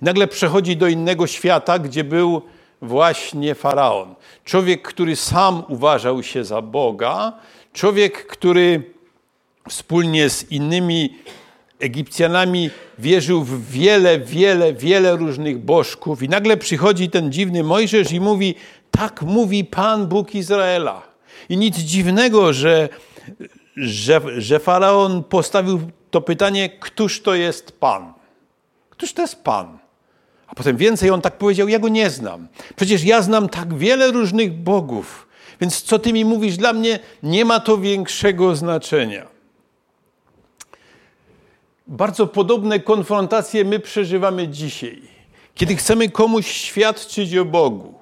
Nagle 0.00 0.26
przechodzi 0.26 0.76
do 0.76 0.88
innego 0.88 1.26
świata, 1.26 1.78
gdzie 1.78 2.04
był 2.04 2.42
właśnie 2.82 3.54
faraon. 3.54 4.14
Człowiek, 4.44 4.82
który 4.82 5.16
sam 5.16 5.62
uważał 5.68 6.22
się 6.22 6.44
za 6.44 6.62
Boga, 6.62 7.32
człowiek, 7.72 8.26
który 8.26 8.82
wspólnie 9.68 10.30
z 10.30 10.52
innymi 10.52 11.14
Egipcjanami 11.80 12.70
wierzył 12.98 13.44
w 13.44 13.70
wiele, 13.70 14.18
wiele, 14.18 14.72
wiele 14.72 15.16
różnych 15.16 15.58
bożków. 15.58 16.22
I 16.22 16.28
nagle 16.28 16.56
przychodzi 16.56 17.10
ten 17.10 17.32
dziwny 17.32 17.64
Mojżesz 17.64 18.12
i 18.12 18.20
mówi: 18.20 18.54
Tak 18.90 19.22
mówi 19.22 19.64
Pan 19.64 20.06
Bóg 20.06 20.34
Izraela. 20.34 21.02
I 21.48 21.56
nic 21.56 21.76
dziwnego, 21.76 22.52
że, 22.52 22.88
że, 23.76 24.20
że 24.38 24.58
faraon 24.58 25.24
postawił 25.24 25.80
to 26.10 26.20
pytanie: 26.20 26.70
Któż 26.80 27.22
to 27.22 27.34
jest 27.34 27.80
Pan? 27.80 28.12
Któż 28.90 29.12
to 29.12 29.22
jest 29.22 29.44
Pan? 29.44 29.78
A 30.46 30.54
potem 30.54 30.76
więcej 30.76 31.10
on 31.10 31.20
tak 31.20 31.38
powiedział, 31.38 31.68
ja 31.68 31.78
go 31.78 31.88
nie 31.88 32.10
znam. 32.10 32.48
Przecież 32.76 33.04
ja 33.04 33.22
znam 33.22 33.48
tak 33.48 33.74
wiele 33.74 34.10
różnych 34.10 34.52
bogów, 34.52 35.28
więc 35.60 35.82
co 35.82 35.98
ty 35.98 36.12
mi 36.12 36.24
mówisz 36.24 36.56
dla 36.56 36.72
mnie, 36.72 36.98
nie 37.22 37.44
ma 37.44 37.60
to 37.60 37.78
większego 37.78 38.56
znaczenia. 38.56 39.35
Bardzo 41.86 42.26
podobne 42.26 42.80
konfrontacje 42.80 43.64
my 43.64 43.78
przeżywamy 43.78 44.48
dzisiaj. 44.48 45.02
Kiedy 45.54 45.76
chcemy 45.76 46.10
komuś 46.10 46.46
świadczyć 46.46 47.36
o 47.36 47.44
Bogu, 47.44 47.94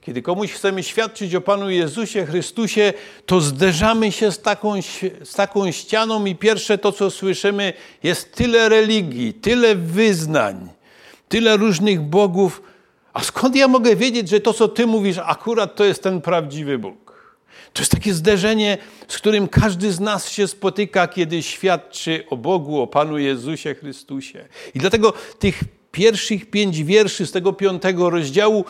kiedy 0.00 0.22
komuś 0.22 0.52
chcemy 0.52 0.82
świadczyć 0.82 1.34
o 1.34 1.40
Panu 1.40 1.70
Jezusie 1.70 2.26
Chrystusie, 2.26 2.92
to 3.26 3.40
zderzamy 3.40 4.12
się 4.12 4.32
z 4.32 4.42
taką, 4.42 4.82
z 5.24 5.34
taką 5.34 5.70
ścianą 5.70 6.24
i 6.24 6.34
pierwsze 6.34 6.78
to, 6.78 6.92
co 6.92 7.10
słyszymy, 7.10 7.72
jest 8.02 8.34
tyle 8.34 8.68
religii, 8.68 9.34
tyle 9.34 9.74
wyznań, 9.74 10.68
tyle 11.28 11.56
różnych 11.56 12.00
bogów. 12.00 12.62
A 13.12 13.22
skąd 13.22 13.56
ja 13.56 13.68
mogę 13.68 13.96
wiedzieć, 13.96 14.28
że 14.28 14.40
to, 14.40 14.52
co 14.52 14.68
Ty 14.68 14.86
mówisz, 14.86 15.18
akurat 15.24 15.76
to 15.76 15.84
jest 15.84 16.02
ten 16.02 16.20
prawdziwy 16.20 16.78
Bóg? 16.78 17.09
To 17.72 17.82
jest 17.82 17.92
takie 17.92 18.14
zderzenie, 18.14 18.78
z 19.08 19.16
którym 19.16 19.48
każdy 19.48 19.92
z 19.92 20.00
nas 20.00 20.30
się 20.30 20.48
spotyka, 20.48 21.08
kiedy 21.08 21.42
świadczy 21.42 22.24
o 22.30 22.36
Bogu, 22.36 22.80
o 22.80 22.86
Panu 22.86 23.18
Jezusie 23.18 23.74
Chrystusie. 23.74 24.48
I 24.74 24.78
dlatego 24.78 25.12
tych 25.38 25.60
pierwszych 25.92 26.50
pięć 26.50 26.84
wierszy 26.84 27.26
z 27.26 27.32
tego 27.32 27.52
piątego 27.52 28.10
rozdziału 28.10 28.64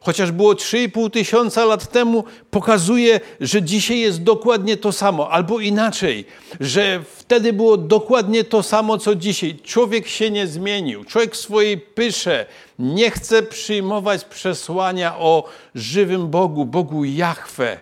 chociaż 0.00 0.32
było 0.32 0.52
3,5 0.52 1.10
tysiąca 1.10 1.64
lat 1.64 1.92
temu, 1.92 2.24
pokazuje, 2.50 3.20
że 3.40 3.62
dzisiaj 3.62 4.00
jest 4.00 4.22
dokładnie 4.22 4.76
to 4.76 4.92
samo, 4.92 5.30
albo 5.30 5.60
inaczej, 5.60 6.24
że 6.60 7.02
wtedy 7.16 7.52
było 7.52 7.76
dokładnie 7.76 8.44
to 8.44 8.62
samo, 8.62 8.98
co 8.98 9.14
dzisiaj. 9.14 9.58
Człowiek 9.64 10.08
się 10.08 10.30
nie 10.30 10.46
zmienił, 10.46 11.04
człowiek 11.04 11.34
w 11.34 11.38
swojej 11.38 11.78
pysze 11.78 12.46
nie 12.78 13.10
chce 13.10 13.42
przyjmować 13.42 14.24
przesłania 14.24 15.18
o 15.18 15.48
żywym 15.74 16.28
Bogu, 16.28 16.64
Bogu 16.64 17.04
Jahwe, 17.04 17.80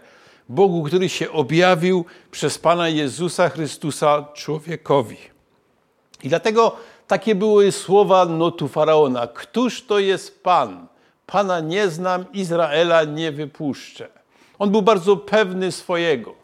Bogu, 0.48 0.82
który 0.82 1.08
się 1.08 1.32
objawił 1.32 2.04
przez 2.30 2.58
Pana 2.58 2.88
Jezusa 2.88 3.48
Chrystusa 3.48 4.24
człowiekowi. 4.34 5.16
I 6.22 6.28
dlatego 6.28 6.76
takie 7.06 7.34
były 7.34 7.72
słowa 7.72 8.24
notu 8.24 8.68
faraona: 8.68 9.26
Któż 9.26 9.86
to 9.86 9.98
jest 9.98 10.42
Pan? 10.42 10.86
Pana 11.26 11.60
nie 11.60 11.88
znam, 11.88 12.24
Izraela 12.32 13.04
nie 13.04 13.32
wypuszczę. 13.32 14.08
On 14.58 14.70
był 14.70 14.82
bardzo 14.82 15.16
pewny 15.16 15.72
swojego. 15.72 16.34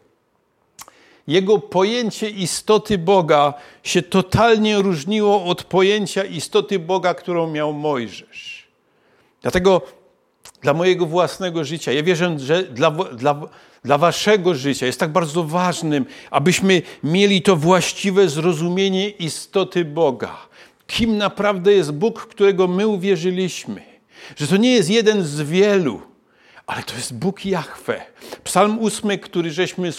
Jego 1.27 1.59
pojęcie 1.59 2.29
istoty 2.29 2.97
Boga 2.97 3.53
się 3.83 4.01
totalnie 4.01 4.77
różniło 4.81 5.43
od 5.45 5.63
pojęcia 5.63 6.23
istoty 6.23 6.79
Boga, 6.79 7.13
którą 7.13 7.47
miał 7.47 7.73
Mojżesz. 7.73 8.67
Dlatego 9.41 9.81
dla 10.61 10.73
mojego 10.73 11.05
własnego 11.05 11.63
życia, 11.63 11.91
ja 11.91 12.03
wierzę, 12.03 12.39
że 12.39 12.63
dla, 12.63 12.91
dla, 12.91 13.41
dla 13.85 13.97
waszego 13.97 14.55
życia 14.55 14.85
jest 14.85 14.99
tak 14.99 15.11
bardzo 15.11 15.43
ważnym, 15.43 16.05
abyśmy 16.31 16.81
mieli 17.03 17.41
to 17.41 17.55
właściwe 17.55 18.29
zrozumienie 18.29 19.09
istoty 19.09 19.85
Boga. 19.85 20.37
Kim 20.87 21.17
naprawdę 21.17 21.73
jest 21.73 21.91
Bóg, 21.91 22.21
którego 22.21 22.67
my 22.67 22.87
uwierzyliśmy 22.87 23.95
że 24.35 24.47
to 24.47 24.57
nie 24.57 24.71
jest 24.71 24.89
jeden 24.89 25.23
z 25.23 25.41
wielu, 25.41 26.01
ale 26.67 26.83
to 26.83 26.95
jest 26.95 27.15
Bóg 27.15 27.45
Jahwe. 27.45 28.01
Psalm 28.43 28.79
ósmy, 28.79 29.17
który 29.17 29.51
żeśmy 29.51 29.91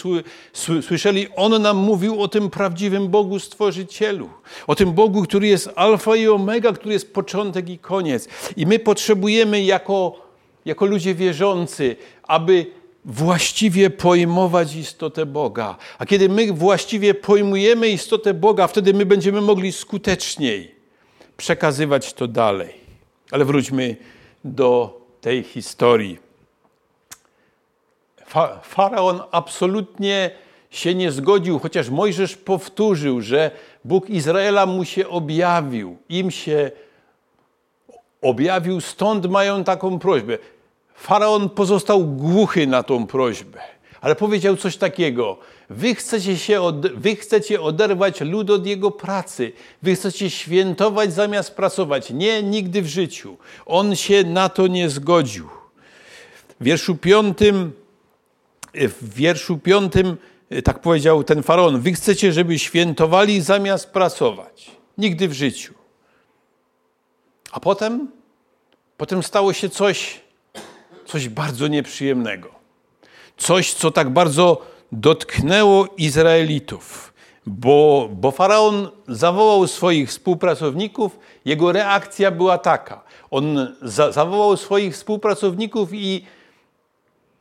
słyszeli, 0.81 1.27
on 1.35 1.61
nam 1.61 1.77
mówił 1.77 2.21
o 2.21 2.27
tym 2.27 2.49
prawdziwym 2.49 3.07
Bogu 3.07 3.39
Stworzycielu. 3.39 4.29
O 4.67 4.75
tym 4.75 4.93
Bogu, 4.93 5.23
który 5.23 5.47
jest 5.47 5.69
alfa 5.75 6.15
i 6.15 6.27
omega, 6.27 6.71
który 6.71 6.93
jest 6.93 7.13
początek 7.13 7.69
i 7.69 7.77
koniec. 7.77 8.27
I 8.57 8.65
my 8.65 8.79
potrzebujemy 8.79 9.63
jako, 9.63 10.25
jako 10.65 10.85
ludzie 10.85 11.15
wierzący, 11.15 11.95
aby 12.23 12.65
właściwie 13.07 13.89
pojmować 13.89 14.75
istotę 14.75 15.25
Boga. 15.25 15.77
A 15.97 16.05
kiedy 16.05 16.29
my 16.29 16.53
właściwie 16.53 17.13
pojmujemy 17.13 17.89
istotę 17.89 18.33
Boga, 18.33 18.67
wtedy 18.67 18.93
my 18.93 19.05
będziemy 19.05 19.41
mogli 19.41 19.71
skuteczniej 19.71 20.75
przekazywać 21.37 22.13
to 22.13 22.27
dalej. 22.27 22.73
Ale 23.31 23.45
wróćmy 23.45 23.95
do 24.43 25.01
tej 25.21 25.43
historii. 25.43 26.19
Fa 28.25 28.59
Faraon 28.63 29.21
absolutnie 29.31 30.31
się 30.69 30.95
nie 30.95 31.11
zgodził, 31.11 31.59
chociaż 31.59 31.89
Mojżesz 31.89 32.37
powtórzył, 32.37 33.21
że 33.21 33.51
Bóg 33.85 34.09
Izraela 34.09 34.65
mu 34.65 34.85
się 34.85 35.07
objawił, 35.07 35.97
im 36.09 36.31
się 36.31 36.71
objawił, 38.21 38.81
stąd 38.81 39.25
mają 39.25 39.63
taką 39.63 39.99
prośbę. 39.99 40.37
Faraon 40.97 41.49
pozostał 41.49 42.05
głuchy 42.05 42.67
na 42.67 42.83
tą 42.83 43.07
prośbę, 43.07 43.59
ale 44.01 44.15
powiedział 44.15 44.57
coś 44.57 44.77
takiego: 44.77 45.37
Wy 45.69 45.95
chcecie, 45.95 46.37
się 46.37 46.61
od, 46.61 46.87
wy 46.93 47.15
chcecie 47.15 47.61
oderwać 47.61 48.21
lud 48.21 48.49
od 48.49 48.65
jego 48.65 48.91
pracy. 48.91 49.51
Wy 49.81 49.95
chcecie 49.95 50.29
świętować 50.29 51.13
zamiast 51.13 51.55
pracować. 51.55 52.11
Nie, 52.11 52.43
nigdy 52.43 52.81
w 52.81 52.87
życiu. 52.87 53.37
On 53.65 53.95
się 53.95 54.23
na 54.23 54.49
to 54.49 54.67
nie 54.67 54.89
zgodził. 54.89 55.49
W 56.59 56.63
wierszu 56.63 56.95
piątym 56.95 57.73
w 58.73 59.13
wierszu 59.15 59.57
piątym 59.57 60.17
tak 60.63 60.79
powiedział 60.79 61.23
ten 61.23 61.43
faraon: 61.43 61.81
Wy 61.81 61.93
chcecie, 61.93 62.33
żeby 62.33 62.59
świętowali 62.59 63.41
zamiast 63.41 63.89
pracować. 63.89 64.71
Nigdy 64.97 65.27
w 65.27 65.33
życiu. 65.33 65.73
A 67.51 67.59
potem, 67.59 68.11
potem 68.97 69.23
stało 69.23 69.53
się 69.53 69.69
coś, 69.69 70.21
coś 71.07 71.29
bardzo 71.29 71.67
nieprzyjemnego. 71.67 72.49
Coś, 73.37 73.73
co 73.73 73.91
tak 73.91 74.09
bardzo 74.09 74.61
dotknęło 74.91 75.87
Izraelitów, 75.97 77.13
bo, 77.45 78.09
bo 78.11 78.31
faraon 78.31 78.89
zawołał 79.07 79.67
swoich 79.67 80.09
współpracowników, 80.09 81.19
jego 81.45 81.71
reakcja 81.71 82.31
była 82.31 82.57
taka. 82.57 83.03
On 83.31 83.75
za, 83.81 84.11
zawołał 84.11 84.57
swoich 84.57 84.93
współpracowników 84.93 85.89
i, 85.93 86.25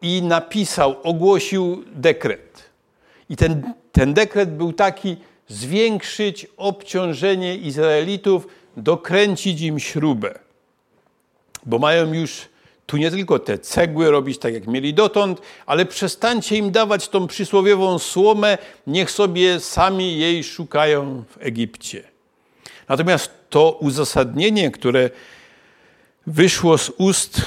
i 0.03 0.23
napisał, 0.23 0.97
ogłosił 1.03 1.85
dekret. 1.93 2.71
I 3.31 3.37
ten, 3.37 3.75
ten 3.93 4.14
dekret 4.14 4.57
był 4.57 4.73
taki: 4.73 5.17
zwiększyć 5.49 6.47
obciążenie 6.57 7.57
Izraelitów, 7.57 8.47
dokręcić 8.77 9.61
im 9.61 9.79
śrubę. 9.79 10.39
Bo 11.67 11.79
mają 11.79 12.14
już 12.14 12.49
tu 12.87 12.97
nie 12.97 13.11
tylko 13.11 13.39
te 13.39 13.59
cegły 13.59 14.11
robić 14.11 14.39
tak, 14.39 14.55
jak 14.55 14.66
mieli 14.66 14.95
dotąd, 14.95 15.41
ale 15.66 15.87
przestańcie 15.87 16.57
im 16.57 16.70
dawać 16.70 17.09
tą 17.09 17.26
przysłowiową 17.26 17.99
słomę, 17.99 18.59
niech 18.87 19.11
sobie 19.11 19.61
sami 19.61 20.18
jej 20.18 20.45
szukają 20.45 21.24
w 21.28 21.37
Egipcie. 21.41 22.03
Natomiast 22.89 23.30
to 23.51 23.78
uzasadnienie, 23.80 24.70
które 24.70 25.11
wyszło 26.26 26.78
z 26.78 26.91
ust 26.91 27.43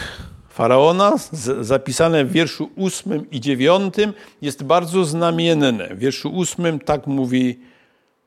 faraona, 0.49 1.13
zapisane 1.61 2.25
w 2.25 2.31
wierszu 2.31 2.69
ósmym 2.75 3.29
i 3.31 3.39
dziewiątym, 3.39 4.13
jest 4.41 4.63
bardzo 4.63 5.05
znamienne. 5.05 5.95
W 5.95 5.99
wierszu 5.99 6.29
ósmym 6.29 6.79
tak 6.79 7.07
mówi 7.07 7.59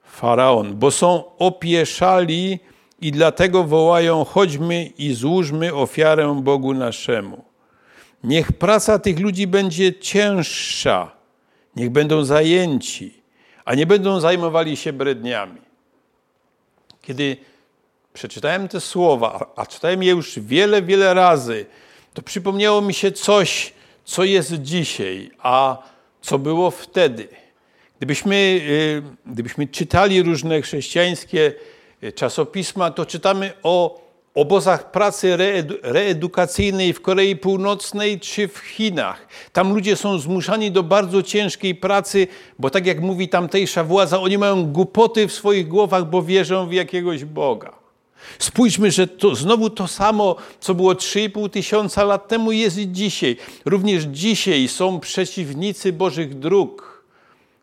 faraon, 0.04 0.76
bo 0.76 0.90
są 0.90 1.24
opieszali 1.38 2.58
i 3.02 3.12
dlatego 3.12 3.64
wołają: 3.64 4.24
chodźmy 4.24 4.84
i 4.98 5.14
złóżmy 5.14 5.74
ofiarę 5.74 6.40
Bogu 6.42 6.74
naszemu. 6.74 7.44
Niech 8.24 8.52
praca 8.52 8.98
tych 8.98 9.20
ludzi 9.20 9.46
będzie 9.46 9.94
cięższa, 9.94 11.10
niech 11.76 11.90
będą 11.90 12.24
zajęci, 12.24 13.22
a 13.64 13.74
nie 13.74 13.86
będą 13.86 14.20
zajmowali 14.20 14.76
się 14.76 14.92
bredniami. 14.92 15.60
Kiedy 17.02 17.36
przeczytałem 18.12 18.68
te 18.68 18.80
słowa, 18.80 19.52
a 19.56 19.66
czytałem 19.66 20.02
je 20.02 20.10
już 20.10 20.38
wiele, 20.38 20.82
wiele 20.82 21.14
razy, 21.14 21.66
to 22.14 22.22
przypomniało 22.22 22.80
mi 22.80 22.94
się 22.94 23.12
coś, 23.12 23.72
co 24.04 24.24
jest 24.24 24.52
dzisiaj, 24.52 25.30
a 25.38 25.82
co 26.20 26.38
było 26.38 26.70
wtedy. 26.70 27.28
Gdybyśmy, 27.98 28.36
y, 28.36 29.02
gdybyśmy 29.26 29.66
czytali 29.66 30.22
różne 30.22 30.62
chrześcijańskie 30.62 31.52
czasopisma, 32.14 32.90
to 32.90 33.06
czytamy 33.06 33.52
o 33.62 34.02
obozach 34.34 34.90
pracy 34.90 35.36
reedukacyjnej 35.82 36.92
w 36.92 37.00
Korei 37.00 37.36
Północnej 37.36 38.20
czy 38.20 38.48
w 38.48 38.58
Chinach. 38.58 39.28
Tam 39.52 39.74
ludzie 39.74 39.96
są 39.96 40.18
zmuszani 40.18 40.70
do 40.70 40.82
bardzo 40.82 41.22
ciężkiej 41.22 41.74
pracy, 41.74 42.26
bo 42.58 42.70
tak 42.70 42.86
jak 42.86 43.00
mówi 43.00 43.28
tamtejsza 43.28 43.84
władza, 43.84 44.20
oni 44.20 44.38
mają 44.38 44.66
głupoty 44.66 45.28
w 45.28 45.32
swoich 45.32 45.68
głowach, 45.68 46.10
bo 46.10 46.22
wierzą 46.22 46.68
w 46.68 46.72
jakiegoś 46.72 47.24
Boga. 47.24 47.72
Spójrzmy, 48.38 48.90
że 48.90 49.06
to 49.06 49.34
znowu 49.34 49.70
to 49.70 49.88
samo, 49.88 50.36
co 50.60 50.74
było 50.74 50.92
3,5 50.92 51.50
tysiąca 51.50 52.04
lat 52.04 52.28
temu, 52.28 52.52
jest 52.52 52.78
i 52.78 52.88
dzisiaj. 52.88 53.36
Również 53.64 54.04
dzisiaj 54.04 54.68
są 54.68 55.00
przeciwnicy 55.00 55.92
Bożych 55.92 56.38
dróg, 56.38 57.04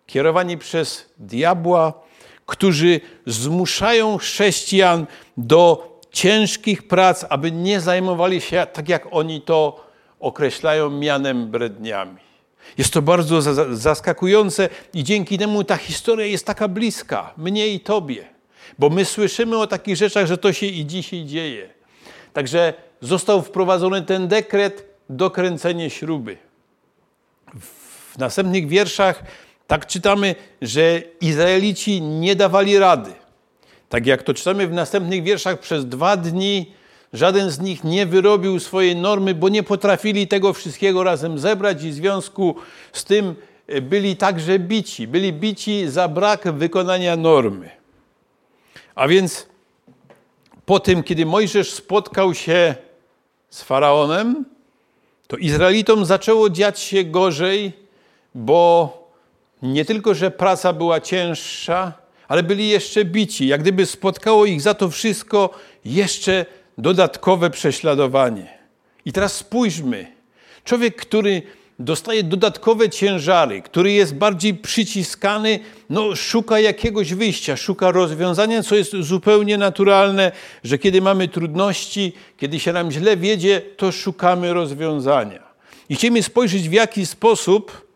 kierowani 0.08 0.58
przez 0.58 1.06
diabła, 1.18 2.09
którzy 2.50 3.02
zmuszają 3.26 4.18
chrześcijan 4.18 5.06
do 5.38 5.90
ciężkich 6.12 6.88
prac, 6.88 7.26
aby 7.30 7.52
nie 7.52 7.82
zajmowali 7.82 8.42
się 8.42 8.68
tak, 8.74 8.90
jak 8.90 9.08
oni 9.12 9.42
to 9.42 9.86
określają 10.20 10.90
mianem 10.90 11.48
bredniami. 11.48 12.18
Jest 12.78 12.94
to 12.94 13.02
bardzo 13.02 13.42
zaskakujące 13.76 14.70
i 14.94 15.04
dzięki 15.04 15.38
temu 15.38 15.64
ta 15.64 15.78
historia 15.78 16.26
jest 16.26 16.46
taka 16.46 16.68
bliska 16.68 17.34
mnie 17.38 17.68
i 17.68 17.80
tobie, 17.80 18.26
bo 18.80 18.90
my 18.90 19.06
słyszymy 19.06 19.58
o 19.58 19.68
takich 19.68 19.96
rzeczach, 19.96 20.28
że 20.28 20.38
to 20.38 20.54
się 20.54 20.66
i 20.66 20.86
dzisiaj 20.86 21.26
dzieje. 21.26 21.70
Także 22.34 22.74
został 23.02 23.42
wprowadzony 23.42 24.02
ten 24.02 24.28
dekret 24.28 24.86
dokręcenie 25.10 25.90
śruby. 25.90 26.38
W 28.14 28.18
następnych 28.18 28.68
wierszach 28.68 29.24
tak 29.70 29.88
czytamy, 29.88 30.36
że 30.62 31.02
Izraelici 31.22 32.02
nie 32.02 32.36
dawali 32.36 32.78
rady. 32.78 33.12
Tak 33.90 34.06
jak 34.06 34.24
to 34.24 34.34
czytamy 34.34 34.68
w 34.68 34.74
następnych 34.74 35.24
wierszach, 35.24 35.60
przez 35.60 35.86
dwa 35.86 36.18
dni 36.18 36.72
żaden 37.14 37.50
z 37.50 37.60
nich 37.60 37.84
nie 37.84 38.06
wyrobił 38.06 38.60
swojej 38.60 38.96
normy, 38.96 39.36
bo 39.36 39.50
nie 39.50 39.64
potrafili 39.64 40.28
tego 40.28 40.54
wszystkiego 40.54 41.04
razem 41.04 41.40
zebrać 41.40 41.84
i 41.84 41.92
w 41.92 41.94
związku 41.94 42.56
z 42.94 43.04
tym 43.04 43.36
e, 43.68 43.82
byli 43.82 44.16
także 44.16 44.60
bici. 44.60 45.08
Byli 45.08 45.34
bici 45.34 45.90
za 45.90 46.08
brak 46.08 46.52
wykonania 46.52 47.16
normy. 47.16 47.70
A 48.96 49.08
więc 49.08 49.48
po 50.66 50.80
tym, 50.80 51.04
kiedy 51.04 51.26
Mojżesz 51.26 51.74
spotkał 51.74 52.34
się 52.34 52.76
z 53.50 53.62
faraonem, 53.62 54.46
to 55.28 55.38
Izraelitom 55.38 56.06
zaczęło 56.06 56.50
dziać 56.50 56.80
się 56.80 57.04
gorzej, 57.04 57.74
bo 58.36 58.99
nie 59.62 59.86
tylko, 59.86 60.14
że 60.14 60.32
praca 60.32 60.74
była 60.74 61.02
cięższa, 61.02 61.94
ale 62.28 62.44
byli 62.44 62.70
jeszcze 62.70 63.06
bici. 63.06 63.48
Jak 63.48 63.62
gdyby 63.62 63.86
spotkało 63.86 64.46
ich 64.46 64.62
za 64.62 64.74
to 64.74 64.90
wszystko 64.90 65.50
jeszcze 65.86 66.46
dodatkowe 66.78 67.50
prześladowanie. 67.50 68.60
I 69.06 69.12
teraz 69.12 69.36
spójrzmy. 69.36 70.08
Człowiek, 70.64 70.96
który 70.96 71.42
dostaje 71.80 72.24
dodatkowe 72.24 72.90
ciężary, 72.90 73.62
który 73.62 73.92
jest 73.92 74.16
bardziej 74.16 74.54
przyciskany, 74.54 75.60
no, 75.90 76.16
szuka 76.16 76.60
jakiegoś 76.60 77.14
wyjścia, 77.14 77.58
szuka 77.58 77.92
rozwiązania, 77.92 78.64
co 78.64 78.76
jest 78.76 78.92
zupełnie 79.00 79.58
naturalne, 79.58 80.32
że 80.64 80.78
kiedy 80.78 81.02
mamy 81.02 81.28
trudności, 81.28 82.14
kiedy 82.38 82.60
się 82.60 82.74
nam 82.74 82.92
źle 82.92 83.18
wiedzie, 83.18 83.62
to 83.78 83.92
szukamy 83.92 84.54
rozwiązania. 84.54 85.44
I 85.90 85.96
chcemy 85.96 86.24
spojrzeć, 86.24 86.70
w 86.70 86.74
jaki 86.74 87.06
sposób 87.06 87.89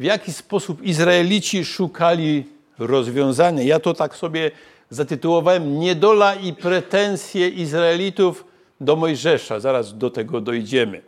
w 0.00 0.02
jaki 0.02 0.32
sposób 0.32 0.82
Izraelici 0.82 1.64
szukali 1.64 2.44
rozwiązania. 2.78 3.62
Ja 3.62 3.80
to 3.80 3.94
tak 3.94 4.16
sobie 4.16 4.50
zatytułowałem 4.90 5.78
Niedola 5.78 6.34
i 6.34 6.52
pretensje 6.52 7.48
Izraelitów 7.48 8.44
do 8.80 8.96
Mojżesza. 8.96 9.60
Zaraz 9.60 9.98
do 9.98 10.10
tego 10.10 10.40
dojdziemy. 10.40 11.02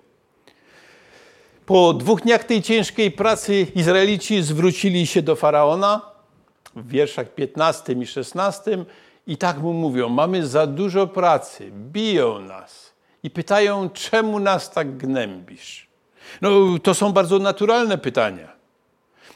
Po 1.66 1.92
dwóch 1.92 2.20
dniach 2.20 2.44
tej 2.44 2.62
ciężkiej 2.62 3.10
pracy 3.10 3.66
Izraelici 3.74 4.42
zwrócili 4.42 5.06
się 5.06 5.22
do 5.22 5.36
faraona 5.36 6.00
w 6.76 6.88
wierszach 6.88 7.34
15 7.34 7.92
i 7.92 8.06
16 8.06 8.84
i 9.26 9.36
tak 9.36 9.58
mu 9.58 9.72
mówią: 9.72 10.08
Mamy 10.08 10.46
za 10.46 10.66
dużo 10.66 11.06
pracy, 11.06 11.70
biją 11.92 12.38
nas 12.38 12.92
i 13.22 13.30
pytają, 13.30 13.90
czemu 13.90 14.38
nas 14.38 14.70
tak 14.70 14.96
gnębisz? 14.96 15.88
No, 16.42 16.50
to 16.82 16.94
są 16.94 17.12
bardzo 17.12 17.38
naturalne 17.38 17.98
pytania. 17.98 18.61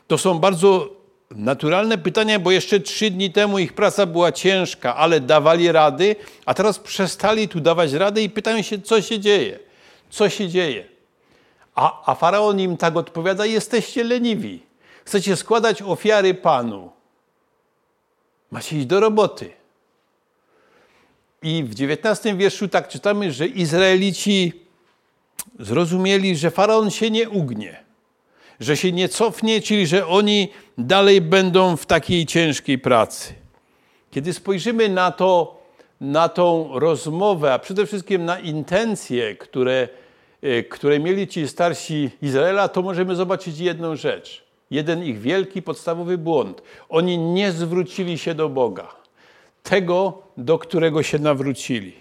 To 0.07 0.19
są 0.19 0.39
bardzo 0.39 0.97
naturalne 1.31 1.99
pytania, 1.99 2.39
bo 2.39 2.51
jeszcze 2.51 2.81
trzy 2.81 3.11
dni 3.11 3.33
temu 3.33 3.59
ich 3.59 3.73
praca 3.73 4.07
była 4.07 4.33
ciężka, 4.33 4.97
ale 4.97 5.21
dawali 5.21 5.73
rady, 5.73 6.17
a 6.47 6.55
teraz 6.55 6.79
przestali 6.79 7.49
tu 7.49 7.61
dawać 7.61 7.93
rady 7.93 8.23
i 8.23 8.31
pytają 8.31 8.63
się, 8.63 8.81
co 8.81 9.03
się 9.03 9.21
dzieje. 9.21 9.59
Co 10.11 10.29
się 10.29 10.49
dzieje? 10.49 10.85
A, 11.75 12.13
a 12.13 12.15
faraon 12.15 12.61
im 12.61 12.77
tak 12.77 12.97
odpowiada: 12.97 13.47
Jesteście 13.47 14.05
leniwi. 14.05 14.63
Chcecie 15.05 15.37
składać 15.37 15.83
ofiary 15.83 16.35
Panu. 16.35 16.91
Macie 18.51 18.77
iść 18.77 18.87
do 18.87 19.01
roboty. 19.01 19.51
I 21.43 21.65
w 21.65 21.75
dziewiętnastym 21.75 22.39
wierszu 22.39 22.69
tak 22.69 22.89
czytamy, 22.89 23.33
że 23.33 23.47
Izraelici 23.47 24.53
zrozumieli, 25.59 26.37
że 26.37 26.51
faraon 26.51 26.91
się 26.91 27.11
nie 27.11 27.31
ugnie 27.31 27.86
że 28.61 28.77
się 28.77 28.93
nie 28.93 29.09
cofnie, 29.09 29.61
czyli 29.61 29.87
że 29.87 30.07
oni 30.07 30.49
dalej 30.79 31.21
będą 31.21 31.77
w 31.77 31.87
takiej 31.87 32.27
ciężkiej 32.27 32.79
pracy. 32.79 33.35
Kiedy 34.11 34.33
spojrzymy 34.33 34.89
na 34.89 35.11
to, 35.11 35.63
na 36.01 36.29
tą 36.29 36.79
rozmowę, 36.79 37.53
a 37.53 37.59
przede 37.59 37.87
wszystkim 37.87 38.25
na 38.25 38.39
intencje, 38.39 39.37
które, 39.37 39.89
e, 40.43 40.63
które 40.63 41.01
mieli 41.01 41.29
ci 41.29 41.49
starsi 41.49 42.11
Izraela, 42.23 42.69
to 42.69 42.83
możemy 42.83 43.17
zobaczyć 43.17 43.59
jedną 43.59 43.97
rzecz. 43.97 44.45
Jeden 44.71 45.05
ich 45.05 45.21
wielki, 45.21 45.63
podstawowy 45.63 46.19
błąd. 46.19 46.63
Oni 46.89 47.19
nie 47.19 47.53
zwrócili 47.53 48.19
się 48.19 48.35
do 48.35 48.49
Boga, 48.49 48.89
tego, 49.63 50.23
do 50.37 50.59
którego 50.59 51.03
się 51.03 51.19
nawrócili. 51.19 51.93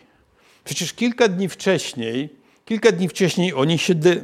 Przecież 0.63 0.93
kilka 0.93 1.27
dni 1.27 1.49
wcześniej, 1.49 2.29
kilka 2.65 2.91
dni 2.91 3.09
wcześniej 3.09 3.53
oni 3.53 3.77
się 3.77 3.95
de 3.95 4.21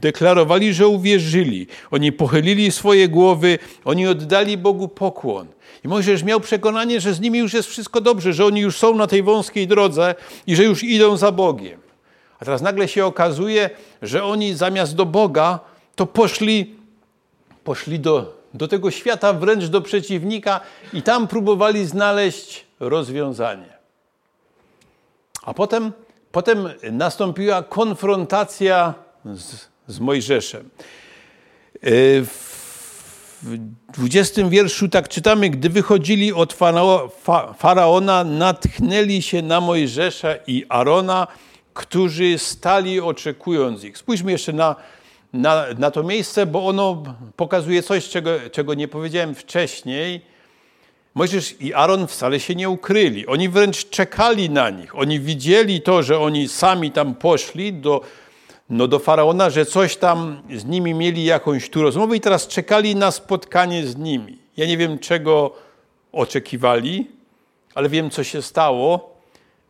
deklarowali, 0.00 0.74
że 0.74 0.88
uwierzyli. 0.88 1.66
Oni 1.90 2.12
pochylili 2.12 2.72
swoje 2.72 3.08
głowy, 3.08 3.58
oni 3.84 4.06
oddali 4.06 4.56
Bogu 4.56 4.88
pokłon. 4.88 5.46
I 5.84 5.88
Mojżesz 5.88 6.22
miał 6.22 6.40
przekonanie, 6.40 7.00
że 7.00 7.14
z 7.14 7.20
nimi 7.20 7.38
już 7.38 7.54
jest 7.54 7.68
wszystko 7.68 8.00
dobrze, 8.00 8.32
że 8.32 8.44
oni 8.44 8.60
już 8.60 8.78
są 8.78 8.94
na 8.94 9.06
tej 9.06 9.22
wąskiej 9.22 9.68
drodze 9.68 10.14
i 10.46 10.56
że 10.56 10.64
już 10.64 10.84
idą 10.84 11.16
za 11.16 11.32
Bogiem. 11.32 11.80
A 12.40 12.44
teraz 12.44 12.62
nagle 12.62 12.88
się 12.88 13.06
okazuje, 13.06 13.70
że 14.02 14.24
oni 14.24 14.54
zamiast 14.54 14.94
do 14.94 15.06
Boga, 15.06 15.60
to 15.94 16.06
poszli, 16.06 16.74
poszli 17.64 18.00
do, 18.00 18.42
do 18.54 18.68
tego 18.68 18.90
świata, 18.90 19.32
wręcz 19.32 19.64
do 19.64 19.80
przeciwnika 19.80 20.60
i 20.92 21.02
tam 21.02 21.28
próbowali 21.28 21.86
znaleźć 21.86 22.64
rozwiązanie. 22.80 23.72
A 25.42 25.54
potem, 25.54 25.92
potem 26.34 26.68
nastąpiła 26.92 27.62
konfrontacja 27.62 28.94
z, 29.24 29.68
z 29.86 30.00
Mojżeszem. 30.00 30.70
E, 31.82 31.88
w 33.42 33.58
20 33.94 34.48
wierszu 34.48 34.88
tak 34.88 35.08
czytamy, 35.08 35.50
gdy 35.50 35.68
wychodzili 35.68 36.32
od 36.32 36.56
faraona, 37.58 38.24
natchnęli 38.24 39.22
się 39.22 39.42
na 39.42 39.60
Mojżesza 39.60 40.28
i 40.46 40.64
Arona, 40.68 41.26
którzy 41.74 42.38
stali 42.38 43.00
oczekując 43.00 43.84
ich. 43.84 43.98
Spójrzmy 43.98 44.32
jeszcze 44.32 44.52
na, 44.52 44.76
na, 45.32 45.64
na 45.78 45.90
to 45.90 46.02
miejsce, 46.02 46.46
bo 46.46 46.66
ono 46.66 47.02
pokazuje 47.36 47.82
coś, 47.82 48.08
czego, 48.08 48.30
czego 48.52 48.74
nie 48.74 48.88
powiedziałem 48.88 49.34
wcześniej. 49.34 50.33
Mojżesz 51.14 51.54
i 51.60 51.74
Aaron 51.74 52.06
wcale 52.06 52.40
się 52.40 52.54
nie 52.54 52.70
ukryli. 52.70 53.26
Oni 53.26 53.48
wręcz 53.48 53.88
czekali 53.88 54.50
na 54.50 54.70
nich. 54.70 54.98
Oni 54.98 55.20
widzieli 55.20 55.80
to, 55.80 56.02
że 56.02 56.18
oni 56.18 56.48
sami 56.48 56.90
tam 56.90 57.14
poszli 57.14 57.72
do, 57.72 58.00
no 58.70 58.88
do 58.88 58.98
faraona, 58.98 59.50
że 59.50 59.66
coś 59.66 59.96
tam 59.96 60.42
z 60.54 60.64
nimi 60.64 60.94
mieli 60.94 61.24
jakąś 61.24 61.70
tu 61.70 61.82
rozmowę 61.82 62.16
i 62.16 62.20
teraz 62.20 62.46
czekali 62.46 62.96
na 62.96 63.10
spotkanie 63.10 63.86
z 63.86 63.96
nimi. 63.96 64.38
Ja 64.56 64.66
nie 64.66 64.76
wiem, 64.76 64.98
czego 64.98 65.54
oczekiwali, 66.12 67.06
ale 67.74 67.88
wiem, 67.88 68.10
co 68.10 68.24
się 68.24 68.42
stało, 68.42 69.16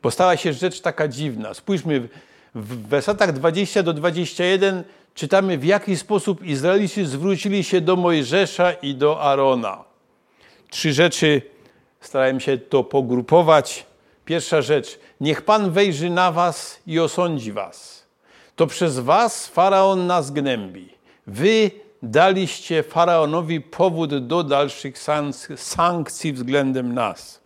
bo 0.03 0.11
stała 0.11 0.37
się 0.37 0.53
rzecz 0.53 0.81
taka 0.81 1.09
dziwna. 1.09 1.55
Spójrzmy, 1.55 2.09
w 2.55 2.89
wersetach 2.89 3.33
20 3.33 3.83
do 3.83 3.93
21 3.93 4.85
czytamy, 5.15 5.59
w 5.59 5.65
jaki 5.65 5.97
sposób 5.97 6.45
Izraelici 6.45 7.07
zwrócili 7.07 7.65
się 7.65 7.81
do 7.81 7.97
Mojżesza 7.97 8.73
i 8.73 8.95
do 8.95 9.21
Arona. 9.21 9.94
Trzy 10.71 10.93
rzeczy, 10.93 11.43
starałem 12.01 12.41
się 12.41 12.59
to 12.59 12.85
pogrupować. 12.85 13.87
Pierwsza 14.25 14.63
rzecz, 14.63 14.99
niech 15.21 15.43
Pan 15.43 15.71
wejrzy 15.71 16.11
na 16.11 16.33
was 16.33 16.79
i 16.87 17.01
osądzi 17.01 17.53
was. 17.53 18.05
To 18.57 18.67
przez 18.67 18.99
was 18.99 19.47
Faraon 19.47 20.07
nas 20.07 20.31
gnębi. 20.31 20.89
Wy 21.27 21.71
daliście 22.03 22.83
Faraonowi 22.83 23.61
powód 23.61 24.27
do 24.27 24.43
dalszych 24.43 24.99
sankcji 25.57 26.33
względem 26.33 26.95
nas. 26.95 27.41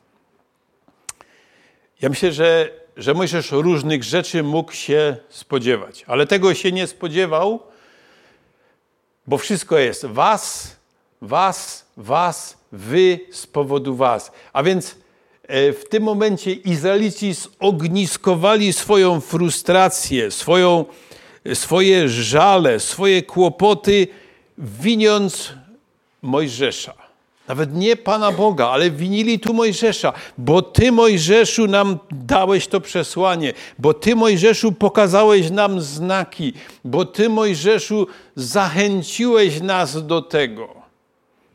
Ja 2.02 2.08
myślę, 2.08 2.32
że, 2.32 2.70
że 2.96 3.14
Mojżesz 3.14 3.50
różnych 3.50 4.04
rzeczy 4.04 4.42
mógł 4.42 4.72
się 4.72 5.16
spodziewać, 5.28 6.04
ale 6.06 6.26
tego 6.26 6.54
się 6.54 6.72
nie 6.72 6.86
spodziewał, 6.86 7.62
bo 9.26 9.38
wszystko 9.38 9.78
jest 9.78 10.06
was, 10.06 10.76
was, 11.22 11.86
was, 11.96 12.57
wy 12.72 13.20
z 13.30 13.46
powodu 13.46 13.94
was. 13.94 14.32
A 14.52 14.62
więc 14.62 14.96
e, 15.42 15.72
w 15.72 15.88
tym 15.88 16.02
momencie 16.02 16.52
Izraelici 16.52 17.32
zogniskowali 17.32 18.72
swoją 18.72 19.20
frustrację, 19.20 20.30
swoją, 20.30 20.84
swoje 21.54 22.08
żale, 22.08 22.80
swoje 22.80 23.22
kłopoty, 23.22 24.06
winiąc 24.58 25.52
Mojżesza. 26.22 27.08
Nawet 27.48 27.74
nie 27.74 27.96
Pana 27.96 28.32
Boga, 28.32 28.68
ale 28.68 28.90
winili 28.90 29.40
tu 29.40 29.54
Mojżesza, 29.54 30.12
bo 30.38 30.62
Ty, 30.62 30.92
Mojżeszu, 30.92 31.66
nam 31.66 31.98
dałeś 32.10 32.66
to 32.66 32.80
przesłanie, 32.80 33.52
bo 33.78 33.94
Ty, 33.94 34.16
Mojżeszu, 34.16 34.72
pokazałeś 34.72 35.50
nam 35.50 35.80
znaki, 35.80 36.52
bo 36.84 37.04
Ty, 37.04 37.28
Mojżeszu, 37.28 38.06
zachęciłeś 38.36 39.60
nas 39.60 40.06
do 40.06 40.22
tego. 40.22 40.77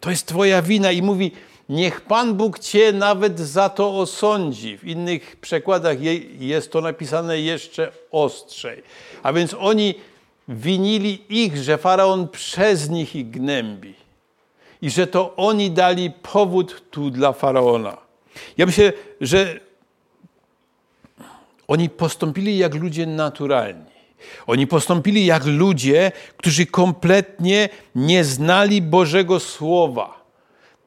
To 0.03 0.09
jest 0.09 0.25
Twoja 0.25 0.61
wina 0.61 0.91
i 0.91 1.01
mówi, 1.01 1.31
niech 1.69 2.01
Pan 2.01 2.33
Bóg 2.33 2.59
Cię 2.59 2.93
nawet 2.93 3.39
za 3.39 3.69
to 3.69 3.97
osądzi. 3.97 4.77
W 4.77 4.83
innych 4.83 5.35
przekładach 5.35 5.97
jest 6.39 6.71
to 6.71 6.81
napisane 6.81 7.39
jeszcze 7.39 7.91
ostrzej. 8.11 8.83
A 9.23 9.33
więc 9.33 9.55
oni 9.59 9.95
winili 10.47 11.23
ich, 11.29 11.57
że 11.57 11.77
Faraon 11.77 12.27
przez 12.27 12.89
nich 12.89 13.15
ich 13.15 13.29
gnębi. 13.29 13.93
I 14.81 14.89
że 14.89 15.07
to 15.07 15.35
oni 15.35 15.71
dali 15.71 16.11
powód 16.11 16.83
tu 16.91 17.09
dla 17.09 17.33
Faraona. 17.33 17.97
Ja 18.57 18.65
myślę, 18.65 18.93
że 19.21 19.59
oni 21.67 21.89
postąpili 21.89 22.57
jak 22.57 22.75
ludzie 22.75 23.05
naturalni. 23.05 23.92
Oni 24.47 24.67
postąpili 24.67 25.25
jak 25.25 25.45
ludzie, 25.45 26.11
którzy 26.37 26.65
kompletnie 26.65 27.69
nie 27.95 28.23
znali 28.23 28.81
Bożego 28.81 29.39
Słowa. 29.39 30.23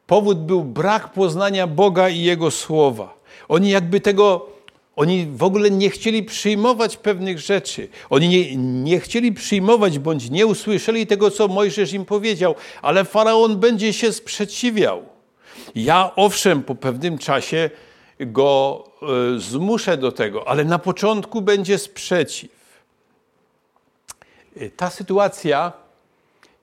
Powód 0.07 0.39
był 0.39 0.65
brak 0.65 1.13
poznania 1.13 1.67
Boga 1.67 2.09
i 2.09 2.23
Jego 2.23 2.51
Słowa. 2.51 3.19
Oni 3.49 3.71
jakby 3.71 4.01
tego, 4.01 4.47
oni 4.97 5.27
w 5.27 5.43
ogóle 5.43 5.71
nie 5.71 5.91
chcieli 5.91 6.23
przyjmować 6.23 6.97
pewnych 6.97 7.39
rzeczy. 7.39 7.89
Oni 8.11 8.29
nie, 8.29 8.57
nie 8.57 9.01
chcieli 9.01 9.33
przyjmować 9.33 9.99
bądź 9.99 10.31
nie 10.31 10.47
usłyszeli 10.47 11.07
tego, 11.07 11.31
co 11.31 11.49
Mojżesz 11.49 11.93
im 11.93 12.05
powiedział, 12.05 12.55
ale 12.83 13.05
faraon 13.05 13.57
będzie 13.57 13.93
się 13.93 14.13
sprzeciwiał. 14.13 15.03
Ja 15.75 16.13
owszem, 16.17 16.63
po 16.63 16.75
pewnym 16.75 17.19
czasie 17.19 17.71
go 18.21 18.85
y, 19.37 19.41
zmuszę 19.41 19.97
do 19.97 20.13
tego, 20.13 20.49
ale 20.49 20.65
na 20.65 20.79
początku 20.79 21.43
będzie 21.43 21.79
sprzeciw. 21.79 22.56
Ta 24.77 24.91
sytuacja 24.91 25.73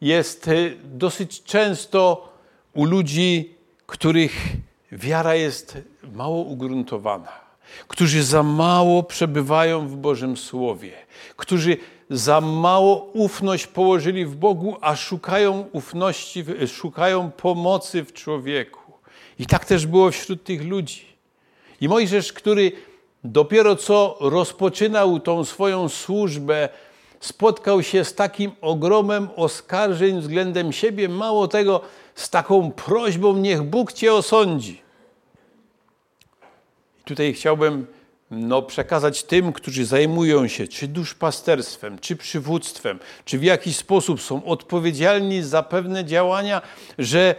jest 0.01 0.47
y, 0.47 0.77
dosyć 0.83 1.43
często 1.43 2.29
u 2.73 2.85
ludzi, 2.85 3.55
których 3.85 4.31
wiara 4.91 5.35
jest 5.35 5.77
mało 6.13 6.41
ugruntowana, 6.41 7.31
którzy 7.87 8.23
za 8.23 8.43
mało 8.43 9.03
przebywają 9.03 9.87
w 9.87 9.95
Bożym 9.95 10.37
Słowie, 10.37 10.91
którzy 11.35 11.77
za 12.09 12.41
mało 12.41 12.95
ufność 13.13 13.67
położyli 13.67 14.25
w 14.25 14.35
Bogu, 14.35 14.77
a 14.81 14.95
szukają 14.95 15.67
ufności, 15.71 16.45
szukają 16.67 17.31
pomocy 17.31 18.03
w 18.03 18.13
człowieku. 18.13 18.79
I 19.39 19.45
tak 19.45 19.65
też 19.65 19.87
było 19.87 20.11
wśród 20.11 20.43
tych 20.43 20.63
ludzi. 20.63 21.05
I 21.81 21.87
Mojżesz, 21.87 22.33
który 22.33 22.71
dopiero 23.23 23.75
co 23.75 24.17
rozpoczynał 24.19 25.19
tą 25.19 25.45
swoją 25.45 25.89
służbę, 25.89 26.69
spotkał 27.23 27.83
się 27.83 28.05
z 28.05 28.15
takim 28.15 28.51
ogromem 28.61 29.29
oskarżeń 29.35 30.21
względem 30.21 30.73
siebie, 30.73 31.09
mało 31.09 31.47
tego, 31.47 31.81
z 32.15 32.29
taką 32.29 32.71
prośbą, 32.71 33.37
niech 33.37 33.61
Bóg 33.61 33.93
cię 33.93 34.13
osądzi. 34.13 34.81
I 37.01 37.03
tutaj 37.03 37.33
chciałbym 37.33 37.87
no, 38.31 38.61
przekazać 38.61 39.23
tym, 39.23 39.53
którzy 39.53 39.85
zajmują 39.85 40.47
się 40.47 40.67
czy 40.67 40.87
duszpasterstwem, 40.87 41.99
czy 41.99 42.15
przywództwem, 42.15 42.99
czy 43.25 43.39
w 43.39 43.43
jakiś 43.43 43.77
sposób 43.77 44.21
są 44.21 44.45
odpowiedzialni 44.45 45.43
za 45.43 45.63
pewne 45.63 46.05
działania, 46.05 46.61
że 46.99 47.35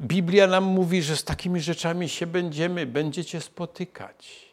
Biblia 0.00 0.46
nam 0.46 0.64
mówi, 0.64 1.02
że 1.02 1.16
z 1.16 1.24
takimi 1.24 1.60
rzeczami 1.60 2.08
się 2.08 2.26
będziemy, 2.26 2.86
będziecie 2.86 3.40
spotykać. 3.40 4.49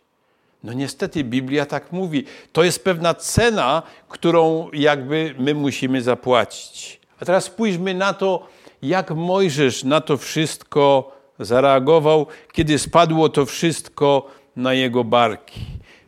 No 0.63 0.73
niestety 0.73 1.23
Biblia 1.23 1.65
tak 1.65 1.91
mówi. 1.91 2.23
To 2.53 2.63
jest 2.63 2.83
pewna 2.83 3.13
cena, 3.13 3.83
którą 4.09 4.69
jakby 4.73 5.35
my 5.39 5.53
musimy 5.53 6.01
zapłacić. 6.01 6.99
A 7.19 7.25
teraz 7.25 7.43
spójrzmy 7.43 7.93
na 7.93 8.13
to, 8.13 8.47
jak 8.81 9.11
Mojżesz 9.11 9.83
na 9.83 10.01
to 10.01 10.17
wszystko 10.17 11.11
zareagował, 11.39 12.27
kiedy 12.53 12.79
spadło 12.79 13.29
to 13.29 13.45
wszystko 13.45 14.27
na 14.55 14.73
jego 14.73 15.03
barki. 15.03 15.61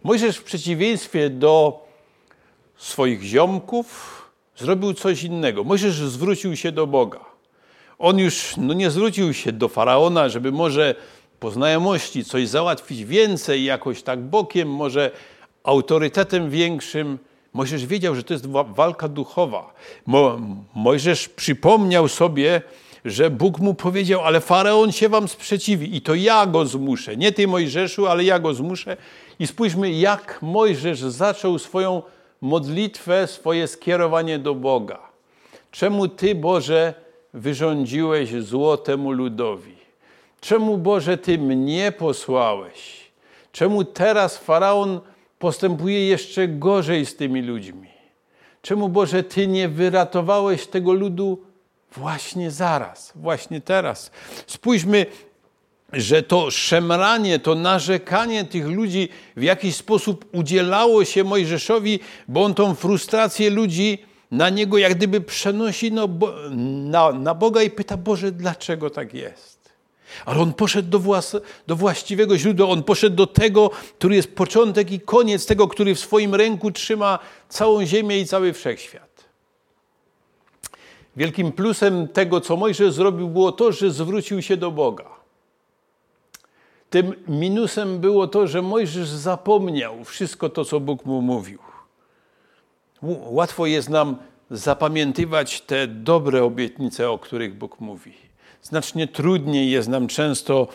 Mojżesz 0.03 0.37
w 0.37 0.43
przeciwieństwie 0.43 1.29
do 1.29 1.85
swoich 2.77 3.23
ziomków 3.23 4.15
zrobił 4.57 4.93
coś 4.93 5.23
innego. 5.23 5.63
Mojżesz 5.63 5.95
zwrócił 5.95 6.55
się 6.55 6.71
do 6.71 6.87
Boga. 6.87 7.19
On 7.99 8.19
już 8.19 8.57
no, 8.57 8.73
nie 8.73 8.89
zwrócił 8.89 9.33
się 9.33 9.51
do 9.51 9.67
faraona, 9.67 10.29
żeby 10.29 10.51
może 10.51 10.95
po 11.39 11.51
znajomości 11.51 12.25
coś 12.25 12.47
załatwić 12.47 13.05
więcej, 13.05 13.63
jakoś 13.63 14.03
tak 14.03 14.19
bokiem, 14.19 14.69
może 14.69 15.11
autorytetem 15.63 16.49
większym. 16.49 17.19
Mojżesz 17.53 17.85
wiedział, 17.85 18.15
że 18.15 18.23
to 18.23 18.33
jest 18.33 18.47
walka 18.47 19.07
duchowa. 19.07 19.73
Mo, 20.05 20.39
Mojżesz 20.75 21.29
przypomniał 21.29 22.07
sobie, 22.07 22.61
że 23.05 23.29
Bóg 23.29 23.59
mu 23.59 23.73
powiedział, 23.73 24.21
ale 24.21 24.41
faraon 24.41 24.91
się 24.91 25.09
wam 25.09 25.27
sprzeciwi 25.27 25.95
i 25.95 26.01
to 26.01 26.15
ja 26.15 26.45
go 26.45 26.65
zmuszę. 26.65 27.17
Nie 27.17 27.31
ty 27.31 27.47
Mojżeszu, 27.47 28.07
ale 28.07 28.23
ja 28.23 28.39
go 28.39 28.53
zmuszę. 28.53 28.97
I 29.39 29.47
spójrzmy, 29.47 29.91
jak 29.91 30.39
Mojżesz 30.41 30.99
zaczął 30.99 31.59
swoją 31.59 32.01
modlitwę, 32.41 33.27
swoje 33.27 33.67
skierowanie 33.67 34.39
do 34.39 34.55
Boga. 34.55 34.99
Czemu 35.71 36.07
Ty, 36.07 36.35
Boże, 36.35 36.93
wyrządziłeś 37.33 38.43
zło 38.43 38.77
temu 38.77 39.11
ludowi? 39.11 39.78
Czemu, 40.41 40.77
Boże, 40.77 41.17
Ty 41.17 41.37
mnie 41.37 41.91
posłałeś? 41.91 43.11
Czemu 43.51 43.83
teraz 43.83 44.37
faraon 44.37 44.99
postępuje 45.39 46.07
jeszcze 46.07 46.47
gorzej 46.47 47.05
z 47.05 47.15
tymi 47.15 47.41
ludźmi? 47.41 47.89
Czemu, 48.61 48.89
Boże, 48.89 49.23
Ty 49.23 49.47
nie 49.47 49.69
wyratowałeś 49.69 50.67
tego 50.67 50.93
ludu 50.93 51.41
właśnie 51.91 52.51
zaraz, 52.51 53.11
właśnie 53.15 53.61
teraz? 53.61 54.11
Spójrzmy, 54.47 55.05
że 55.93 56.23
to 56.23 56.51
szemranie, 56.51 57.39
to 57.39 57.55
narzekanie 57.55 58.45
tych 58.45 58.67
ludzi 58.67 59.09
w 59.35 59.43
jakiś 59.43 59.75
sposób 59.75 60.25
udzielało 60.31 61.05
się 61.05 61.23
Mojżeszowi, 61.23 61.99
bo 62.27 62.43
on 62.43 62.53
tą 62.53 62.75
frustrację 62.75 63.49
ludzi 63.49 63.97
na 64.31 64.49
niego 64.49 64.77
jak 64.77 64.95
gdyby 64.95 65.21
przenosi 65.21 65.91
no, 65.91 66.07
na, 66.85 67.11
na 67.11 67.35
Boga 67.35 67.61
i 67.61 67.69
pyta, 67.69 67.97
Boże, 67.97 68.31
dlaczego 68.31 68.89
tak 68.89 69.13
jest? 69.13 69.58
Ale 70.25 70.39
on 70.39 70.53
poszedł 70.53 70.89
do, 70.89 70.99
włas, 70.99 71.35
do 71.67 71.75
właściwego 71.75 72.37
źródła, 72.37 72.67
on 72.67 72.83
poszedł 72.83 73.15
do 73.15 73.27
tego, 73.27 73.69
który 73.69 74.15
jest 74.15 74.35
początek 74.35 74.91
i 74.91 74.99
koniec, 74.99 75.45
tego, 75.45 75.67
który 75.67 75.95
w 75.95 75.99
swoim 75.99 76.35
ręku 76.35 76.71
trzyma 76.71 77.19
całą 77.49 77.85
ziemię 77.85 78.19
i 78.19 78.25
cały 78.25 78.53
wszechświat. 78.53 79.29
Wielkim 81.15 81.51
plusem 81.51 82.07
tego, 82.07 82.41
co 82.41 82.57
Mojżesz 82.57 82.93
zrobił, 82.93 83.29
było 83.29 83.51
to, 83.51 83.71
że 83.71 83.91
zwrócił 83.91 84.41
się 84.41 84.57
do 84.57 84.71
Boga. 84.71 85.05
Tym 86.89 87.13
minusem 87.27 87.99
było 87.99 88.27
to, 88.27 88.47
że 88.47 88.61
Mojżesz 88.61 89.07
zapomniał 89.07 90.03
wszystko 90.03 90.49
to, 90.49 90.65
co 90.65 90.79
Bóg 90.79 91.05
mu 91.05 91.21
mówił. 91.21 91.59
Łatwo 93.25 93.65
jest 93.65 93.89
nam 93.89 94.15
zapamiętywać 94.51 95.61
te 95.61 95.87
dobre 95.87 96.43
obietnice, 96.43 97.11
o 97.11 97.17
których 97.17 97.57
Bóg 97.57 97.79
mówi. 97.79 98.28
Znacznie 98.61 99.07
trudniej 99.07 99.71
jest 99.71 99.87
nam 99.87 100.07
często 100.07 100.67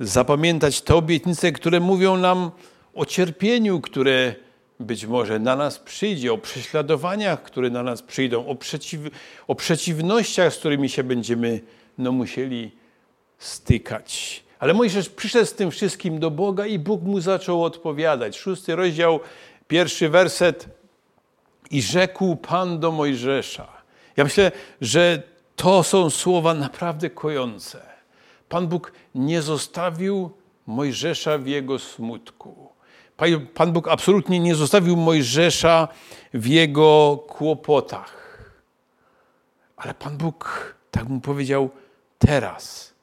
zapamiętać 0.00 0.80
te 0.80 0.94
obietnice, 0.94 1.52
które 1.52 1.80
mówią 1.80 2.16
nam 2.16 2.50
o 2.94 3.06
cierpieniu, 3.06 3.80
które 3.80 4.34
być 4.80 5.06
może 5.06 5.38
na 5.38 5.56
nas 5.56 5.78
przyjdzie, 5.78 6.32
o 6.32 6.38
prześladowaniach, 6.38 7.42
które 7.42 7.70
na 7.70 7.82
nas 7.82 8.02
przyjdą, 8.02 8.46
o, 8.46 8.54
przeciw, 8.54 9.00
o 9.46 9.54
przeciwnościach, 9.54 10.54
z 10.54 10.58
którymi 10.58 10.88
się 10.88 11.04
będziemy 11.04 11.60
no, 11.98 12.12
musieli 12.12 12.70
stykać. 13.38 14.42
Ale 14.58 14.74
Mojżesz 14.74 15.08
przyszedł 15.08 15.46
z 15.46 15.52
tym 15.52 15.70
wszystkim 15.70 16.18
do 16.18 16.30
Boga 16.30 16.66
i 16.66 16.78
Bóg 16.78 17.02
mu 17.02 17.20
zaczął 17.20 17.64
odpowiadać. 17.64 18.36
Szósty 18.38 18.76
rozdział, 18.76 19.20
pierwszy 19.68 20.08
werset. 20.08 20.68
I 21.70 21.82
rzekł 21.82 22.36
Pan 22.36 22.80
do 22.80 22.92
Mojżesza. 22.92 23.68
Ja 24.16 24.24
myślę, 24.24 24.52
że 24.80 25.22
to 25.56 25.82
są 25.82 26.10
słowa 26.10 26.54
naprawdę 26.54 27.10
kojące. 27.10 27.82
Pan 28.48 28.66
Bóg 28.66 28.92
nie 29.14 29.42
zostawił 29.42 30.30
Mojżesza 30.66 31.38
w 31.38 31.46
jego 31.46 31.78
smutku. 31.78 32.72
Pan 33.54 33.72
Bóg 33.72 33.88
absolutnie 33.88 34.40
nie 34.40 34.54
zostawił 34.54 34.96
Mojżesza 34.96 35.88
w 36.34 36.46
jego 36.46 37.18
kłopotach. 37.28 38.38
Ale 39.76 39.94
Pan 39.94 40.16
Bóg 40.16 40.74
tak 40.90 41.08
mu 41.08 41.20
powiedział: 41.20 41.70
Teraz 42.18 42.94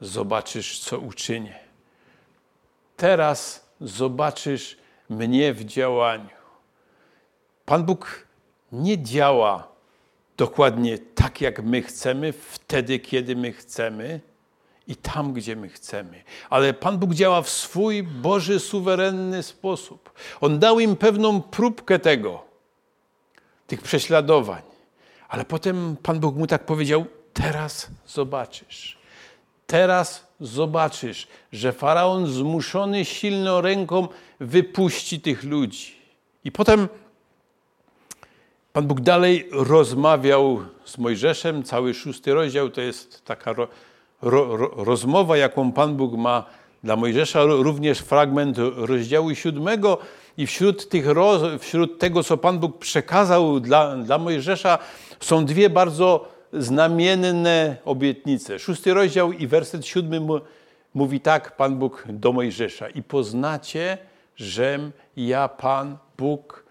zobaczysz, 0.00 0.78
co 0.78 0.98
uczynię. 0.98 1.58
Teraz 2.96 3.66
zobaczysz 3.80 4.76
mnie 5.08 5.54
w 5.54 5.64
działaniu. 5.64 6.40
Pan 7.64 7.84
Bóg 7.84 8.26
nie 8.72 9.02
działa 9.02 9.68
dokładnie 10.40 10.98
tak, 10.98 11.40
jak 11.40 11.62
my 11.62 11.82
chcemy, 11.82 12.32
wtedy, 12.32 12.98
kiedy 12.98 13.36
my 13.36 13.52
chcemy 13.52 14.20
i 14.86 14.96
tam, 14.96 15.32
gdzie 15.32 15.56
my 15.56 15.68
chcemy. 15.68 16.22
Ale 16.50 16.74
Pan 16.74 16.98
Bóg 16.98 17.14
działa 17.14 17.42
w 17.42 17.50
swój 17.50 18.02
Boży, 18.02 18.60
suwerenny 18.60 19.42
sposób. 19.42 20.12
On 20.40 20.58
dał 20.58 20.80
im 20.80 20.96
pewną 20.96 21.42
próbkę 21.42 21.98
tego, 21.98 22.44
tych 23.66 23.82
prześladowań. 23.82 24.62
Ale 25.28 25.44
potem 25.44 25.96
Pan 26.02 26.20
Bóg 26.20 26.36
mu 26.36 26.46
tak 26.46 26.66
powiedział: 26.66 27.04
Teraz 27.32 27.88
zobaczysz. 28.06 28.98
Teraz 29.66 30.26
zobaczysz, 30.40 31.28
że 31.52 31.72
faraon 31.72 32.26
zmuszony 32.26 33.04
silną 33.04 33.60
ręką 33.60 34.08
wypuści 34.40 35.20
tych 35.20 35.44
ludzi. 35.44 35.94
I 36.44 36.52
potem 36.52 36.88
Pan 38.72 38.86
Bóg 38.86 39.00
dalej 39.00 39.48
rozmawiał 39.52 40.60
z 40.84 40.98
Mojżeszem. 40.98 41.62
Cały 41.62 41.94
szósty 41.94 42.34
rozdział 42.34 42.70
to 42.70 42.80
jest 42.80 43.24
taka 43.24 43.52
ro, 43.52 43.68
ro, 44.22 44.56
rozmowa, 44.76 45.36
jaką 45.36 45.72
Pan 45.72 45.96
Bóg 45.96 46.12
ma 46.12 46.44
dla 46.84 46.96
Mojżesza. 46.96 47.44
Również 47.44 47.98
fragment 47.98 48.56
rozdziału 48.76 49.34
siódmego. 49.34 49.98
I 50.36 50.46
wśród, 50.46 50.88
tych, 50.88 51.06
wśród 51.58 51.98
tego, 51.98 52.22
co 52.22 52.36
Pan 52.36 52.58
Bóg 52.58 52.78
przekazał 52.78 53.60
dla, 53.60 53.96
dla 53.96 54.18
Mojżesza, 54.18 54.78
są 55.20 55.44
dwie 55.44 55.70
bardzo 55.70 56.28
znamienne 56.52 57.76
obietnice. 57.84 58.58
Szósty 58.58 58.94
rozdział 58.94 59.32
i 59.32 59.46
werset 59.46 59.86
siódmy 59.86 60.20
mówi 60.94 61.20
tak 61.20 61.56
Pan 61.56 61.78
Bóg 61.78 62.04
do 62.08 62.32
Mojżesza. 62.32 62.88
I 62.88 63.02
poznacie, 63.02 63.98
żem 64.36 64.92
ja 65.16 65.48
Pan 65.48 65.96
Bóg, 66.18 66.69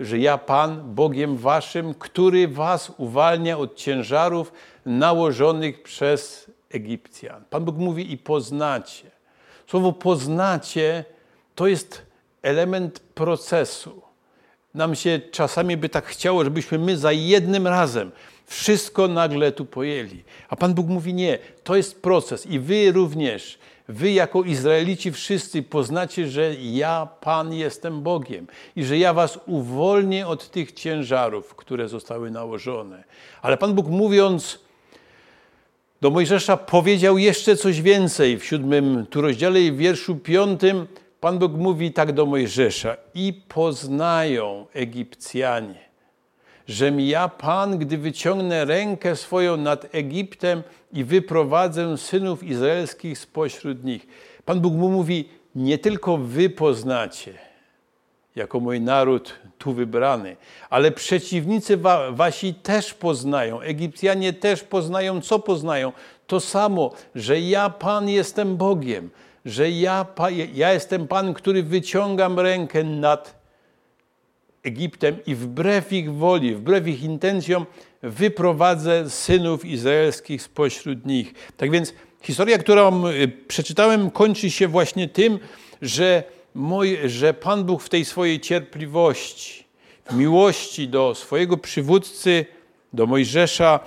że 0.00 0.18
ja 0.18 0.38
Pan 0.38 0.94
Bogiem 0.94 1.36
waszym, 1.36 1.94
który 1.94 2.48
was 2.48 2.92
uwalnia 2.96 3.58
od 3.58 3.76
ciężarów 3.76 4.52
nałożonych 4.86 5.82
przez 5.82 6.50
Egipcjan. 6.70 7.44
Pan 7.50 7.64
Bóg 7.64 7.76
mówi 7.76 8.12
i 8.12 8.18
poznacie. 8.18 9.10
Słowo 9.66 9.92
poznacie 9.92 11.04
to 11.54 11.66
jest 11.66 12.02
element 12.42 13.00
procesu. 13.00 14.02
Nam 14.74 14.94
się 14.94 15.20
czasami 15.30 15.76
by 15.76 15.88
tak 15.88 16.06
chciało, 16.06 16.44
żebyśmy 16.44 16.78
my 16.78 16.96
za 16.96 17.12
jednym 17.12 17.66
razem 17.66 18.12
wszystko 18.46 19.08
nagle 19.08 19.52
tu 19.52 19.64
pojęli. 19.64 20.24
A 20.48 20.56
Pan 20.56 20.74
Bóg 20.74 20.86
mówi 20.86 21.14
nie, 21.14 21.38
to 21.64 21.76
jest 21.76 22.02
proces 22.02 22.46
i 22.46 22.58
wy 22.58 22.92
również, 22.92 23.58
wy 23.88 24.12
jako 24.12 24.42
Izraelici 24.42 25.12
wszyscy 25.12 25.62
poznacie, 25.62 26.28
że 26.28 26.54
ja 26.54 27.08
Pan 27.20 27.52
jestem 27.52 28.02
Bogiem 28.02 28.46
i 28.76 28.84
że 28.84 28.98
ja 28.98 29.14
was 29.14 29.38
uwolnię 29.46 30.26
od 30.26 30.50
tych 30.50 30.72
ciężarów, 30.72 31.54
które 31.54 31.88
zostały 31.88 32.30
nałożone. 32.30 33.04
Ale 33.42 33.56
Pan 33.56 33.74
Bóg 33.74 33.86
mówiąc 33.86 34.58
do 36.00 36.10
Mojżesza 36.10 36.56
powiedział 36.56 37.18
jeszcze 37.18 37.56
coś 37.56 37.82
więcej 37.82 38.38
w 38.38 38.44
siódmym 38.44 39.06
tu 39.10 39.20
rozdziale 39.20 39.60
i 39.60 39.72
w 39.72 39.76
wierszu 39.76 40.16
piątym 40.16 40.86
Pan 41.20 41.38
Bóg 41.38 41.52
mówi 41.52 41.92
tak 41.92 42.12
do 42.12 42.26
Mojżesza 42.26 42.96
i 43.14 43.42
poznają 43.48 44.66
Egipcjanie 44.72 45.88
żem 46.68 47.00
ja 47.00 47.28
Pan, 47.28 47.78
gdy 47.78 47.98
wyciągnę 47.98 48.64
rękę 48.64 49.16
swoją 49.16 49.56
nad 49.56 49.94
Egiptem 49.94 50.62
i 50.92 51.04
wyprowadzę 51.04 51.98
synów 51.98 52.42
izraelskich 52.42 53.18
spośród 53.18 53.84
nich. 53.84 54.06
Pan 54.44 54.60
Bóg 54.60 54.74
mu 54.74 54.88
mówi, 54.88 55.28
nie 55.54 55.78
tylko 55.78 56.16
wy 56.16 56.50
poznacie, 56.50 57.34
jako 58.36 58.60
mój 58.60 58.80
naród 58.80 59.34
tu 59.58 59.72
wybrany, 59.72 60.36
ale 60.70 60.90
przeciwnicy 60.90 61.76
wa 61.76 62.12
wasi 62.12 62.54
też 62.54 62.94
poznają, 62.94 63.60
Egipcjanie 63.60 64.32
też 64.32 64.62
poznają, 64.62 65.20
co 65.20 65.38
poznają? 65.38 65.92
To 66.26 66.40
samo, 66.40 66.92
że 67.14 67.40
ja 67.40 67.70
Pan 67.70 68.08
jestem 68.08 68.56
Bogiem, 68.56 69.10
że 69.44 69.70
ja, 69.70 70.06
ja 70.54 70.72
jestem 70.72 71.08
Pan, 71.08 71.34
który 71.34 71.62
wyciągam 71.62 72.40
rękę 72.40 72.84
nad 72.84 73.37
Egiptem 74.62 75.16
i 75.26 75.34
wbrew 75.34 75.92
ich 75.92 76.14
woli, 76.14 76.54
wbrew 76.54 76.86
ich 76.86 77.02
intencjom 77.02 77.66
wyprowadzę 78.02 79.10
synów 79.10 79.64
izraelskich 79.64 80.42
spośród 80.42 81.06
nich. 81.06 81.34
Tak 81.56 81.70
więc 81.70 81.94
historia, 82.22 82.58
którą 82.58 83.06
y, 83.06 83.28
przeczytałem, 83.48 84.10
kończy 84.10 84.50
się 84.50 84.68
właśnie 84.68 85.08
tym, 85.08 85.38
że, 85.82 86.22
że 87.04 87.34
Pan 87.34 87.64
Bóg 87.64 87.82
w 87.82 87.88
tej 87.88 88.04
swojej 88.04 88.40
cierpliwości, 88.40 89.64
w 90.10 90.14
miłości 90.14 90.88
do 90.88 91.14
swojego 91.14 91.56
przywódcy, 91.56 92.46
do 92.92 93.06
Mojżesza, 93.06 93.80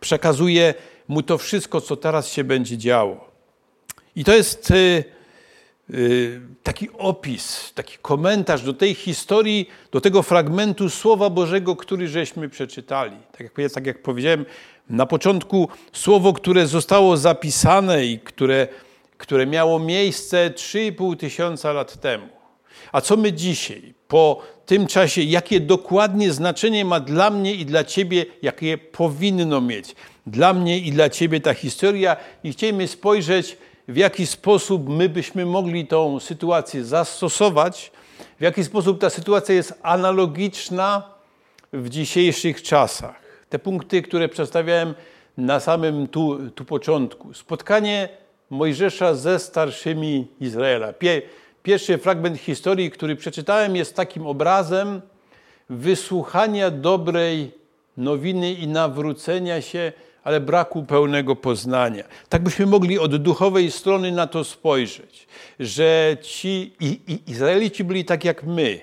przekazuje 0.00 0.74
mu 1.08 1.22
to 1.22 1.38
wszystko, 1.38 1.80
co 1.80 1.96
teraz 1.96 2.28
się 2.28 2.44
będzie 2.44 2.78
działo. 2.78 3.30
I 4.16 4.24
to 4.24 4.34
jest 4.34 4.70
Y, 4.70 5.04
taki 6.62 6.88
opis, 6.98 7.72
taki 7.74 7.98
komentarz 8.02 8.62
do 8.62 8.74
tej 8.74 8.94
historii, 8.94 9.68
do 9.92 10.00
tego 10.00 10.22
fragmentu 10.22 10.90
Słowa 10.90 11.30
Bożego, 11.30 11.76
który 11.76 12.08
żeśmy 12.08 12.48
przeczytali. 12.48 13.16
Tak 13.32 13.40
jak, 13.40 13.72
tak 13.72 13.86
jak 13.86 14.02
powiedziałem 14.02 14.44
na 14.90 15.06
początku, 15.06 15.68
słowo, 15.92 16.32
które 16.32 16.66
zostało 16.66 17.16
zapisane 17.16 18.06
i 18.06 18.18
które, 18.18 18.68
które 19.18 19.46
miało 19.46 19.78
miejsce 19.78 20.50
3,5 20.50 21.16
tysiąca 21.16 21.72
lat 21.72 22.00
temu. 22.00 22.28
A 22.92 23.00
co 23.00 23.16
my 23.16 23.32
dzisiaj, 23.32 23.94
po 24.08 24.42
tym 24.66 24.86
czasie, 24.86 25.22
jakie 25.22 25.60
dokładnie 25.60 26.32
znaczenie 26.32 26.84
ma 26.84 27.00
dla 27.00 27.30
mnie 27.30 27.54
i 27.54 27.66
dla 27.66 27.84
Ciebie, 27.84 28.26
jakie 28.42 28.78
powinno 28.78 29.60
mieć 29.60 29.94
dla 30.26 30.54
mnie 30.54 30.78
i 30.78 30.92
dla 30.92 31.10
Ciebie 31.10 31.40
ta 31.40 31.54
historia 31.54 32.16
i 32.44 32.52
chcielibyśmy 32.52 32.88
spojrzeć, 32.88 33.56
w 33.88 33.96
jaki 33.96 34.26
sposób 34.26 34.88
my 34.88 35.08
byśmy 35.08 35.46
mogli 35.46 35.86
tą 35.86 36.20
sytuację 36.20 36.84
zastosować, 36.84 37.92
w 38.38 38.42
jaki 38.42 38.64
sposób 38.64 39.00
ta 39.00 39.10
sytuacja 39.10 39.54
jest 39.54 39.78
analogiczna 39.82 41.02
w 41.72 41.88
dzisiejszych 41.88 42.62
czasach. 42.62 43.20
Te 43.48 43.58
punkty, 43.58 44.02
które 44.02 44.28
przedstawiałem 44.28 44.94
na 45.36 45.60
samym 45.60 46.08
tu, 46.08 46.50
tu 46.50 46.64
początku. 46.64 47.34
Spotkanie 47.34 48.08
Mojżesza 48.50 49.14
ze 49.14 49.38
starszymi 49.38 50.26
Izraela. 50.40 50.92
Pierwszy 51.62 51.98
fragment 51.98 52.38
historii, 52.38 52.90
który 52.90 53.16
przeczytałem, 53.16 53.76
jest 53.76 53.96
takim 53.96 54.26
obrazem 54.26 55.02
wysłuchania 55.70 56.70
dobrej 56.70 57.52
nowiny 57.96 58.52
i 58.52 58.68
nawrócenia 58.68 59.60
się, 59.60 59.92
ale 60.24 60.40
braku 60.40 60.82
pełnego 60.82 61.36
poznania. 61.36 62.04
Tak 62.28 62.42
byśmy 62.42 62.66
mogli 62.66 62.98
od 62.98 63.16
duchowej 63.16 63.70
strony 63.70 64.12
na 64.12 64.26
to 64.26 64.44
spojrzeć, 64.44 65.26
że 65.60 66.16
ci 66.22 66.72
i, 66.80 67.00
i 67.08 67.30
Izraelici 67.30 67.84
byli 67.84 68.04
tak 68.04 68.24
jak 68.24 68.44
my, 68.44 68.80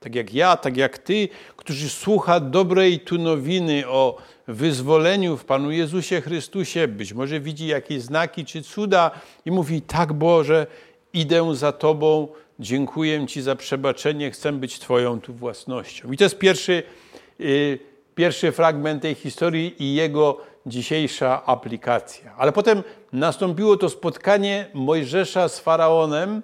tak 0.00 0.14
jak 0.14 0.34
ja, 0.34 0.56
tak 0.56 0.76
jak 0.76 0.98
ty, 0.98 1.28
którzy 1.56 1.88
słucha 1.88 2.40
dobrej 2.40 3.00
tu 3.00 3.18
nowiny 3.18 3.88
o 3.88 4.16
wyzwoleniu 4.48 5.36
w 5.36 5.44
Panu 5.44 5.70
Jezusie 5.70 6.20
Chrystusie, 6.20 6.88
być 6.88 7.12
może 7.12 7.40
widzi 7.40 7.66
jakieś 7.66 8.02
znaki 8.02 8.44
czy 8.44 8.62
cuda 8.62 9.10
i 9.44 9.50
mówi: 9.50 9.82
Tak, 9.82 10.12
Boże, 10.12 10.66
idę 11.12 11.54
za 11.54 11.72
Tobą, 11.72 12.28
dziękuję 12.60 13.26
Ci 13.26 13.42
za 13.42 13.56
przebaczenie, 13.56 14.30
chcę 14.30 14.52
być 14.52 14.78
Twoją 14.78 15.20
tu 15.20 15.34
własnością. 15.34 16.12
I 16.12 16.16
to 16.16 16.24
jest 16.24 16.38
pierwszy, 16.38 16.82
yy, 17.38 17.78
pierwszy 18.14 18.52
fragment 18.52 19.02
tej 19.02 19.14
historii 19.14 19.74
i 19.78 19.94
jego 19.94 20.49
dzisiejsza 20.66 21.46
aplikacja. 21.46 22.34
Ale 22.38 22.52
potem 22.52 22.82
nastąpiło 23.12 23.76
to 23.76 23.88
spotkanie 23.88 24.66
Mojżesza 24.74 25.48
z 25.48 25.60
Faraonem 25.60 26.42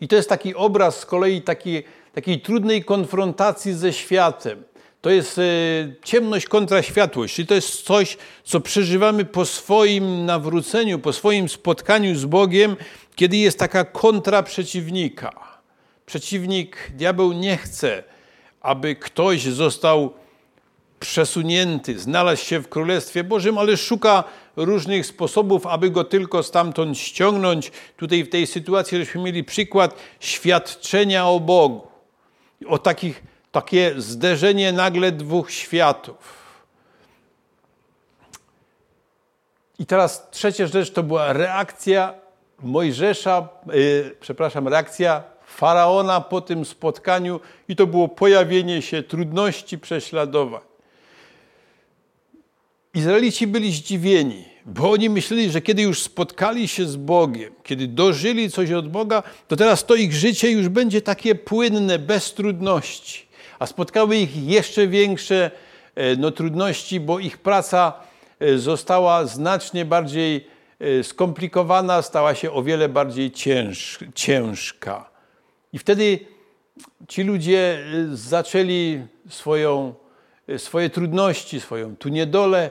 i 0.00 0.08
to 0.08 0.16
jest 0.16 0.28
taki 0.28 0.54
obraz 0.54 0.98
z 0.98 1.06
kolei 1.06 1.42
takiej, 1.42 1.84
takiej 2.14 2.40
trudnej 2.40 2.84
konfrontacji 2.84 3.72
ze 3.72 3.92
światem. 3.92 4.64
To 5.00 5.10
jest 5.10 5.38
e, 5.38 5.42
ciemność 6.04 6.46
kontra 6.46 6.82
światłość, 6.82 7.34
czyli 7.34 7.48
to 7.48 7.54
jest 7.54 7.82
coś, 7.82 8.16
co 8.44 8.60
przeżywamy 8.60 9.24
po 9.24 9.46
swoim 9.46 10.26
nawróceniu, 10.26 10.98
po 10.98 11.12
swoim 11.12 11.48
spotkaniu 11.48 12.14
z 12.14 12.24
Bogiem, 12.24 12.76
kiedy 13.14 13.36
jest 13.36 13.58
taka 13.58 13.84
kontra 13.84 14.42
przeciwnika. 14.42 15.32
Przeciwnik, 16.06 16.90
diabeł 16.94 17.32
nie 17.32 17.56
chce, 17.56 18.02
aby 18.60 18.96
ktoś 18.96 19.42
został 19.42 20.12
przesunięty, 21.02 21.98
znalazł 21.98 22.44
się 22.44 22.60
w 22.60 22.68
Królestwie 22.68 23.24
Bożym, 23.24 23.58
ale 23.58 23.76
szuka 23.76 24.24
różnych 24.56 25.06
sposobów, 25.06 25.66
aby 25.66 25.90
go 25.90 26.04
tylko 26.04 26.42
stamtąd 26.42 26.98
ściągnąć. 26.98 27.72
Tutaj 27.96 28.24
w 28.24 28.28
tej 28.28 28.46
sytuacji 28.46 28.98
żeśmy 28.98 29.22
mieli 29.22 29.44
przykład 29.44 29.94
świadczenia 30.20 31.26
o 31.26 31.40
Bogu. 31.40 31.86
O 32.66 32.78
takich, 32.78 33.22
takie 33.52 33.94
zderzenie 33.96 34.72
nagle 34.72 35.12
dwóch 35.12 35.50
światów. 35.50 36.42
I 39.78 39.86
teraz 39.86 40.30
trzecia 40.30 40.66
rzecz 40.66 40.90
to 40.90 41.02
była 41.02 41.32
reakcja 41.32 42.14
Mojżesza, 42.62 43.48
yy, 43.72 44.16
przepraszam, 44.20 44.68
reakcja 44.68 45.22
faraona 45.46 46.20
po 46.20 46.40
tym 46.40 46.64
spotkaniu, 46.64 47.40
i 47.68 47.76
to 47.76 47.86
było 47.86 48.08
pojawienie 48.08 48.82
się 48.82 49.02
trudności, 49.02 49.78
prześladowań. 49.78 50.71
Izraelici 52.94 53.46
byli 53.46 53.72
zdziwieni, 53.72 54.44
bo 54.66 54.90
oni 54.90 55.10
myśleli, 55.10 55.50
że 55.50 55.60
kiedy 55.60 55.82
już 55.82 56.02
spotkali 56.02 56.68
się 56.68 56.86
z 56.86 56.96
Bogiem, 56.96 57.52
kiedy 57.62 57.86
dożyli 57.88 58.50
coś 58.50 58.70
od 58.70 58.88
Boga, 58.88 59.22
to 59.48 59.56
teraz 59.56 59.86
to 59.86 59.94
ich 59.94 60.12
życie 60.12 60.50
już 60.50 60.68
będzie 60.68 61.02
takie 61.02 61.34
płynne, 61.34 61.98
bez 61.98 62.34
trudności. 62.34 63.26
A 63.58 63.66
spotkały 63.66 64.16
ich 64.16 64.36
jeszcze 64.36 64.86
większe 64.86 65.50
e, 65.94 66.16
no, 66.16 66.30
trudności, 66.30 67.00
bo 67.00 67.18
ich 67.18 67.38
praca 67.38 67.92
e, 68.40 68.58
została 68.58 69.26
znacznie 69.26 69.84
bardziej 69.84 70.46
e, 70.80 71.04
skomplikowana, 71.04 72.02
stała 72.02 72.34
się 72.34 72.52
o 72.52 72.62
wiele 72.62 72.88
bardziej 72.88 73.30
cięż, 73.30 73.98
ciężka. 74.14 75.10
I 75.72 75.78
wtedy 75.78 76.18
ci 77.08 77.22
ludzie 77.22 77.78
zaczęli 78.12 79.00
swoją 79.28 79.94
swoje 80.58 80.90
trudności, 80.90 81.60
swoją 81.60 81.96
tu 81.96 82.08
niedolę, 82.08 82.70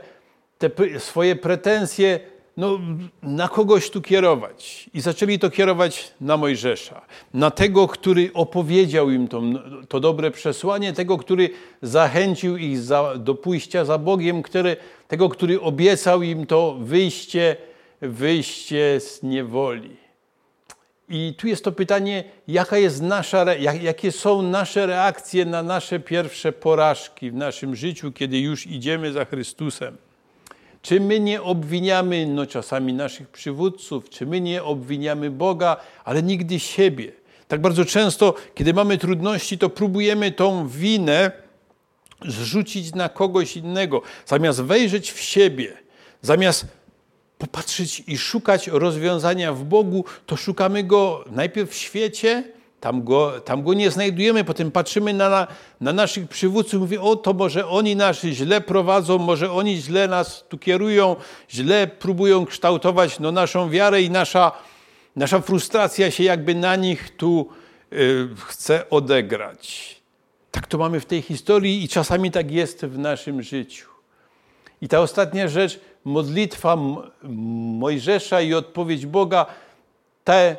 te 0.58 1.00
swoje 1.00 1.36
pretensje 1.36 2.20
no, 2.58 2.80
na 3.24 3.48
kogoś 3.48 3.90
tu 3.90 4.02
kierować. 4.02 4.90
I 4.94 5.02
zaczęli 5.02 5.40
to 5.40 5.50
kierować 5.50 6.14
na 6.22 6.38
Mojżesza, 6.38 7.02
na 7.34 7.52
tego, 7.52 7.88
który 7.88 8.32
opowiedział 8.34 9.10
im 9.10 9.28
to, 9.28 9.42
to 9.88 10.00
dobre 10.00 10.32
przesłanie, 10.32 10.94
tego, 10.94 11.18
który 11.18 11.50
zachęcił 11.82 12.58
ich 12.58 12.80
za, 12.80 13.16
do 13.18 13.36
pójścia 13.36 13.86
za 13.86 13.98
Bogiem, 13.98 14.44
który, 14.44 14.78
tego, 15.08 15.30
który 15.30 15.62
obiecał 15.62 16.22
im 16.22 16.46
to 16.46 16.76
wyjście, 16.80 17.56
wyjście 18.02 19.00
z 19.00 19.24
niewoli. 19.24 20.01
I 21.14 21.34
tu 21.38 21.48
jest 21.48 21.64
to 21.64 21.72
pytanie, 21.72 22.24
jaka 22.48 22.78
jest 22.78 23.02
nasza, 23.02 23.54
jakie 23.82 24.12
są 24.12 24.42
nasze 24.42 24.86
reakcje 24.86 25.46
na 25.46 25.64
nasze 25.64 26.00
pierwsze 26.00 26.52
porażki 26.52 27.32
w 27.32 27.36
naszym 27.36 27.76
życiu, 27.76 28.12
kiedy 28.12 28.40
już 28.40 28.68
idziemy 28.68 29.12
za 29.12 29.26
Chrystusem. 29.26 29.98
Czy 30.82 31.00
my 31.00 31.20
nie 31.20 31.42
obwiniamy 31.42 32.26
no, 32.26 32.46
czasami 32.46 32.94
naszych 32.94 33.30
przywódców, 33.30 34.10
czy 34.10 34.26
my 34.26 34.42
nie 34.42 34.64
obwiniamy 34.64 35.32
Boga, 35.32 35.78
ale 36.06 36.24
nigdy 36.24 36.60
siebie. 36.60 37.12
Tak 37.48 37.62
bardzo 37.62 37.86
często, 37.86 38.34
kiedy 38.56 38.74
mamy 38.74 38.98
trudności, 38.98 39.58
to 39.58 39.70
próbujemy 39.70 40.32
tą 40.32 40.68
winę 40.68 41.32
zrzucić 42.26 42.96
na 42.96 43.10
kogoś 43.10 43.58
innego, 43.58 44.02
zamiast 44.26 44.62
wejrzeć 44.62 45.12
w 45.12 45.20
siebie, 45.20 45.78
zamiast 46.22 46.66
popatrzeć 47.42 48.04
i 48.08 48.18
szukać 48.18 48.68
rozwiązania 48.68 49.54
w 49.54 49.64
Bogu, 49.64 50.06
to 50.26 50.36
szukamy 50.38 50.84
go 50.84 51.26
najpierw 51.32 51.72
w 51.72 51.76
świecie, 51.76 52.44
tam 52.80 53.04
go, 53.04 53.42
tam 53.42 53.64
go 53.64 53.74
nie 53.74 53.92
znajdujemy, 53.92 54.44
potem 54.44 54.72
patrzymy 54.72 55.14
na, 55.14 55.48
na 55.82 55.94
naszych 55.94 56.28
przywódców 56.28 56.74
i 56.74 56.78
mówimy, 56.78 57.02
o 57.02 57.16
to 57.16 57.34
może 57.34 57.68
oni 57.68 57.96
nas 57.96 58.22
źle 58.22 58.62
prowadzą, 58.62 59.18
może 59.18 59.52
oni 59.52 59.78
źle 59.78 60.08
nas 60.08 60.46
tu 60.50 60.58
kierują, 60.58 61.16
źle 61.50 61.88
próbują 61.88 62.46
kształtować 62.46 63.20
no, 63.20 63.32
naszą 63.32 63.70
wiarę 63.70 64.02
i 64.02 64.10
nasza, 64.10 64.52
nasza 65.16 65.42
frustracja 65.42 66.12
się 66.12 66.24
jakby 66.24 66.56
na 66.56 66.76
nich 66.76 67.16
tu 67.18 67.50
y, 67.94 68.28
chce 68.48 68.90
odegrać. 68.90 69.96
Tak 70.52 70.68
to 70.68 70.78
mamy 70.78 71.00
w 71.00 71.06
tej 71.06 71.22
historii 71.22 71.84
i 71.84 71.88
czasami 71.88 72.32
tak 72.32 72.52
jest 72.52 72.86
w 72.86 72.98
naszym 72.98 73.42
życiu. 73.44 73.88
I 74.82 74.88
ta 74.88 75.00
ostatnia 75.00 75.48
rzecz, 75.48 75.80
modlitwa 76.06 76.78
Mojżesza 77.80 78.42
i 78.42 78.54
odpowiedź 78.54 79.06
Boga, 79.06 79.46
te, 80.24 80.56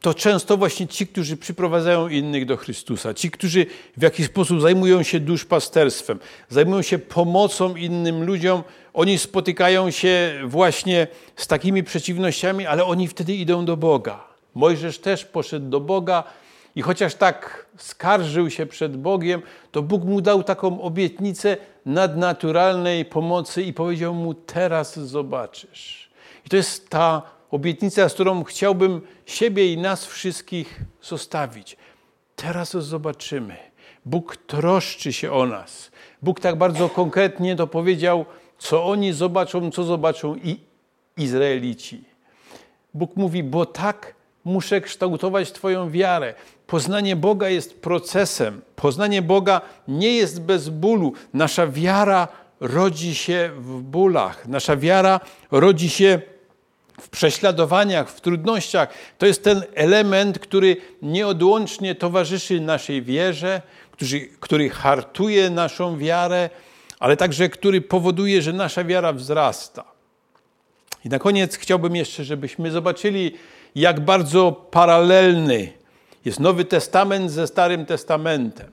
to 0.00 0.14
często 0.14 0.56
właśnie 0.56 0.88
ci, 0.88 1.06
którzy 1.06 1.36
przyprowadzają 1.36 2.08
innych 2.08 2.46
do 2.46 2.56
Chrystusa, 2.56 3.14
ci, 3.14 3.30
którzy 3.30 3.66
w 3.96 4.02
jakiś 4.02 4.26
sposób 4.26 4.60
zajmują 4.60 5.02
się 5.02 5.20
duszpasterstwem, 5.20 6.18
zajmują 6.48 6.82
się 6.82 6.98
pomocą 6.98 7.76
innym 7.76 8.24
ludziom, 8.24 8.62
oni 8.94 9.18
spotykają 9.18 9.90
się 9.90 10.40
właśnie 10.44 11.06
z 11.36 11.46
takimi 11.46 11.82
przeciwnościami, 11.84 12.66
ale 12.66 12.84
oni 12.84 13.08
wtedy 13.08 13.34
idą 13.34 13.64
do 13.64 13.76
Boga. 13.76 14.24
Mojżesz 14.54 14.98
też 14.98 15.24
poszedł 15.24 15.68
do 15.68 15.80
Boga 15.80 16.24
i 16.76 16.82
chociaż 16.82 17.14
tak 17.14 17.66
skarżył 17.76 18.50
się 18.50 18.66
przed 18.66 18.96
Bogiem, 18.96 19.42
to 19.72 19.82
Bóg 19.82 20.04
mu 20.04 20.20
dał 20.20 20.42
taką 20.42 20.82
obietnicę 20.82 21.56
nadnaturalnej 21.86 23.04
pomocy 23.04 23.62
i 23.62 23.72
powiedział 23.72 24.14
mu: 24.14 24.34
Teraz 24.34 24.98
zobaczysz. 24.98 26.10
I 26.46 26.48
to 26.48 26.56
jest 26.56 26.88
ta 26.88 27.22
obietnica, 27.50 28.08
z 28.08 28.14
którą 28.14 28.44
chciałbym 28.44 29.00
siebie 29.26 29.72
i 29.72 29.78
nas 29.78 30.06
wszystkich 30.06 30.80
zostawić. 31.02 31.76
Teraz 32.36 32.70
zobaczymy. 32.70 33.56
Bóg 34.04 34.36
troszczy 34.36 35.12
się 35.12 35.32
o 35.32 35.46
nas. 35.46 35.90
Bóg 36.22 36.40
tak 36.40 36.56
bardzo 36.56 36.88
konkretnie 36.88 37.56
to 37.56 37.66
powiedział, 37.66 38.24
co 38.58 38.84
oni 38.84 39.12
zobaczą, 39.12 39.70
co 39.70 39.84
zobaczą 39.84 40.36
i 40.36 40.60
Izraelici. 41.16 42.04
Bóg 42.94 43.16
mówi, 43.16 43.42
bo 43.42 43.66
tak 43.66 44.14
muszę 44.44 44.80
kształtować 44.80 45.52
Twoją 45.52 45.90
wiarę. 45.90 46.34
Poznanie 46.72 47.16
Boga 47.16 47.48
jest 47.48 47.80
procesem. 47.80 48.62
Poznanie 48.76 49.22
Boga 49.22 49.60
nie 49.88 50.16
jest 50.16 50.40
bez 50.40 50.68
bólu. 50.68 51.12
Nasza 51.34 51.66
wiara 51.66 52.28
rodzi 52.60 53.14
się 53.14 53.50
w 53.56 53.82
bólach. 53.82 54.48
Nasza 54.48 54.76
wiara 54.76 55.20
rodzi 55.50 55.90
się 55.90 56.20
w 57.00 57.08
prześladowaniach, 57.08 58.10
w 58.10 58.20
trudnościach. 58.20 58.88
To 59.18 59.26
jest 59.26 59.44
ten 59.44 59.62
element, 59.74 60.38
który 60.38 60.76
nieodłącznie 61.02 61.94
towarzyszy 61.94 62.60
naszej 62.60 63.02
wierze, 63.02 63.62
który, 63.90 64.28
który 64.40 64.70
hartuje 64.70 65.50
naszą 65.50 65.98
wiarę, 65.98 66.50
ale 67.00 67.16
także 67.16 67.48
który 67.48 67.80
powoduje, 67.80 68.42
że 68.42 68.52
nasza 68.52 68.84
wiara 68.84 69.12
wzrasta. 69.12 69.84
I 71.04 71.08
na 71.08 71.18
koniec 71.18 71.56
chciałbym 71.56 71.96
jeszcze, 71.96 72.24
żebyśmy 72.24 72.70
zobaczyli, 72.70 73.32
jak 73.74 74.00
bardzo 74.00 74.52
paralelny 74.52 75.81
jest 76.24 76.40
Nowy 76.40 76.64
Testament 76.64 77.30
ze 77.30 77.46
Starym 77.46 77.86
Testamentem. 77.86 78.70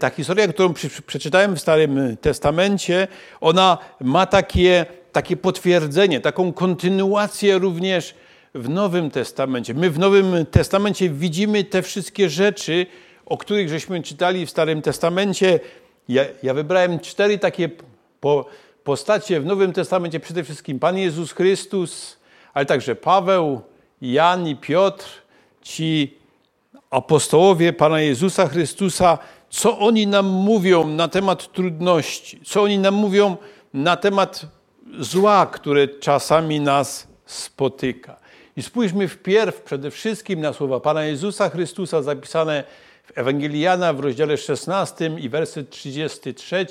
Ta 0.00 0.10
historia, 0.10 0.48
którą 0.48 0.74
przeczytałem 1.06 1.56
w 1.56 1.60
Starym 1.60 2.16
Testamencie, 2.20 3.08
ona 3.40 3.78
ma 4.00 4.26
takie, 4.26 4.86
takie 5.12 5.36
potwierdzenie, 5.36 6.20
taką 6.20 6.52
kontynuację 6.52 7.58
również 7.58 8.14
w 8.54 8.68
Nowym 8.68 9.10
Testamencie. 9.10 9.74
My 9.74 9.90
w 9.90 9.98
Nowym 9.98 10.46
Testamencie 10.50 11.10
widzimy 11.10 11.64
te 11.64 11.82
wszystkie 11.82 12.28
rzeczy, 12.30 12.86
o 13.26 13.38
których 13.38 13.68
żeśmy 13.68 14.02
czytali 14.02 14.46
w 14.46 14.50
Starym 14.50 14.82
Testamencie. 14.82 15.60
Ja, 16.08 16.24
ja 16.42 16.54
wybrałem 16.54 17.00
cztery 17.00 17.38
takie 17.38 17.68
po, 18.20 18.46
postacie 18.84 19.40
w 19.40 19.46
Nowym 19.46 19.72
Testamencie. 19.72 20.20
Przede 20.20 20.44
wszystkim 20.44 20.78
Pan 20.78 20.98
Jezus 20.98 21.32
Chrystus, 21.32 22.16
ale 22.54 22.66
także 22.66 22.96
Paweł, 22.96 23.60
Jan 24.02 24.48
i 24.48 24.56
Piotr, 24.56 25.06
ci 25.62 26.18
apostołowie 26.94 27.72
Pana 27.72 28.00
Jezusa 28.00 28.48
Chrystusa, 28.48 29.18
co 29.50 29.78
oni 29.78 30.06
nam 30.06 30.26
mówią 30.26 30.88
na 30.88 31.08
temat 31.08 31.52
trudności, 31.52 32.40
co 32.44 32.62
oni 32.62 32.78
nam 32.78 32.94
mówią 32.94 33.36
na 33.74 33.96
temat 33.96 34.46
zła, 34.98 35.46
które 35.46 35.88
czasami 35.88 36.60
nas 36.60 37.08
spotyka. 37.26 38.16
I 38.56 38.62
spójrzmy 38.62 39.08
wpierw 39.08 39.62
przede 39.62 39.90
wszystkim 39.90 40.40
na 40.40 40.52
słowa 40.52 40.80
Pana 40.80 41.04
Jezusa 41.04 41.50
Chrystusa 41.50 42.02
zapisane 42.02 42.64
w 43.04 43.18
Ewangelii 43.18 43.60
Jana 43.60 43.92
w 43.92 44.00
rozdziale 44.00 44.36
16 44.36 45.10
i 45.18 45.28
werset 45.28 45.70
33. 45.70 46.66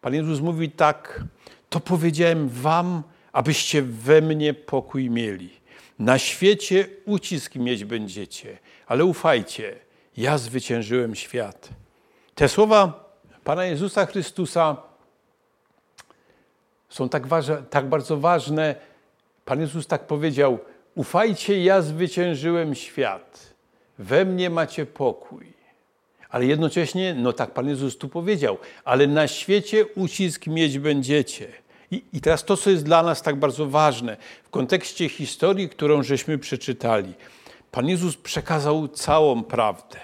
Pan 0.00 0.14
Jezus 0.14 0.40
mówi 0.40 0.70
tak: 0.70 1.24
To 1.68 1.80
powiedziałem 1.80 2.48
wam, 2.48 3.02
abyście 3.32 3.82
we 3.82 4.20
mnie 4.20 4.54
pokój 4.54 5.10
mieli. 5.10 5.50
Na 5.98 6.18
świecie 6.18 6.86
ucisk 7.04 7.54
mieć 7.54 7.84
będziecie, 7.84 8.58
ale 8.92 9.04
ufajcie, 9.04 9.76
ja 10.16 10.38
zwyciężyłem 10.38 11.14
świat. 11.14 11.68
Te 12.34 12.48
słowa 12.48 13.10
Pana 13.44 13.64
Jezusa 13.64 14.06
Chrystusa 14.06 14.76
są 16.88 17.08
tak, 17.08 17.26
ważne, 17.26 17.62
tak 17.70 17.88
bardzo 17.88 18.16
ważne. 18.16 18.74
Pan 19.44 19.60
Jezus 19.60 19.86
tak 19.86 20.06
powiedział: 20.06 20.58
Ufajcie, 20.94 21.64
ja 21.64 21.82
zwyciężyłem 21.82 22.74
świat. 22.74 23.54
We 23.98 24.24
mnie 24.24 24.50
macie 24.50 24.86
pokój. 24.86 25.52
Ale 26.28 26.46
jednocześnie, 26.46 27.14
no 27.14 27.32
tak 27.32 27.50
Pan 27.50 27.68
Jezus 27.68 27.98
tu 27.98 28.08
powiedział, 28.08 28.58
ale 28.84 29.06
na 29.06 29.28
świecie 29.28 29.86
ucisk 29.86 30.46
mieć 30.46 30.78
będziecie. 30.78 31.48
I, 31.90 32.04
I 32.12 32.20
teraz 32.20 32.44
to, 32.44 32.56
co 32.56 32.70
jest 32.70 32.84
dla 32.84 33.02
nas 33.02 33.22
tak 33.22 33.36
bardzo 33.36 33.66
ważne 33.66 34.16
w 34.44 34.50
kontekście 34.50 35.08
historii, 35.08 35.68
którą 35.68 36.02
żeśmy 36.02 36.38
przeczytali. 36.38 37.14
Pan 37.72 37.88
Jezus 37.88 38.16
przekazał 38.16 38.88
całą 38.88 39.44
prawdę, 39.44 40.00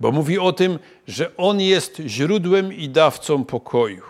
bo 0.00 0.12
mówi 0.12 0.38
o 0.38 0.52
tym, 0.52 0.78
że 1.08 1.36
On 1.36 1.60
jest 1.60 2.02
źródłem 2.06 2.72
i 2.72 2.88
dawcą 2.88 3.44
pokoju. 3.44 4.02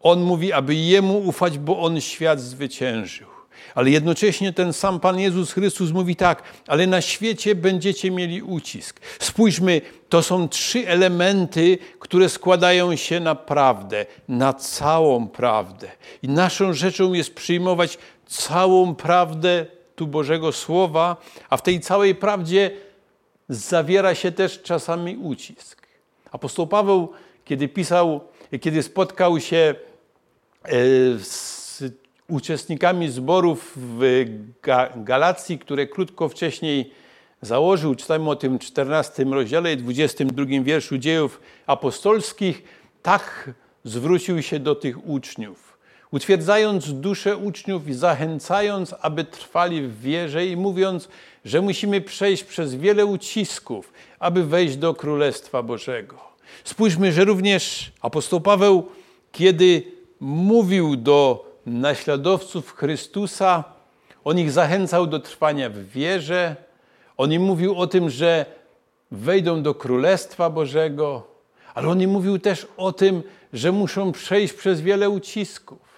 On 0.00 0.22
mówi, 0.22 0.52
aby 0.52 0.74
Jemu 0.74 1.18
ufać, 1.18 1.58
bo 1.58 1.80
On 1.80 2.00
świat 2.00 2.40
zwyciężył. 2.40 3.26
Ale 3.74 3.90
jednocześnie 3.90 4.52
ten 4.52 4.72
sam 4.72 5.00
Pan 5.00 5.18
Jezus 5.18 5.52
Chrystus 5.52 5.90
mówi 5.90 6.16
tak, 6.16 6.42
ale 6.66 6.86
na 6.86 7.00
świecie 7.00 7.54
będziecie 7.54 8.10
mieli 8.10 8.42
ucisk. 8.42 9.00
Spójrzmy, 9.18 9.80
to 10.08 10.22
są 10.22 10.48
trzy 10.48 10.88
elementy, 10.88 11.78
które 11.98 12.28
składają 12.28 12.96
się 12.96 13.20
na 13.20 13.34
prawdę, 13.34 14.06
na 14.28 14.52
całą 14.52 15.28
prawdę. 15.28 15.90
I 16.22 16.28
naszą 16.28 16.72
rzeczą 16.72 17.12
jest 17.12 17.34
przyjmować 17.34 17.98
całą 18.26 18.94
prawdę 18.94 19.66
tu 19.96 20.06
Bożego 20.06 20.52
Słowa, 20.52 21.16
a 21.50 21.56
w 21.56 21.62
tej 21.62 21.80
całej 21.80 22.14
prawdzie 22.14 22.70
zawiera 23.48 24.14
się 24.14 24.32
też 24.32 24.62
czasami 24.62 25.16
ucisk. 25.16 25.86
Apostoł 26.32 26.66
Paweł, 26.66 27.12
kiedy 27.44 27.68
pisał, 27.68 28.20
kiedy 28.60 28.82
spotkał 28.82 29.40
się 29.40 29.74
e, 30.64 30.74
z 31.18 31.82
uczestnikami 32.28 33.08
zborów 33.08 33.72
w 33.76 34.24
Galacji, 34.96 35.58
które 35.58 35.86
krótko 35.86 36.28
wcześniej 36.28 36.92
założył, 37.42 37.94
czytamy 37.94 38.30
o 38.30 38.36
tym 38.36 38.58
14 38.58 39.24
rozdziale 39.24 39.72
i 39.72 39.76
22 39.76 40.44
wierszu 40.62 40.98
dziejów 40.98 41.40
apostolskich, 41.66 42.62
tak 43.02 43.50
zwrócił 43.84 44.42
się 44.42 44.58
do 44.58 44.74
tych 44.74 45.08
uczniów, 45.08 45.73
utwierdzając 46.14 46.92
duszę 46.92 47.36
uczniów 47.36 47.88
i 47.88 47.94
zachęcając, 47.94 48.94
aby 49.00 49.24
trwali 49.24 49.82
w 49.82 50.00
wierze 50.00 50.46
i 50.46 50.56
mówiąc, 50.56 51.08
że 51.44 51.60
musimy 51.60 52.00
przejść 52.00 52.44
przez 52.44 52.74
wiele 52.74 53.06
ucisków, 53.06 53.92
aby 54.18 54.44
wejść 54.44 54.76
do 54.76 54.94
Królestwa 54.94 55.62
Bożego. 55.62 56.16
Spójrzmy, 56.64 57.12
że 57.12 57.24
również 57.24 57.92
apostoł 58.00 58.40
Paweł, 58.40 58.88
kiedy 59.32 59.82
mówił 60.20 60.96
do 60.96 61.46
naśladowców 61.66 62.74
Chrystusa, 62.74 63.64
on 64.24 64.38
ich 64.38 64.52
zachęcał 64.52 65.06
do 65.06 65.20
trwania 65.20 65.70
w 65.70 65.78
wierze, 65.78 66.56
on 67.16 67.32
im 67.32 67.42
mówił 67.42 67.78
o 67.78 67.86
tym, 67.86 68.10
że 68.10 68.46
wejdą 69.10 69.62
do 69.62 69.74
Królestwa 69.74 70.50
Bożego, 70.50 71.26
ale 71.74 71.88
on 71.88 72.02
im 72.02 72.10
mówił 72.10 72.38
też 72.38 72.66
o 72.76 72.92
tym, 72.92 73.22
że 73.52 73.72
muszą 73.72 74.12
przejść 74.12 74.54
przez 74.54 74.80
wiele 74.80 75.10
ucisków. 75.10 75.93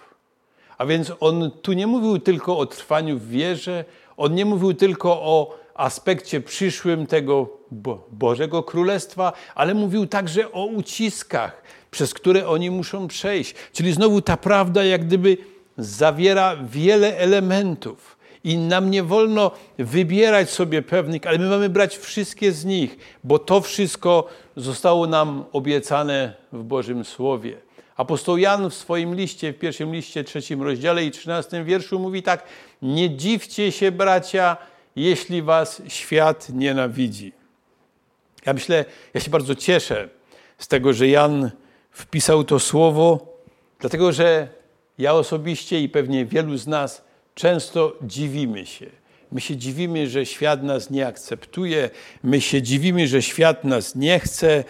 A 0.77 0.85
więc 0.85 1.11
on 1.19 1.51
tu 1.61 1.73
nie 1.73 1.87
mówił 1.87 2.19
tylko 2.19 2.57
o 2.57 2.65
trwaniu 2.65 3.17
w 3.17 3.29
wierze, 3.29 3.85
on 4.17 4.35
nie 4.35 4.45
mówił 4.45 4.73
tylko 4.73 5.11
o 5.11 5.57
aspekcie 5.75 6.41
przyszłym 6.41 7.07
tego 7.07 7.49
Bożego 8.11 8.63
Królestwa, 8.63 9.33
ale 9.55 9.73
mówił 9.73 10.05
także 10.07 10.51
o 10.51 10.65
uciskach, 10.65 11.61
przez 11.91 12.13
które 12.13 12.47
oni 12.47 12.71
muszą 12.71 13.07
przejść. 13.07 13.55
Czyli 13.73 13.93
znowu 13.93 14.21
ta 14.21 14.37
prawda, 14.37 14.83
jak 14.83 15.05
gdyby 15.05 15.37
zawiera 15.77 16.55
wiele 16.55 17.17
elementów. 17.17 18.17
I 18.43 18.57
nam 18.57 18.91
nie 18.91 19.03
wolno 19.03 19.51
wybierać 19.77 20.49
sobie 20.49 20.81
pewnych, 20.81 21.27
ale 21.27 21.37
my 21.37 21.49
mamy 21.49 21.69
brać 21.69 21.97
wszystkie 21.97 22.51
z 22.51 22.65
nich, 22.65 22.97
bo 23.23 23.39
to 23.39 23.61
wszystko 23.61 24.27
zostało 24.55 25.07
nam 25.07 25.45
obiecane 25.53 26.33
w 26.51 26.63
Bożym 26.63 27.05
Słowie. 27.05 27.66
Apostoł 27.97 28.37
Jan 28.37 28.69
w 28.69 28.73
swoim 28.73 29.15
liście, 29.15 29.53
w 29.53 29.59
pierwszym 29.59 29.93
liście, 29.93 30.23
trzecim 30.23 30.61
rozdziale 30.61 31.05
i 31.05 31.11
trzynastym 31.11 31.65
wierszu 31.65 31.99
mówi 31.99 32.23
tak: 32.23 32.43
Nie 32.81 33.09
dziwcie 33.09 33.71
się, 33.71 33.91
bracia, 33.91 34.57
jeśli 34.95 35.41
was 35.41 35.81
świat 35.87 36.49
nienawidzi. 36.49 37.33
Ja 38.45 38.53
myślę, 38.53 38.85
ja 39.13 39.21
się 39.21 39.31
bardzo 39.31 39.55
cieszę 39.55 40.09
z 40.57 40.67
tego, 40.67 40.93
że 40.93 41.07
Jan 41.07 41.51
wpisał 41.91 42.43
to 42.43 42.59
słowo, 42.59 43.37
dlatego 43.79 44.11
że 44.11 44.47
ja 44.97 45.13
osobiście 45.13 45.81
i 45.81 45.89
pewnie 45.89 46.25
wielu 46.25 46.57
z 46.57 46.67
nas 46.67 47.05
często 47.35 47.97
dziwimy 48.01 48.65
się. 48.65 48.85
My 49.31 49.41
się 49.41 49.57
dziwimy, 49.57 50.09
że 50.09 50.25
świat 50.25 50.63
nas 50.63 50.89
nie 50.89 51.07
akceptuje, 51.07 51.89
my 52.23 52.41
się 52.41 52.61
dziwimy, 52.61 53.07
że 53.07 53.21
świat 53.21 53.63
nas 53.63 53.95
nie 53.95 54.19
chce, 54.19 54.63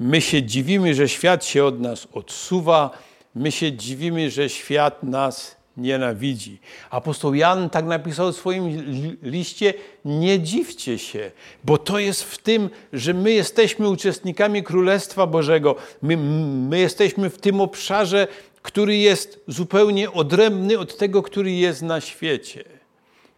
my 0.00 0.20
się 0.20 0.42
dziwimy, 0.42 0.94
że 0.94 1.08
świat 1.08 1.44
się 1.44 1.64
od 1.64 1.80
nas 1.80 2.08
odsuwa, 2.12 2.90
my 3.34 3.52
się 3.52 3.72
dziwimy, 3.72 4.30
że 4.30 4.48
świat 4.48 5.02
nas 5.02 5.56
nienawidzi. 5.76 6.58
Apostoł 6.90 7.34
Jan 7.34 7.70
tak 7.70 7.84
napisał 7.84 8.32
w 8.32 8.36
swoim 8.36 8.86
liście: 9.22 9.74
Nie 10.04 10.40
dziwcie 10.40 10.98
się, 10.98 11.30
bo 11.64 11.78
to 11.78 11.98
jest 11.98 12.22
w 12.22 12.38
tym, 12.38 12.70
że 12.92 13.14
my 13.14 13.32
jesteśmy 13.32 13.88
uczestnikami 13.88 14.62
Królestwa 14.62 15.26
Bożego. 15.26 15.76
My, 16.02 16.16
my 16.68 16.78
jesteśmy 16.78 17.30
w 17.30 17.38
tym 17.38 17.60
obszarze, 17.60 18.26
który 18.62 18.96
jest 18.96 19.40
zupełnie 19.48 20.12
odrębny 20.12 20.78
od 20.78 20.96
tego, 20.96 21.22
który 21.22 21.52
jest 21.52 21.82
na 21.82 22.00
świecie. 22.00 22.64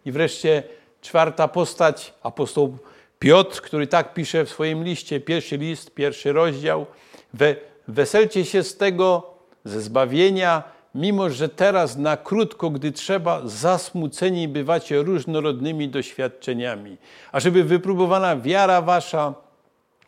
I 0.06 0.12
wreszcie 0.12 0.62
czwarta 1.02 1.48
postać, 1.48 2.14
apostoł 2.22 2.78
Piotr, 3.18 3.60
który 3.60 3.86
tak 3.86 4.14
pisze 4.14 4.44
w 4.44 4.50
swoim 4.50 4.84
liście, 4.84 5.20
pierwszy 5.20 5.56
list, 5.56 5.94
pierwszy 5.94 6.32
rozdział. 6.32 6.86
We, 7.34 7.56
weselcie 7.88 8.44
się 8.44 8.62
z 8.62 8.76
tego, 8.76 9.34
ze 9.64 9.80
zbawienia, 9.80 10.62
mimo 10.94 11.30
że 11.30 11.48
teraz 11.48 11.96
na 11.96 12.16
krótko, 12.16 12.70
gdy 12.70 12.92
trzeba, 12.92 13.42
zasmuceni 13.44 14.48
bywacie 14.48 15.02
różnorodnymi 15.02 15.88
doświadczeniami, 15.88 16.96
ażeby 17.32 17.64
wypróbowana 17.64 18.36
wiara 18.36 18.82
wasza 18.82 19.34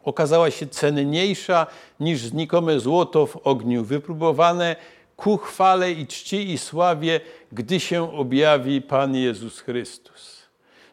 okazała 0.04 0.50
się 0.50 0.66
cenniejsza 0.66 1.66
niż 2.00 2.20
znikome 2.20 2.80
złoto 2.80 3.26
w 3.26 3.36
ogniu, 3.36 3.84
wypróbowane 3.84 4.76
ku 5.16 5.36
chwale 5.36 5.92
i 5.92 6.06
czci 6.06 6.50
i 6.50 6.58
sławie, 6.58 7.20
gdy 7.52 7.80
się 7.80 8.16
objawi 8.16 8.82
Pan 8.82 9.14
Jezus 9.14 9.60
Chrystus. 9.60 10.37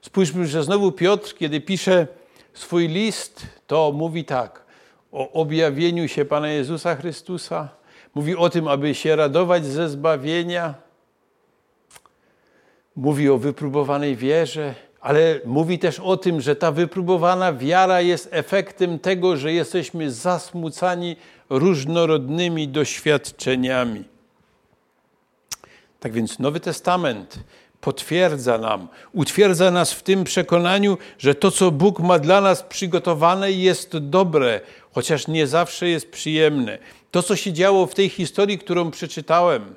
Spójrzmy, 0.06 0.48
że 0.48 0.64
znowu 0.64 0.92
Piotr, 0.92 1.36
kiedy 1.36 1.62
pisze 1.62 2.08
swój 2.54 2.88
list, 2.88 3.42
to 3.68 3.92
mówi 3.96 4.26
tak. 4.26 4.62
O 5.12 5.32
objawieniu 5.32 6.08
się 6.08 6.26
Pana 6.26 6.48
Jezusa 6.48 6.96
Chrystusa, 6.96 7.70
mówi 8.16 8.36
o 8.36 8.50
tym, 8.50 8.68
aby 8.68 8.96
się 8.96 9.16
radować 9.16 9.66
ze 9.66 9.90
zbawienia, 9.90 10.74
mówi 12.96 13.30
o 13.30 13.38
wypróbowanej 13.38 14.16
wierze, 14.16 14.76
ale 15.02 15.40
mówi 15.46 15.80
też 15.80 16.00
o 16.00 16.18
tym, 16.18 16.42
że 16.42 16.56
ta 16.56 16.72
wypróbowana 16.72 17.54
wiara 17.54 18.02
jest 18.02 18.30
efektem 18.32 19.00
tego, 19.00 19.38
że 19.38 19.54
jesteśmy 19.54 20.12
zasmucani 20.12 21.16
różnorodnymi 21.50 22.68
doświadczeniami. 22.68 24.04
Tak 26.00 26.14
więc 26.14 26.40
Nowy 26.40 26.60
Testament 26.60 27.40
potwierdza 27.86 28.58
nam, 28.58 28.88
utwierdza 29.14 29.72
nas 29.72 29.94
w 29.94 30.04
tym 30.04 30.24
przekonaniu, 30.24 30.98
że 31.20 31.36
to, 31.36 31.52
co 31.52 31.72
Bóg 31.72 32.00
ma 32.00 32.20
dla 32.20 32.42
nas 32.42 32.64
przygotowane, 32.64 33.52
jest 33.52 33.98
dobre, 33.98 34.62
chociaż 34.92 35.28
nie 35.28 35.48
zawsze 35.48 35.90
jest 35.90 36.12
przyjemne. 36.12 36.78
To, 37.12 37.24
co 37.24 37.36
się 37.36 37.54
działo 37.54 37.88
w 37.88 37.96
tej 37.96 38.10
historii, 38.10 38.58
którą 38.58 38.92
przeczytałem, 38.92 39.76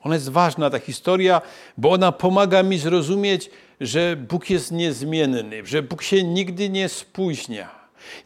ona 0.00 0.14
jest 0.14 0.28
ważna, 0.28 0.70
ta 0.70 0.78
historia, 0.78 1.40
bo 1.76 1.90
ona 1.90 2.12
pomaga 2.12 2.62
mi 2.62 2.78
zrozumieć, 2.78 3.50
że 3.80 4.16
Bóg 4.16 4.50
jest 4.50 4.72
niezmienny, 4.72 5.66
że 5.66 5.82
Bóg 5.82 6.02
się 6.02 6.24
nigdy 6.24 6.68
nie 6.68 6.88
spóźnia. 6.88 7.68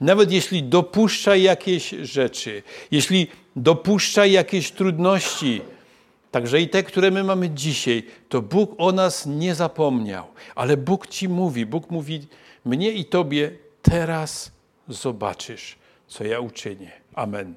Nawet 0.01 0.33
jeśli 0.33 0.63
dopuszcza 0.63 1.37
jakieś 1.37 1.91
rzeczy, 1.91 2.63
jeśli 2.91 3.27
dopuszcza 3.57 4.27
jakieś 4.27 4.73
trudności, 4.73 5.63
także 6.35 6.61
i 6.61 6.69
te, 6.69 6.83
które 6.83 7.11
my 7.11 7.25
mamy 7.25 7.51
dzisiaj, 7.51 8.03
to 8.29 8.43
Bóg 8.43 8.75
o 8.79 8.93
nas 8.93 9.27
nie 9.27 9.55
zapomniał. 9.55 10.27
Ale 10.55 10.77
Bóg 10.77 11.07
ci 11.07 11.29
mówi, 11.29 11.67
Bóg 11.67 11.91
mówi 11.91 12.27
mnie 12.65 12.91
i 12.93 13.05
tobie, 13.05 13.51
teraz 13.83 14.53
zobaczysz, 14.89 15.79
co 16.07 16.25
ja 16.25 16.41
uczynię. 16.41 16.93
Amen. 17.15 17.55